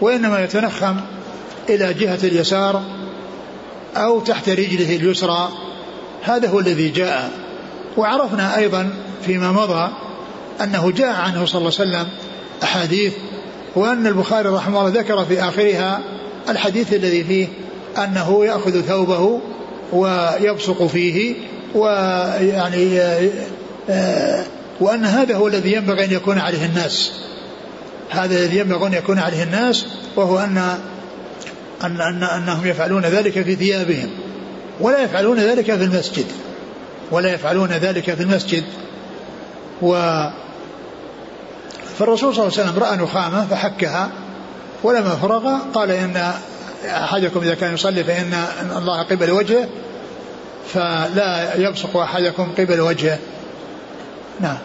وإنما 0.01 0.43
يتنخم 0.43 0.95
إلى 1.69 1.93
جهة 1.93 2.19
اليسار 2.23 2.83
أو 3.95 4.19
تحت 4.19 4.49
رجله 4.49 4.95
اليسرى. 4.95 5.49
هذا 6.23 6.49
هو 6.49 6.59
الذي 6.59 6.89
جاء. 6.89 7.46
وعرفنا 7.97 8.57
أيضا 8.57 8.89
فيما 9.25 9.51
مضى 9.51 9.91
أنه 10.63 10.91
جاء 10.91 11.15
عنه 11.15 11.45
صلى 11.45 11.59
الله 11.59 11.73
عليه 11.79 11.89
وسلم 11.89 12.07
أحاديث 12.63 13.13
وأن 13.75 14.07
البخاري 14.07 14.49
رحمه 14.49 14.79
الله 14.79 14.99
ذكر 14.99 15.25
في 15.25 15.43
آخرها 15.43 15.99
الحديث 16.49 16.93
الذي 16.93 17.23
فيه 17.23 17.47
أنه 18.03 18.45
يأخذ 18.45 18.81
ثوبه 18.81 19.39
ويبصق 19.93 20.87
فيه 20.87 21.35
ويعني 21.75 23.01
آه، 23.89 24.43
وأن 24.79 25.05
هذا 25.05 25.35
هو 25.35 25.47
الذي 25.47 25.73
ينبغي 25.73 26.05
أن 26.05 26.11
يكون 26.11 26.39
عليه 26.39 26.65
الناس. 26.65 27.11
هذا 28.09 28.35
الذي 28.35 28.57
ينبغي 28.57 28.87
أن 28.87 28.93
يكون 28.93 29.19
عليه 29.19 29.43
الناس 29.43 29.85
وهو 30.15 30.39
أن 30.39 30.57
أن 31.83 32.01
أن 32.01 32.23
أنهم 32.23 32.67
يفعلون 32.67 33.05
ذلك 33.05 33.41
في 33.41 33.55
ثيابهم 33.55 34.09
ولا 34.81 35.03
يفعلون 35.03 35.39
ذلك 35.39 35.65
في 35.65 35.83
المسجد. 35.83 36.25
ولا 37.11 37.33
يفعلون 37.33 37.69
ذلك 37.69 38.13
في 38.13 38.23
المسجد. 38.23 38.63
و 39.81 39.93
فالرسول 41.99 42.35
صلى 42.35 42.47
الله 42.47 42.59
عليه 42.59 42.69
وسلم 42.69 42.83
رأى 42.83 42.97
نخامة 42.97 43.45
فحكها 43.45 44.11
ولما 44.83 45.15
فرغ 45.15 45.57
قال 45.73 45.91
إن 45.91 46.33
أحدكم 46.85 47.39
إذا 47.39 47.55
كان 47.55 47.73
يصلي 47.73 48.03
فإن 48.03 48.33
الله 48.77 49.03
قبل 49.03 49.31
وجهه 49.31 49.67
فلا 50.67 51.55
يبصق 51.55 51.97
أحدكم 51.97 52.51
قبل 52.57 52.79
وجهه. 52.79 53.19
نعم. 54.39 54.57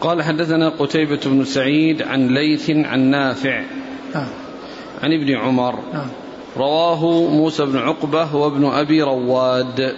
قال 0.00 0.22
حدثنا 0.22 0.68
قتيبة 0.68 1.20
بن 1.24 1.44
سعيد 1.44 2.02
عن 2.02 2.28
ليث 2.28 2.70
عن 2.70 3.00
نافع. 3.00 3.62
نعم. 4.14 4.28
عن 5.02 5.12
ابن 5.12 5.36
عمر. 5.36 5.78
نعم. 5.92 6.08
رواه 6.56 7.04
موسى 7.30 7.64
بن 7.64 7.78
عقبة 7.78 8.36
وابن 8.36 8.64
أبي 8.64 9.02
رواد. 9.02 9.96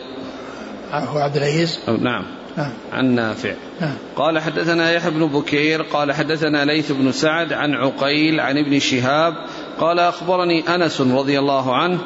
هو 0.92 1.18
عبد 1.18 1.36
العزيز. 1.36 1.78
نعم. 1.88 2.24
نعم. 2.56 2.72
عن 2.92 3.14
نافع. 3.14 3.54
نعم. 3.80 3.94
قال 4.16 4.38
حدثنا 4.38 4.92
يحيى 4.92 5.10
بن 5.10 5.26
بكير 5.26 5.82
قال 5.82 6.12
حدثنا 6.12 6.64
ليث 6.64 6.92
بن 6.92 7.12
سعد 7.12 7.52
عن 7.52 7.74
عقيل 7.74 8.40
عن 8.40 8.58
ابن 8.58 8.78
شهاب 8.78 9.34
قال 9.80 9.98
أخبرني 9.98 10.74
أنس 10.74 11.00
رضي 11.00 11.38
الله 11.38 11.76
عنه 11.76 11.98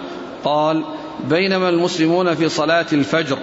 قال 0.44 0.84
بينما 1.28 1.68
المسلمون 1.68 2.34
في 2.34 2.48
صلاة 2.48 2.86
الفجر 2.92 3.38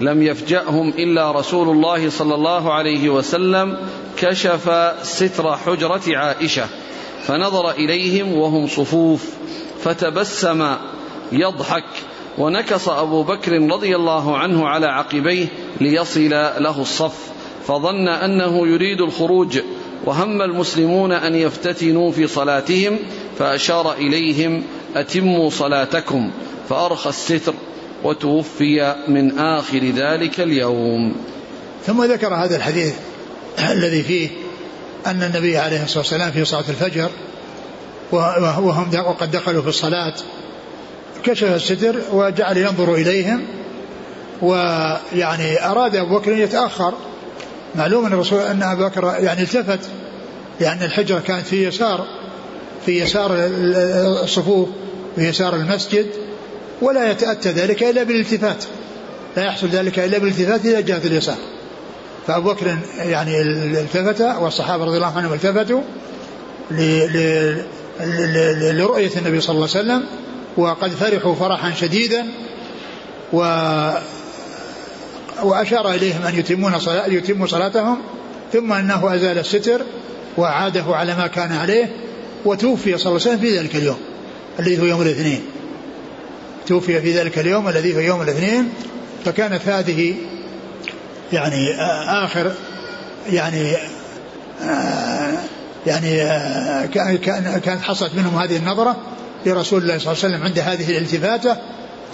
لم 0.00 0.22
يفجأهم 0.22 0.88
إلا 0.88 1.32
رسول 1.32 1.68
الله 1.68 2.10
صلى 2.10 2.34
الله 2.34 2.72
عليه 2.72 3.08
وسلم 3.08 3.76
كشف 4.16 4.92
ستر 5.02 5.56
حجرة 5.56 6.02
عائشة 6.08 6.66
فنظر 7.26 7.70
إليهم 7.70 8.32
وهم 8.32 8.66
صفوف 8.66 9.34
فتبسم 9.84 10.76
يضحك 11.32 11.84
ونكص 12.38 12.88
أبو 12.88 13.22
بكر 13.22 13.52
رضي 13.52 13.96
الله 13.96 14.36
عنه 14.36 14.68
على 14.68 14.86
عقبيه 14.86 15.46
ليصل 15.80 16.30
له 16.30 16.82
الصف 16.82 17.18
فظن 17.66 18.08
أنه 18.08 18.66
يريد 18.66 19.00
الخروج 19.00 19.58
وهم 20.04 20.42
المسلمون 20.42 21.12
أن 21.12 21.34
يفتتنوا 21.34 22.12
في 22.12 22.26
صلاتهم 22.26 22.98
فأشار 23.38 23.92
إليهم 23.92 24.62
أتموا 24.96 25.50
صلاتكم 25.50 26.30
فأرخى 26.68 27.08
الستر 27.08 27.54
وتوفي 28.04 28.94
من 29.08 29.38
آخر 29.38 29.78
ذلك 29.78 30.40
اليوم. 30.40 31.14
ثم 31.86 32.04
ذكر 32.04 32.34
هذا 32.34 32.56
الحديث 32.56 32.94
الذي 33.70 34.02
فيه 34.02 34.28
أن 35.06 35.22
النبي 35.22 35.58
عليه 35.58 35.84
الصلاة 35.84 35.98
والسلام 35.98 36.30
في 36.30 36.44
صلاة 36.44 36.64
الفجر 36.68 37.10
وهم 38.12 38.90
وقد 39.06 39.30
دخلوا 39.30 39.62
في 39.62 39.68
الصلاة. 39.68 40.14
كشف 41.24 41.54
الستر 41.54 41.96
وجعل 42.12 42.56
ينظر 42.56 42.94
إليهم. 42.94 43.44
ويعني 44.42 45.66
أراد 45.66 45.96
أبو 45.96 46.18
بكر 46.18 46.32
أن 46.32 46.38
يتأخر. 46.38 46.94
معلوم 47.74 48.06
أن 48.06 48.12
الرسول 48.12 48.40
أن 48.40 48.62
أبو 48.62 48.84
بكر 48.84 49.14
يعني 49.18 49.42
التفت 49.42 49.80
لأن 50.60 50.82
الحجرة 50.82 51.18
كانت 51.18 51.46
في 51.46 51.66
يسار 51.66 52.06
في 52.86 53.00
يسار 53.00 53.30
الصفوف 54.22 54.68
في 55.16 55.28
يسار 55.28 55.54
المسجد 55.54 56.06
ولا 56.82 57.10
يتأتى 57.10 57.50
ذلك 57.50 57.82
إلا 57.82 58.02
بالالتفات. 58.02 58.64
لا 59.36 59.44
يحصل 59.44 59.66
ذلك 59.66 59.98
إلا 59.98 60.18
بالالتفات 60.18 60.64
إلى 60.64 60.82
جهة 60.82 61.00
اليسار. 61.04 61.36
فأبو 62.26 62.52
بكر 62.52 62.76
يعني 62.98 63.40
التفت 63.40 64.20
والصحابة 64.20 64.84
رضي 64.84 64.96
الله 64.96 65.16
عنهم 65.16 65.32
التفتوا 65.32 65.80
لرؤية 68.00 69.10
النبي 69.16 69.40
صلى 69.40 69.54
الله 69.54 69.68
عليه 69.74 69.84
وسلم 69.84 70.04
وقد 70.56 70.90
فرحوا 70.90 71.34
فرحا 71.34 71.74
شديدا 71.74 72.26
و 73.32 73.38
وأشار 75.42 75.90
إليهم 75.90 76.22
أن 76.22 76.38
يتمون 76.38 76.78
صلاة 76.78 77.06
يتموا 77.06 77.46
صلاتهم 77.46 77.98
ثم 78.52 78.72
أنه 78.72 79.14
أزال 79.14 79.38
الستر 79.38 79.82
وأعاده 80.36 80.84
على 80.86 81.16
ما 81.16 81.26
كان 81.26 81.52
عليه 81.52 81.96
وتوفي 82.44 82.98
صلى 82.98 83.10
الله 83.10 83.20
عليه 83.20 83.36
وسلم 83.36 83.38
في 83.38 83.58
ذلك 83.58 83.76
اليوم 83.76 83.98
الذي 84.58 84.80
هو 84.80 84.84
يوم 84.84 85.02
الاثنين. 85.02 85.42
توفي 86.66 87.00
في 87.00 87.12
ذلك 87.12 87.38
اليوم 87.38 87.68
الذي 87.68 87.94
هو 87.96 87.98
يوم 87.98 88.22
الاثنين 88.22 88.68
فكانت 89.24 89.68
هذه 89.68 90.14
يعني 91.32 91.74
آخر 92.08 92.52
يعني 93.30 93.76
يعني 95.86 97.18
كانت 97.58 97.82
حصلت 97.82 98.14
منهم 98.14 98.38
هذه 98.38 98.56
النظرة 98.56 98.96
لرسول 99.46 99.82
الله 99.82 99.98
صلى 99.98 100.12
الله 100.12 100.24
عليه 100.24 100.34
وسلم 100.34 100.42
عند 100.42 100.58
هذه 100.58 100.90
الالتفاتة 100.90 101.56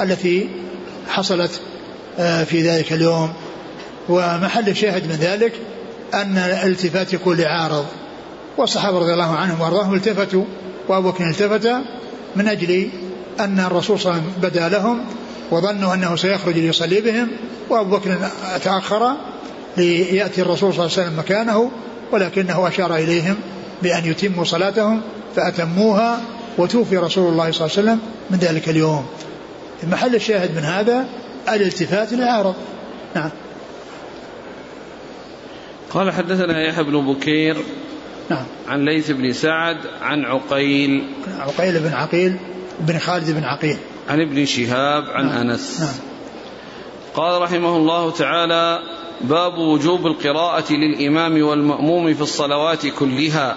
التي 0.01 0.49
حصلت 1.09 1.61
في 2.16 2.62
ذلك 2.62 2.93
اليوم. 2.93 3.33
ومحل 4.09 4.68
الشاهد 4.68 5.07
من 5.07 5.16
ذلك 5.21 5.53
أن 6.14 6.39
الالتفات 6.39 7.12
يكون 7.12 7.37
لعارض. 7.37 7.87
والصحابة 8.59 8.99
رضي 8.99 9.12
الله 9.12 9.37
عنهم 9.37 9.61
وأرضاهم 9.61 9.95
التفتوا 9.95 10.45
وأبو 10.89 11.11
بكر 11.11 11.31
التفت 11.31 11.75
من 12.37 12.49
أجل 12.49 12.89
أن 13.41 13.61
الرسول 13.61 14.01
صلى 14.01 14.12
الله 14.12 14.23
عليه 14.23 14.33
وسلم 14.33 14.51
بدا 14.51 14.68
لهم 14.68 15.05
وظنوا 15.51 15.95
أنه 15.95 16.16
سيخرج 16.16 16.59
ليصلي 16.59 17.01
بهم 17.01 17.29
وأبو 17.68 17.97
بكر 17.97 18.18
تأخر 18.64 19.16
ليأتي 19.77 20.43
الرسول 20.43 20.75
صلى 20.75 20.87
الله 20.87 20.97
عليه 20.97 21.09
وسلم 21.09 21.18
مكانه 21.18 21.71
ولكنه 22.12 22.68
أشار 22.68 22.97
إليهم 22.97 23.37
بأن 23.83 24.11
يتموا 24.11 24.45
صلاتهم 24.45 25.03
فأتموها 25.37 26.20
وتوفي 26.59 26.97
رسول 26.97 27.33
الله 27.33 27.51
صلى 27.51 27.66
الله 27.66 27.78
عليه 27.78 27.89
وسلم 27.89 28.01
من 28.31 28.39
ذلك 28.39 28.68
اليوم. 28.68 29.07
محل 29.83 30.14
الشاهد 30.14 30.57
من 30.57 30.62
هذا 30.62 31.07
الالتفات 31.49 32.12
للعارض 32.12 32.55
نعم. 33.14 33.31
قال 35.91 36.12
حدثنا 36.12 36.68
يحيى 36.68 36.85
بن 36.85 37.12
بكير 37.12 37.57
نعم. 38.31 38.45
عن 38.68 38.85
ليث 38.85 39.11
بن 39.11 39.33
سعد 39.33 39.76
عن 40.03 40.24
عقيل. 40.24 41.05
عقيل 41.39 41.81
بن 41.81 41.93
عقيل 41.93 42.37
بن 42.81 42.99
خالد 42.99 43.31
بن 43.31 43.45
عقيل. 43.45 43.76
عن 44.09 44.20
ابن 44.20 44.45
شهاب 44.45 45.05
عن 45.11 45.26
نعم. 45.26 45.51
أنس. 45.51 45.81
نعم. 45.81 45.95
قال 47.14 47.43
رحمه 47.43 47.76
الله 47.76 48.11
تعالى 48.11 48.78
باب 49.25 49.59
وجوب 49.59 50.07
القراءة 50.07 50.73
للإمام 50.73 51.43
والمأموم 51.43 52.14
في 52.14 52.21
الصلوات 52.21 52.87
كلها 52.87 53.57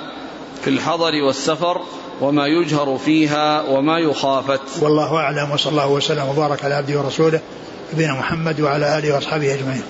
في 0.62 0.70
الحضر 0.70 1.24
والسفر 1.24 1.82
وما 2.22 2.48
يجهر 2.48 2.98
فيها 2.98 3.70
وما 3.70 4.00
يخافت. 4.00 4.62
والله 4.82 5.16
أعلم 5.16 5.52
وصلى 5.52 5.72
الله 5.72 5.88
وسلم 5.88 6.30
وبارك 6.30 6.66
على 6.66 6.74
عبده 6.74 7.00
ورسوله 7.00 7.40
نبينا 7.94 8.14
محمد 8.14 8.62
وعلى 8.62 8.98
آله 8.98 9.14
وأصحابه 9.16 9.54
أجمعين. 9.54 9.84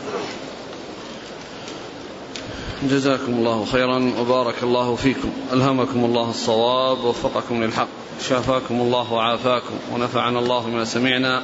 جزاكم 2.83 3.33
الله 3.33 3.65
خيرا 3.65 4.11
وبارك 4.19 4.55
الله 4.63 4.95
فيكم. 4.95 5.29
ألهمكم 5.53 6.05
الله 6.05 6.29
الصواب 6.29 7.03
ووفقكم 7.03 7.63
للحق 7.63 7.87
شافاكم 8.29 8.75
الله 8.81 9.13
وعافاكم 9.13 9.73
ونفعنا 9.93 10.39
الله 10.39 10.67
ما 10.69 10.85
سمعنا. 10.85 11.43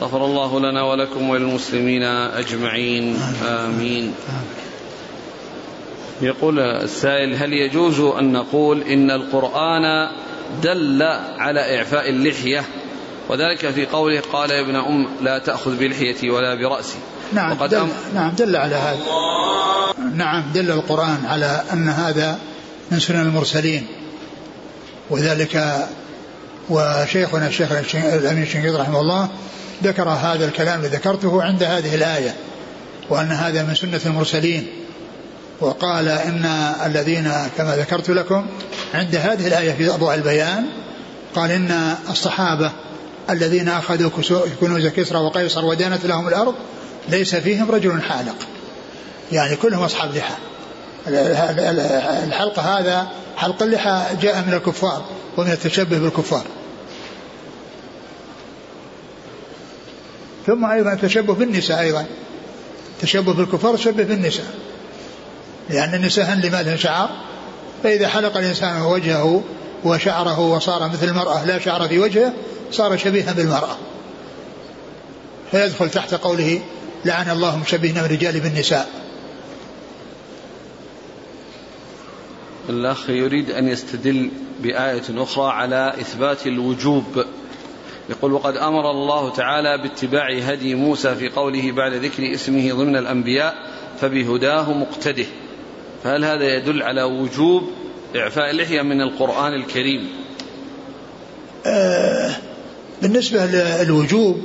غفر 0.00 0.24
الله 0.24 0.60
لنا 0.60 0.82
ولكم 0.82 1.28
وللمسلمين 1.28 2.02
أجمعين 2.02 3.18
آمين. 3.48 4.14
يقول 6.22 6.60
السائل 6.60 7.36
هل 7.36 7.52
يجوز 7.52 8.00
أن 8.00 8.32
نقول 8.32 8.82
إن 8.82 9.10
القرآن 9.10 10.08
دل 10.62 11.02
على 11.38 11.78
إعفاء 11.78 12.10
اللحية؟ 12.10 12.64
وذلك 13.28 13.70
في 13.70 13.86
قوله 13.86 14.22
قال 14.32 14.50
يا 14.50 14.60
ابن 14.60 14.76
أم 14.76 15.08
لا 15.22 15.38
تأخذ 15.38 15.76
بلحيتي 15.76 16.30
ولا 16.30 16.54
برأسي. 16.54 16.98
نعم 17.32 17.52
وقد 17.52 17.70
دل, 17.70 17.76
أم 17.76 17.88
نعم 18.14 18.30
دل 18.30 18.56
على 18.56 18.74
هذا. 18.74 18.98
نعم 20.14 20.44
دل 20.54 20.70
القرآن 20.70 21.18
على 21.26 21.62
أن 21.72 21.88
هذا 21.88 22.38
من 22.90 22.98
سنن 22.98 23.20
المرسلين. 23.20 23.86
وذلك 25.10 25.86
وشيخنا 26.68 27.46
الشيخ 27.46 27.94
الأمين 27.94 28.42
الشنقيط 28.42 28.76
رحمه 28.76 29.00
الله 29.00 29.28
ذكر 29.82 30.08
هذا 30.08 30.44
الكلام 30.44 30.80
الذي 30.80 30.96
ذكرته 30.96 31.42
عند 31.42 31.62
هذه 31.62 31.94
الآية 31.94 32.34
وأن 33.10 33.32
هذا 33.32 33.62
من 33.62 33.74
سنة 33.74 34.00
المرسلين. 34.06 34.66
وقال 35.60 36.08
إن 36.08 36.44
الذين 36.86 37.32
كما 37.58 37.76
ذكرت 37.76 38.10
لكم 38.10 38.46
عند 38.94 39.16
هذه 39.16 39.46
الآية 39.46 39.72
في 39.72 39.94
أضواء 39.94 40.14
البيان 40.14 40.66
قال 41.34 41.50
إن 41.50 41.96
الصحابة 42.10 42.72
الذين 43.30 43.68
أخذوا 43.68 44.10
كنوز 44.60 44.86
كسرى 44.86 45.18
وقيصر 45.18 45.64
ودانت 45.64 46.06
لهم 46.06 46.28
الأرض 46.28 46.54
ليس 47.08 47.34
فيهم 47.34 47.70
رجل 47.70 48.02
حالق. 48.02 48.36
يعني 49.32 49.56
كلهم 49.56 49.82
أصحاب 49.82 50.14
لحى. 50.14 50.34
الحلق 52.26 52.58
هذا 52.58 53.08
حلق 53.36 53.62
اللحى 53.62 54.02
جاء 54.22 54.44
من 54.46 54.54
الكفار 54.54 55.04
ومن 55.36 55.50
التشبه 55.50 55.98
بالكفار. 55.98 56.44
ثم 60.46 60.64
أيضا 60.64 60.92
التشبه 60.92 61.34
بالنساء 61.34 61.80
أيضا. 61.80 62.06
تشبه 63.00 63.32
بالكفار 63.32 63.76
تشبه 63.76 64.02
بالنساء. 64.02 64.54
لأن 65.70 65.94
النساء 65.94 66.24
هن 66.24 66.40
لما 66.40 66.62
لهن 66.62 66.76
شعر؟ 66.76 67.10
فإذا 67.82 68.08
حلق 68.08 68.36
الإنسان 68.36 68.82
وجهه 68.82 69.42
وشعره 69.84 70.40
وصار 70.40 70.88
مثل 70.88 71.08
المرأة 71.08 71.44
لا 71.44 71.58
شعر 71.58 71.88
في 71.88 71.98
وجهه 71.98 72.32
صار 72.72 72.96
شبيها 72.96 73.32
بالمرأة. 73.32 73.76
فيدخل 75.50 75.90
تحت 75.90 76.14
قوله 76.14 76.60
لعن 77.04 77.30
الله 77.30 77.58
مشبهين 77.58 77.98
الرجال 77.98 78.40
بالنساء 78.40 78.88
الأخ 82.68 83.10
يريد 83.10 83.50
أن 83.50 83.68
يستدل 83.68 84.30
بآية 84.62 85.02
أخرى 85.10 85.52
على 85.52 85.94
إثبات 86.00 86.46
الوجوب. 86.46 87.24
يقول 88.10 88.32
وقد 88.32 88.56
أمر 88.56 88.90
الله 88.90 89.30
تعالى 89.30 89.78
باتباع 89.78 90.38
هدي 90.38 90.74
موسى 90.74 91.14
في 91.14 91.28
قوله 91.28 91.72
بعد 91.72 91.92
ذكر 91.92 92.34
اسمه 92.34 92.72
ضمن 92.72 92.96
الأنبياء 92.96 93.54
فبهداه 94.00 94.72
مقتده. 94.72 95.26
فهل 96.04 96.24
هذا 96.24 96.56
يدل 96.56 96.82
على 96.82 97.02
وجوب 97.02 97.70
إعفاء 98.16 98.50
اللحية 98.50 98.82
من 98.82 99.00
القرآن 99.00 99.54
الكريم؟ 99.54 100.08
آه 101.66 102.30
بالنسبة 103.02 103.46
للوجوب 103.46 104.42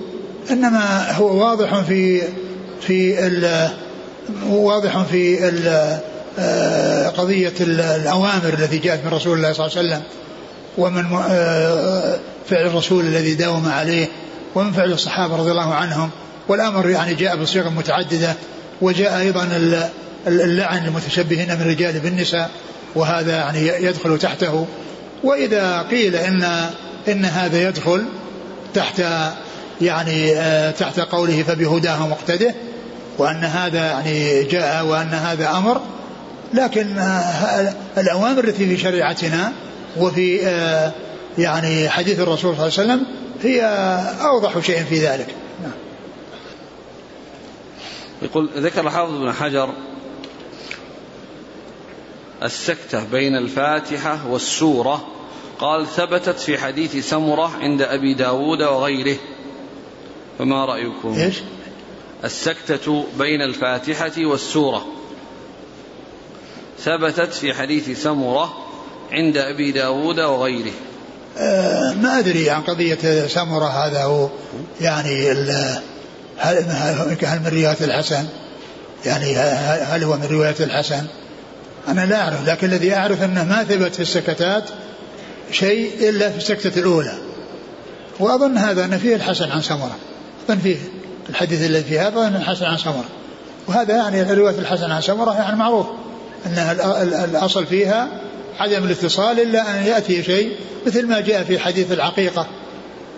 إنما 0.51 1.11
هو 1.11 1.45
واضح 1.45 1.81
في 1.81 2.21
في 2.81 3.13
واضح 4.49 5.03
في 5.03 5.51
آه، 6.39 7.07
قضية 7.07 7.53
الأوامر 7.61 8.53
التي 8.59 8.77
جاءت 8.77 9.05
من 9.05 9.11
رسول 9.11 9.37
الله 9.37 9.53
صلى 9.53 9.65
الله 9.65 9.77
عليه 9.77 9.87
وسلم. 9.87 10.03
ومن 10.77 11.05
آه، 11.29 12.19
فعل 12.49 12.65
الرسول 12.65 13.05
الذي 13.05 13.35
داوم 13.35 13.69
عليه 13.69 14.07
ومن 14.55 14.71
فعل 14.71 14.91
الصحابة 14.91 15.35
رضي 15.35 15.51
الله 15.51 15.73
عنهم. 15.73 16.09
والأمر 16.47 16.89
يعني 16.89 17.13
جاء 17.13 17.35
بصيغ 17.35 17.69
متعددة 17.69 18.35
وجاء 18.81 19.19
أيضا 19.19 19.47
اللعن 20.27 20.85
المتشبهين 20.85 21.55
من 21.55 21.61
الرجال 21.61 21.99
بالنساء 21.99 22.49
وهذا 22.95 23.35
يعني 23.35 23.67
يدخل 23.67 24.19
تحته. 24.19 24.67
وإذا 25.23 25.81
قيل 25.81 26.15
إن 26.15 26.69
إن 27.07 27.25
هذا 27.25 27.67
يدخل 27.67 28.05
تحت 28.73 29.03
يعني 29.81 30.35
آه، 30.35 30.71
تحت 30.71 30.99
قوله 30.99 31.43
فبهداه 31.43 32.07
مقتده 32.07 32.55
وأن 33.17 33.43
هذا 33.43 33.85
يعني 33.85 34.43
جاء 34.43 34.85
وأن 34.85 35.13
هذا 35.13 35.49
أمر 35.49 35.81
لكن 36.53 36.97
آه، 36.97 37.73
الأوامر 37.97 38.43
التي 38.43 38.67
في 38.67 38.77
شريعتنا 38.77 39.51
وفي 39.97 40.47
آه، 40.47 40.91
يعني 41.37 41.89
حديث 41.89 42.19
الرسول 42.19 42.37
صلى 42.37 42.51
الله 42.51 42.61
عليه 42.63 42.73
وسلم 42.73 43.05
هي 43.43 43.61
أوضح 44.21 44.59
شيء 44.59 44.83
في 44.83 44.99
ذلك. 44.99 45.35
نعم. 45.61 45.71
يقول 48.21 48.49
ذكر 48.57 48.81
الحافظ 48.81 49.11
بن 49.11 49.31
حجر 49.31 49.73
السكتة 52.43 53.03
بين 53.03 53.35
الفاتحة 53.35 54.27
والسورة. 54.27 55.07
قال 55.59 55.87
ثبتت 55.87 56.39
في 56.39 56.57
حديث 56.57 57.09
سمرة 57.09 57.51
عند 57.61 57.81
أبي 57.81 58.13
داود 58.13 58.61
وغيره. 58.61 59.17
فما 60.39 60.65
رأيكم؟ 60.65 61.13
إيش؟ 61.13 61.35
السكتة 62.23 63.05
بين 63.19 63.41
الفاتحة 63.41 64.11
والسورة. 64.17 64.85
ثبتت 66.79 67.33
في 67.33 67.53
حديث 67.53 68.03
سمرة 68.03 68.70
عند 69.11 69.37
أبي 69.37 69.71
داود 69.71 70.19
وغيره. 70.19 70.71
أه 71.37 71.93
ما 71.93 72.19
أدري 72.19 72.49
عن 72.49 72.61
قضية 72.61 73.27
سمرة 73.27 73.67
هذا 73.67 74.03
هو. 74.03 74.29
يعني 74.81 75.31
هل 76.37 77.39
من 77.39 77.51
رواية 77.53 77.77
الحسن؟ 77.81 78.25
يعني 79.05 79.35
هل 79.83 80.03
هو 80.03 80.17
من 80.17 80.27
رواية 80.31 80.55
الحسن؟ 80.59 81.05
أنا 81.87 82.05
لا 82.05 82.21
أعرف 82.21 82.47
لكن 82.47 82.67
الذي 82.67 82.95
أعرف 82.95 83.23
أنه 83.23 83.43
ما 83.43 83.63
ثبت 83.63 83.95
في 83.95 84.01
السكتات 84.01 84.63
شيء 85.51 86.09
إلا 86.09 86.29
في 86.29 86.37
السكتة 86.37 86.79
الأولى. 86.79 87.13
وأظن 88.19 88.57
هذا 88.57 88.85
أن 88.85 88.97
فيه 88.97 89.15
الحسن 89.15 89.51
عن 89.51 89.61
سمرة 89.61 89.95
أظن 90.49 90.59
فيه 90.59 90.77
الحديث 91.29 91.65
الذي 91.65 91.83
فيه 91.83 92.07
هذا 92.07 92.27
أن 92.27 92.35
الحسن 92.35 92.65
عن 92.65 92.77
سمرة 92.77 93.09
وهذا 93.67 93.95
يعني 93.95 94.33
رواية 94.33 94.59
الحسن 94.59 94.91
عن 94.91 95.01
سمرة 95.01 95.33
يعني 95.33 95.55
معروف 95.55 95.87
أنها 96.45 96.71
الأصل 97.25 97.65
فيها 97.65 98.07
عدم 98.59 98.83
الاتصال 98.83 99.39
إلا 99.39 99.79
أن 99.79 99.85
يأتي 99.85 100.23
شيء 100.23 100.55
مثل 100.87 101.07
ما 101.07 101.19
جاء 101.19 101.43
في 101.43 101.59
حديث 101.59 101.91
العقيقة 101.91 102.47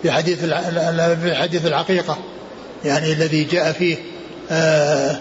في 0.02 0.10
حديث 0.10 0.44
في 1.22 1.34
حديث 1.34 1.66
العقيقة. 1.66 2.18
يعني 2.84 3.12
الذي 3.12 3.44
جاء 3.44 3.72
فيه 3.72 3.96
آه 4.50 5.20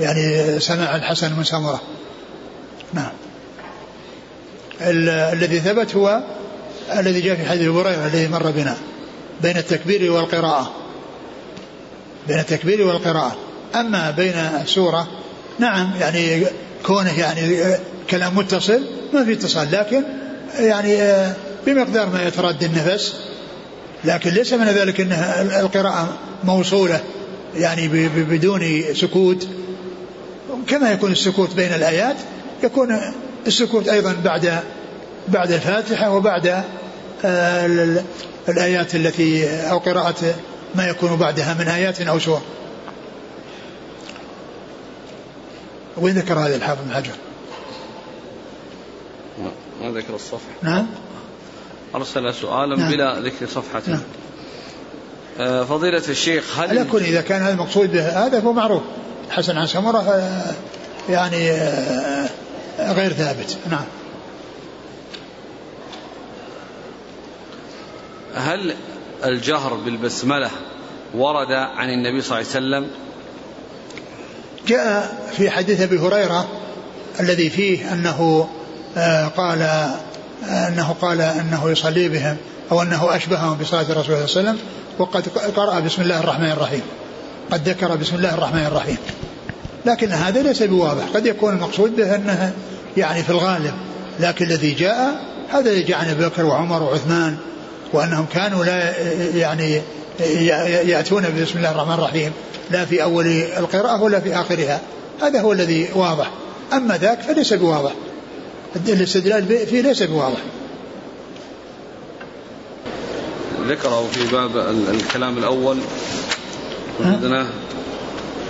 يعني 0.00 0.60
سماع 0.60 0.96
الحسن 0.96 1.32
من 1.32 1.44
سمرة. 1.44 1.80
نعم. 2.92 3.12
الذي 5.32 5.60
ثبت 5.60 5.94
هو 5.94 6.20
الذي 6.98 7.20
جاء 7.20 7.36
في 7.36 7.44
حديث 7.44 7.68
هريرة 7.68 8.06
الذي 8.06 8.28
مر 8.28 8.50
بنا 8.50 8.76
بين 9.42 9.56
التكبير 9.56 10.12
والقراءة. 10.12 10.72
بين 12.28 12.38
التكبير 12.38 12.86
والقراءة. 12.86 13.36
أما 13.74 14.10
بين 14.10 14.34
السورة 14.34 15.08
نعم 15.58 15.90
يعني 16.00 16.46
كونه 16.86 17.18
يعني 17.18 17.76
كلام 18.10 18.38
متصل 18.38 18.82
ما 19.14 19.24
في 19.24 19.32
اتصال 19.32 19.72
لكن 19.72 20.02
يعني 20.58 21.02
آه، 21.02 21.32
بمقدار 21.66 22.08
ما 22.08 22.22
يتردد 22.22 22.64
النفس 22.64 23.14
لكن 24.04 24.30
ليس 24.30 24.52
من 24.52 24.66
ذلك 24.66 25.00
إن 25.00 25.12
القراءة 25.60 26.18
موصولة 26.44 27.00
يعني 27.56 28.08
بدون 28.08 28.82
سكوت 28.92 29.48
كما 30.66 30.92
يكون 30.92 31.12
السكوت 31.12 31.54
بين 31.54 31.74
الآيات 31.74 32.16
يكون 32.62 33.00
السكوت 33.46 33.88
أيضا 33.88 34.16
بعد 34.24 34.60
بعد 35.28 35.52
الفاتحة 35.52 36.10
وبعد 36.10 36.64
آه، 37.24 37.66
الآيات 38.48 38.94
التي 38.94 39.46
أو 39.70 39.78
قراءة 39.78 40.34
ما 40.74 40.86
يكون 40.86 41.16
بعدها 41.16 41.54
من 41.54 41.68
آيات 41.68 42.00
أو 42.00 42.18
سور 42.18 42.40
وين 45.96 46.14
ذكر 46.14 46.38
هذا 46.38 46.56
الحافظ 46.56 46.80
بن 46.84 46.94
حجر؟ 46.94 47.12
ما 49.82 49.90
ذكر 49.90 50.14
الصفحة. 50.14 50.54
نعم. 50.62 50.86
أرسل 51.94 52.34
سؤالا 52.34 52.76
نعم. 52.76 52.92
بلا 52.92 53.20
ذكر 53.20 53.46
صفحة. 53.46 53.82
نعم. 53.86 54.02
آه 55.40 55.64
فضيلة 55.64 56.02
الشيخ 56.08 56.58
هل 56.58 56.68
على 56.68 56.84
كل 56.84 57.02
إذا 57.02 57.20
كان 57.20 57.42
هذا 57.42 57.52
المقصود 57.52 57.92
به 57.92 58.26
هذا 58.26 58.40
فهو 58.40 58.52
معروف. 58.52 58.82
حسن 59.30 59.56
عن 59.56 59.66
سمرة 59.66 59.98
آه، 59.98 60.54
يعني 61.08 61.50
آه، 61.50 62.28
غير 62.80 63.12
ثابت. 63.12 63.56
نعم. 63.70 63.84
هل 68.34 68.74
الجهر 69.24 69.74
بالبسملة 69.74 70.50
ورد 71.14 71.52
عن 71.52 71.90
النبي 71.90 72.22
صلى 72.22 72.38
الله 72.38 72.50
عليه 72.54 72.66
وسلم؟ 72.66 72.90
جاء 74.66 75.18
في 75.36 75.50
حديث 75.50 75.80
أبي 75.80 75.98
هريرة 75.98 76.48
الذي 77.20 77.50
فيه 77.50 77.92
آه، 77.92 78.48
قال 79.36 79.62
آه، 79.62 80.68
أنه 80.68 80.94
قال 81.00 81.20
أنه 81.20 81.70
يصلي 81.70 82.08
بهم 82.08 82.36
أو 82.72 82.82
أنه 82.82 83.16
أشبههم 83.16 83.58
بصلاة 83.58 83.82
الرسول 83.82 84.04
صلى 84.04 84.14
الله 84.14 84.50
عليه 84.50 84.50
وسلم 84.50 84.58
وقد 84.98 85.28
قرأ 85.56 85.80
بسم 85.80 86.02
الله 86.02 86.20
الرحمن 86.20 86.50
الرحيم. 86.50 86.82
قد 87.52 87.68
ذكر 87.68 87.96
بسم 87.96 88.16
الله 88.16 88.34
الرحمن 88.34 88.66
الرحيم. 88.66 88.96
لكن 89.86 90.12
هذا 90.12 90.42
ليس 90.42 90.62
بواضح. 90.62 91.04
قد 91.14 91.26
يكون 91.26 91.54
المقصود 91.54 91.96
به 91.96 92.14
أنه 92.14 92.52
يعني 92.96 93.22
في 93.22 93.30
الغالب 93.30 93.74
لكن 94.20 94.44
الذي 94.44 94.72
جاء 94.72 95.20
هذا 95.52 95.70
الذي 95.70 95.82
جاء 95.82 95.98
عن 95.98 96.08
أبي 96.08 96.24
بكر 96.24 96.46
وعمر 96.46 96.82
وعثمان 96.82 97.36
وأنهم 97.92 98.26
كانوا 98.34 98.64
لا 98.64 98.92
يعني 99.36 99.82
يأتون 100.90 101.22
بسم 101.22 101.58
الله 101.58 101.70
الرحمن 101.70 101.94
الرحيم 101.94 102.32
لا 102.70 102.84
في 102.84 103.02
أول 103.02 103.26
القراءة 103.58 104.02
ولا 104.02 104.20
في 104.20 104.34
آخرها. 104.34 104.80
هذا 105.22 105.40
هو 105.40 105.52
الذي 105.52 105.88
واضح. 105.94 106.30
أما 106.72 106.98
ذاك 106.98 107.20
فليس 107.20 107.52
بواضح. 107.52 107.92
الاستدلال 108.76 109.66
فيه 109.66 109.82
ليس 109.82 110.02
بواضح 110.02 110.42
ذكره 113.68 114.08
في 114.12 114.32
باب 114.32 114.56
الكلام 114.90 115.38
الأول 115.38 115.78
عندنا 117.00 117.46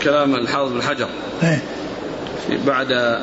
كلام 0.03 0.35
الحافظ 0.35 0.73
بن 0.73 0.83
حجر 0.83 1.09
إيه. 1.43 1.63
بعد 2.67 3.21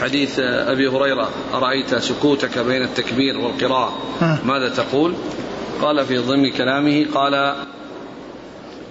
حديث 0.00 0.38
أبي 0.38 0.88
هريرة 0.88 1.30
أرأيت 1.54 1.94
سكوتك 1.94 2.58
بين 2.58 2.82
التكبير 2.82 3.38
والقراءة 3.38 3.98
ماذا 4.44 4.68
تقول؟ 4.68 5.14
قال 5.82 6.06
في 6.06 6.18
ضمن 6.18 6.50
كلامه 6.50 7.06
قال 7.14 7.54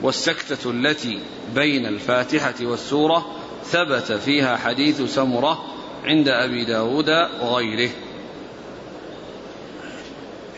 والسكتة 0.01 0.71
التي 0.71 1.19
بين 1.55 1.85
الفاتحة 1.85 2.53
والسورة 2.61 3.25
ثبت 3.65 4.11
فيها 4.11 4.57
حديث 4.57 5.01
سمرة 5.01 5.63
عند 6.05 6.27
أبي 6.27 6.65
داود 6.65 7.09
وغيره. 7.41 7.91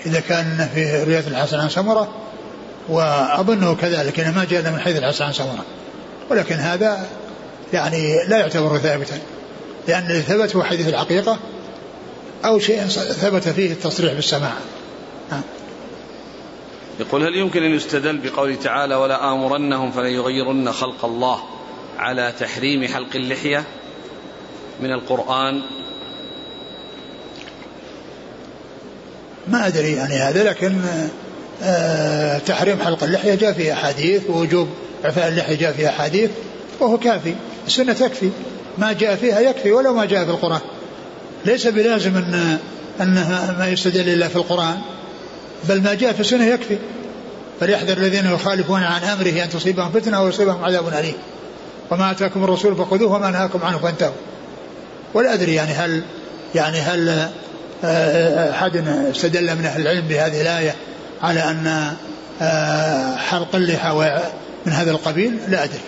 إذا 0.05 0.19
كان 0.19 0.69
في 0.73 1.03
رواية 1.03 1.27
الحسن 1.27 1.59
عن 1.59 1.69
سمرة 1.69 2.15
وأظنه 2.89 3.75
كذلك 3.75 4.19
إنه 4.19 4.35
ما 4.35 4.45
جاء 4.45 4.71
من 4.71 4.79
حديث 4.79 4.97
الحسن 4.97 5.25
عن 5.25 5.33
سمرة. 5.33 5.65
ولكن 6.29 6.55
هذا 6.55 7.07
يعني 7.73 8.25
لا 8.27 8.37
يعتبر 8.37 8.77
ثابتا 8.77 9.19
لأن 9.87 10.05
اللي 10.05 10.21
ثبت 10.21 10.55
هو 10.55 10.63
حديث 10.63 10.87
الحقيقة 10.87 11.39
أو 12.45 12.59
شيء 12.59 12.81
ثبت 12.87 13.49
فيه 13.49 13.71
التصريح 13.71 14.13
بالسماع. 14.13 14.53
يقول 16.99 17.23
هل 17.23 17.35
يمكن 17.35 17.63
أن 17.63 17.75
يستدل 17.75 18.17
بقوله 18.17 18.55
تعالى 18.55 18.95
ولا 18.95 19.33
آمرنهم 19.33 19.91
فليغيرن 19.91 20.71
خلق 20.71 21.05
الله 21.05 21.39
على 21.97 22.33
تحريم 22.39 22.87
حلق 22.87 23.15
اللحية؟ 23.15 23.63
من 24.82 24.91
القرآن؟ 24.91 25.61
ما 29.47 29.67
أدري 29.67 29.91
يعني 29.91 30.13
هذا 30.13 30.43
لكن 30.43 30.82
آه 31.63 32.38
تحريم 32.38 32.80
حلق 32.80 33.03
اللحية 33.03 33.36
جاء 33.36 33.53
في 33.53 33.74
أحاديث 33.74 34.30
ووجوب 34.30 34.67
إعفاء 35.05 35.28
اللحية 35.28 35.55
جاء 35.55 35.71
في 35.71 35.89
أحاديث 35.89 36.30
وهو 36.80 36.97
كافي 36.97 37.36
السنة 37.67 37.93
تكفي. 37.93 38.30
ما 38.78 38.93
جاء 38.93 39.15
فيها 39.15 39.39
يكفي 39.39 39.71
ولو 39.71 39.93
ما 39.93 40.05
جاء 40.05 40.26
في 40.26 40.32
القرآن. 40.32 40.59
ليس 41.45 41.67
بلازم 41.67 42.17
أن 42.17 42.57
أنها 43.01 43.55
ما 43.59 43.67
يستدل 43.67 44.09
إلا 44.09 44.28
في 44.28 44.36
القرآن 44.36 44.78
بل 45.69 45.82
ما 45.82 45.93
جاء 45.93 46.13
في 46.13 46.19
السنة 46.19 46.45
يكفي. 46.45 46.78
فليحذر 47.59 47.97
الذين 47.97 48.26
يخالفون 48.26 48.84
عن 48.84 49.03
أمره 49.03 49.43
أن 49.43 49.49
تصيبهم 49.49 49.91
فتنة 49.91 50.17
أو 50.17 50.28
يصيبهم 50.28 50.65
عذاب 50.65 50.88
أليم. 50.88 51.15
وما 51.91 52.11
أتاكم 52.11 52.43
الرسول 52.43 52.76
فخذوه 52.76 53.15
وما 53.15 53.32
نهاكم 53.32 53.59
عنه 53.63 53.78
فانتهوا. 53.78 54.13
ولا 55.14 55.34
أدري 55.34 55.53
يعني 55.53 55.72
هل 55.72 56.03
يعني 56.55 56.78
هل 56.78 57.30
آه، 57.84 58.51
أحد 58.51 58.88
استدل 58.88 59.55
من 59.55 59.66
أهل 59.66 59.82
العلم 59.82 60.07
بهذه 60.07 60.41
الآية 60.41 60.76
على 61.22 61.39
أن 61.39 61.93
آه، 62.41 63.16
حلق 63.16 63.55
اللحى 63.55 64.22
من 64.66 64.74
هذا 64.74 64.91
القبيل؟ 64.91 65.39
لا 65.47 65.64
أدري. 65.64 65.82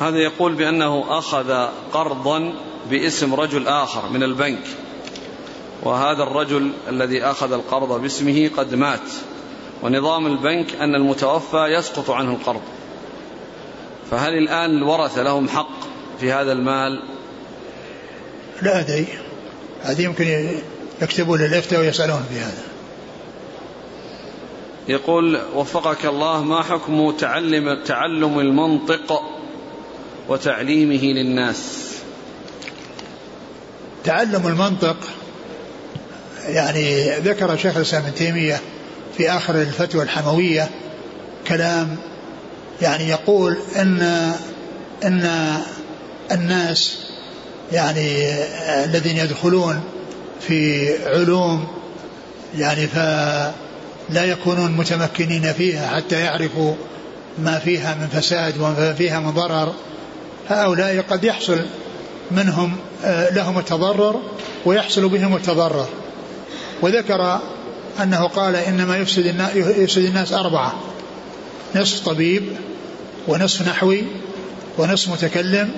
هذا 0.00 0.16
يقول 0.16 0.54
بأنه 0.54 1.18
أخذ 1.18 1.68
قرضا 1.92 2.52
باسم 2.90 3.34
رجل 3.34 3.68
آخر 3.68 4.08
من 4.08 4.22
البنك 4.22 4.62
وهذا 5.82 6.22
الرجل 6.22 6.72
الذي 6.88 7.24
أخذ 7.24 7.52
القرض 7.52 8.02
باسمه 8.02 8.50
قد 8.56 8.74
مات 8.74 9.10
ونظام 9.82 10.26
البنك 10.26 10.74
أن 10.74 10.94
المتوفى 10.94 11.66
يسقط 11.66 12.10
عنه 12.10 12.30
القرض. 12.30 12.62
فهل 14.10 14.32
الآن 14.32 14.70
الورثة 14.70 15.22
لهم 15.22 15.48
حق 15.48 15.95
في 16.20 16.32
هذا 16.32 16.52
المال؟ 16.52 17.02
لا 18.62 18.80
أدري. 18.80 19.06
هذه 19.82 20.02
يمكن 20.02 20.50
يكتبون 21.02 21.40
للإفتاء 21.40 21.80
ويسألون 21.80 22.24
في 22.32 22.40
هذا. 22.40 22.62
يقول 24.88 25.40
وفقك 25.54 26.06
الله 26.06 26.42
ما 26.42 26.62
حكم 26.62 27.10
تعلم 27.10 27.82
تعلم 27.84 28.38
المنطق 28.38 29.22
وتعليمه 30.28 31.02
للناس؟ 31.02 31.86
تعلم 34.04 34.46
المنطق 34.46 34.96
يعني 36.48 37.10
ذكر 37.18 37.56
شيخ 37.56 37.76
الإسلام 37.76 38.02
ابن 38.02 38.14
تيمية 38.14 38.60
في 39.16 39.30
آخر 39.30 39.54
الفتوى 39.54 40.02
الحموية 40.02 40.70
كلام 41.48 41.96
يعني 42.82 43.08
يقول 43.08 43.56
ان 43.76 44.32
إن 45.04 45.56
الناس 46.32 46.98
يعني 47.72 48.32
الذين 48.84 49.16
يدخلون 49.16 49.80
في 50.40 50.88
علوم 51.06 51.66
يعني 52.58 52.86
فلا 52.86 54.24
يكونون 54.24 54.72
متمكنين 54.72 55.52
فيها 55.52 55.96
حتى 55.96 56.20
يعرفوا 56.20 56.74
ما 57.38 57.58
فيها 57.58 57.94
من 57.94 58.20
فساد 58.20 58.58
وما 58.58 58.94
فيها 58.98 59.20
من 59.20 59.30
ضرر. 59.30 59.74
هؤلاء 60.48 61.04
قد 61.10 61.24
يحصل 61.24 61.58
منهم 62.30 62.76
آه، 63.04 63.34
لهم 63.34 63.58
التضرر 63.58 64.22
ويحصل 64.64 65.08
بهم 65.08 65.36
التضرر. 65.36 65.88
وذكر 66.82 67.40
أنه 68.02 68.28
قال 68.28 68.56
إنما 68.56 68.96
يفسد 68.96 69.26
الناس, 69.26 69.56
يفسد 69.56 70.04
الناس 70.04 70.32
أربعة 70.32 70.74
نصف 71.74 72.08
طبيب 72.08 72.42
ونصف 73.28 73.68
نحوي 73.68 74.04
ونصف 74.78 75.12
متكلم 75.12 75.70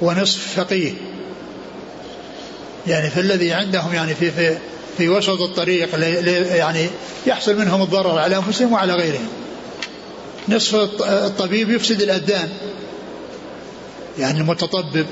ونصف 0.00 0.60
فقيه. 0.60 0.92
يعني 2.86 3.10
فالذي 3.10 3.52
عندهم 3.52 3.94
يعني 3.94 4.14
في 4.14 4.30
في 4.30 4.58
في 4.98 5.08
وسط 5.08 5.40
الطريق 5.40 5.88
يعني 6.56 6.88
يحصل 7.26 7.58
منهم 7.58 7.82
الضرر 7.82 8.18
على 8.18 8.36
أنفسهم 8.36 8.72
وعلى 8.72 8.92
غيرهم. 8.94 9.28
نصف 10.48 10.74
الطبيب 11.02 11.70
يفسد 11.70 12.02
الابدان 12.02 12.48
يعني 14.18 14.40
المتطبب 14.40 15.06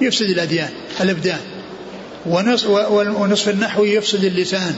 يفسد 0.00 0.30
الأديان 0.30 0.70
الإبدان. 1.00 1.40
ونصف, 2.26 3.48
النحوي 3.48 3.90
يفسد 3.94 4.24
اللسان. 4.24 4.74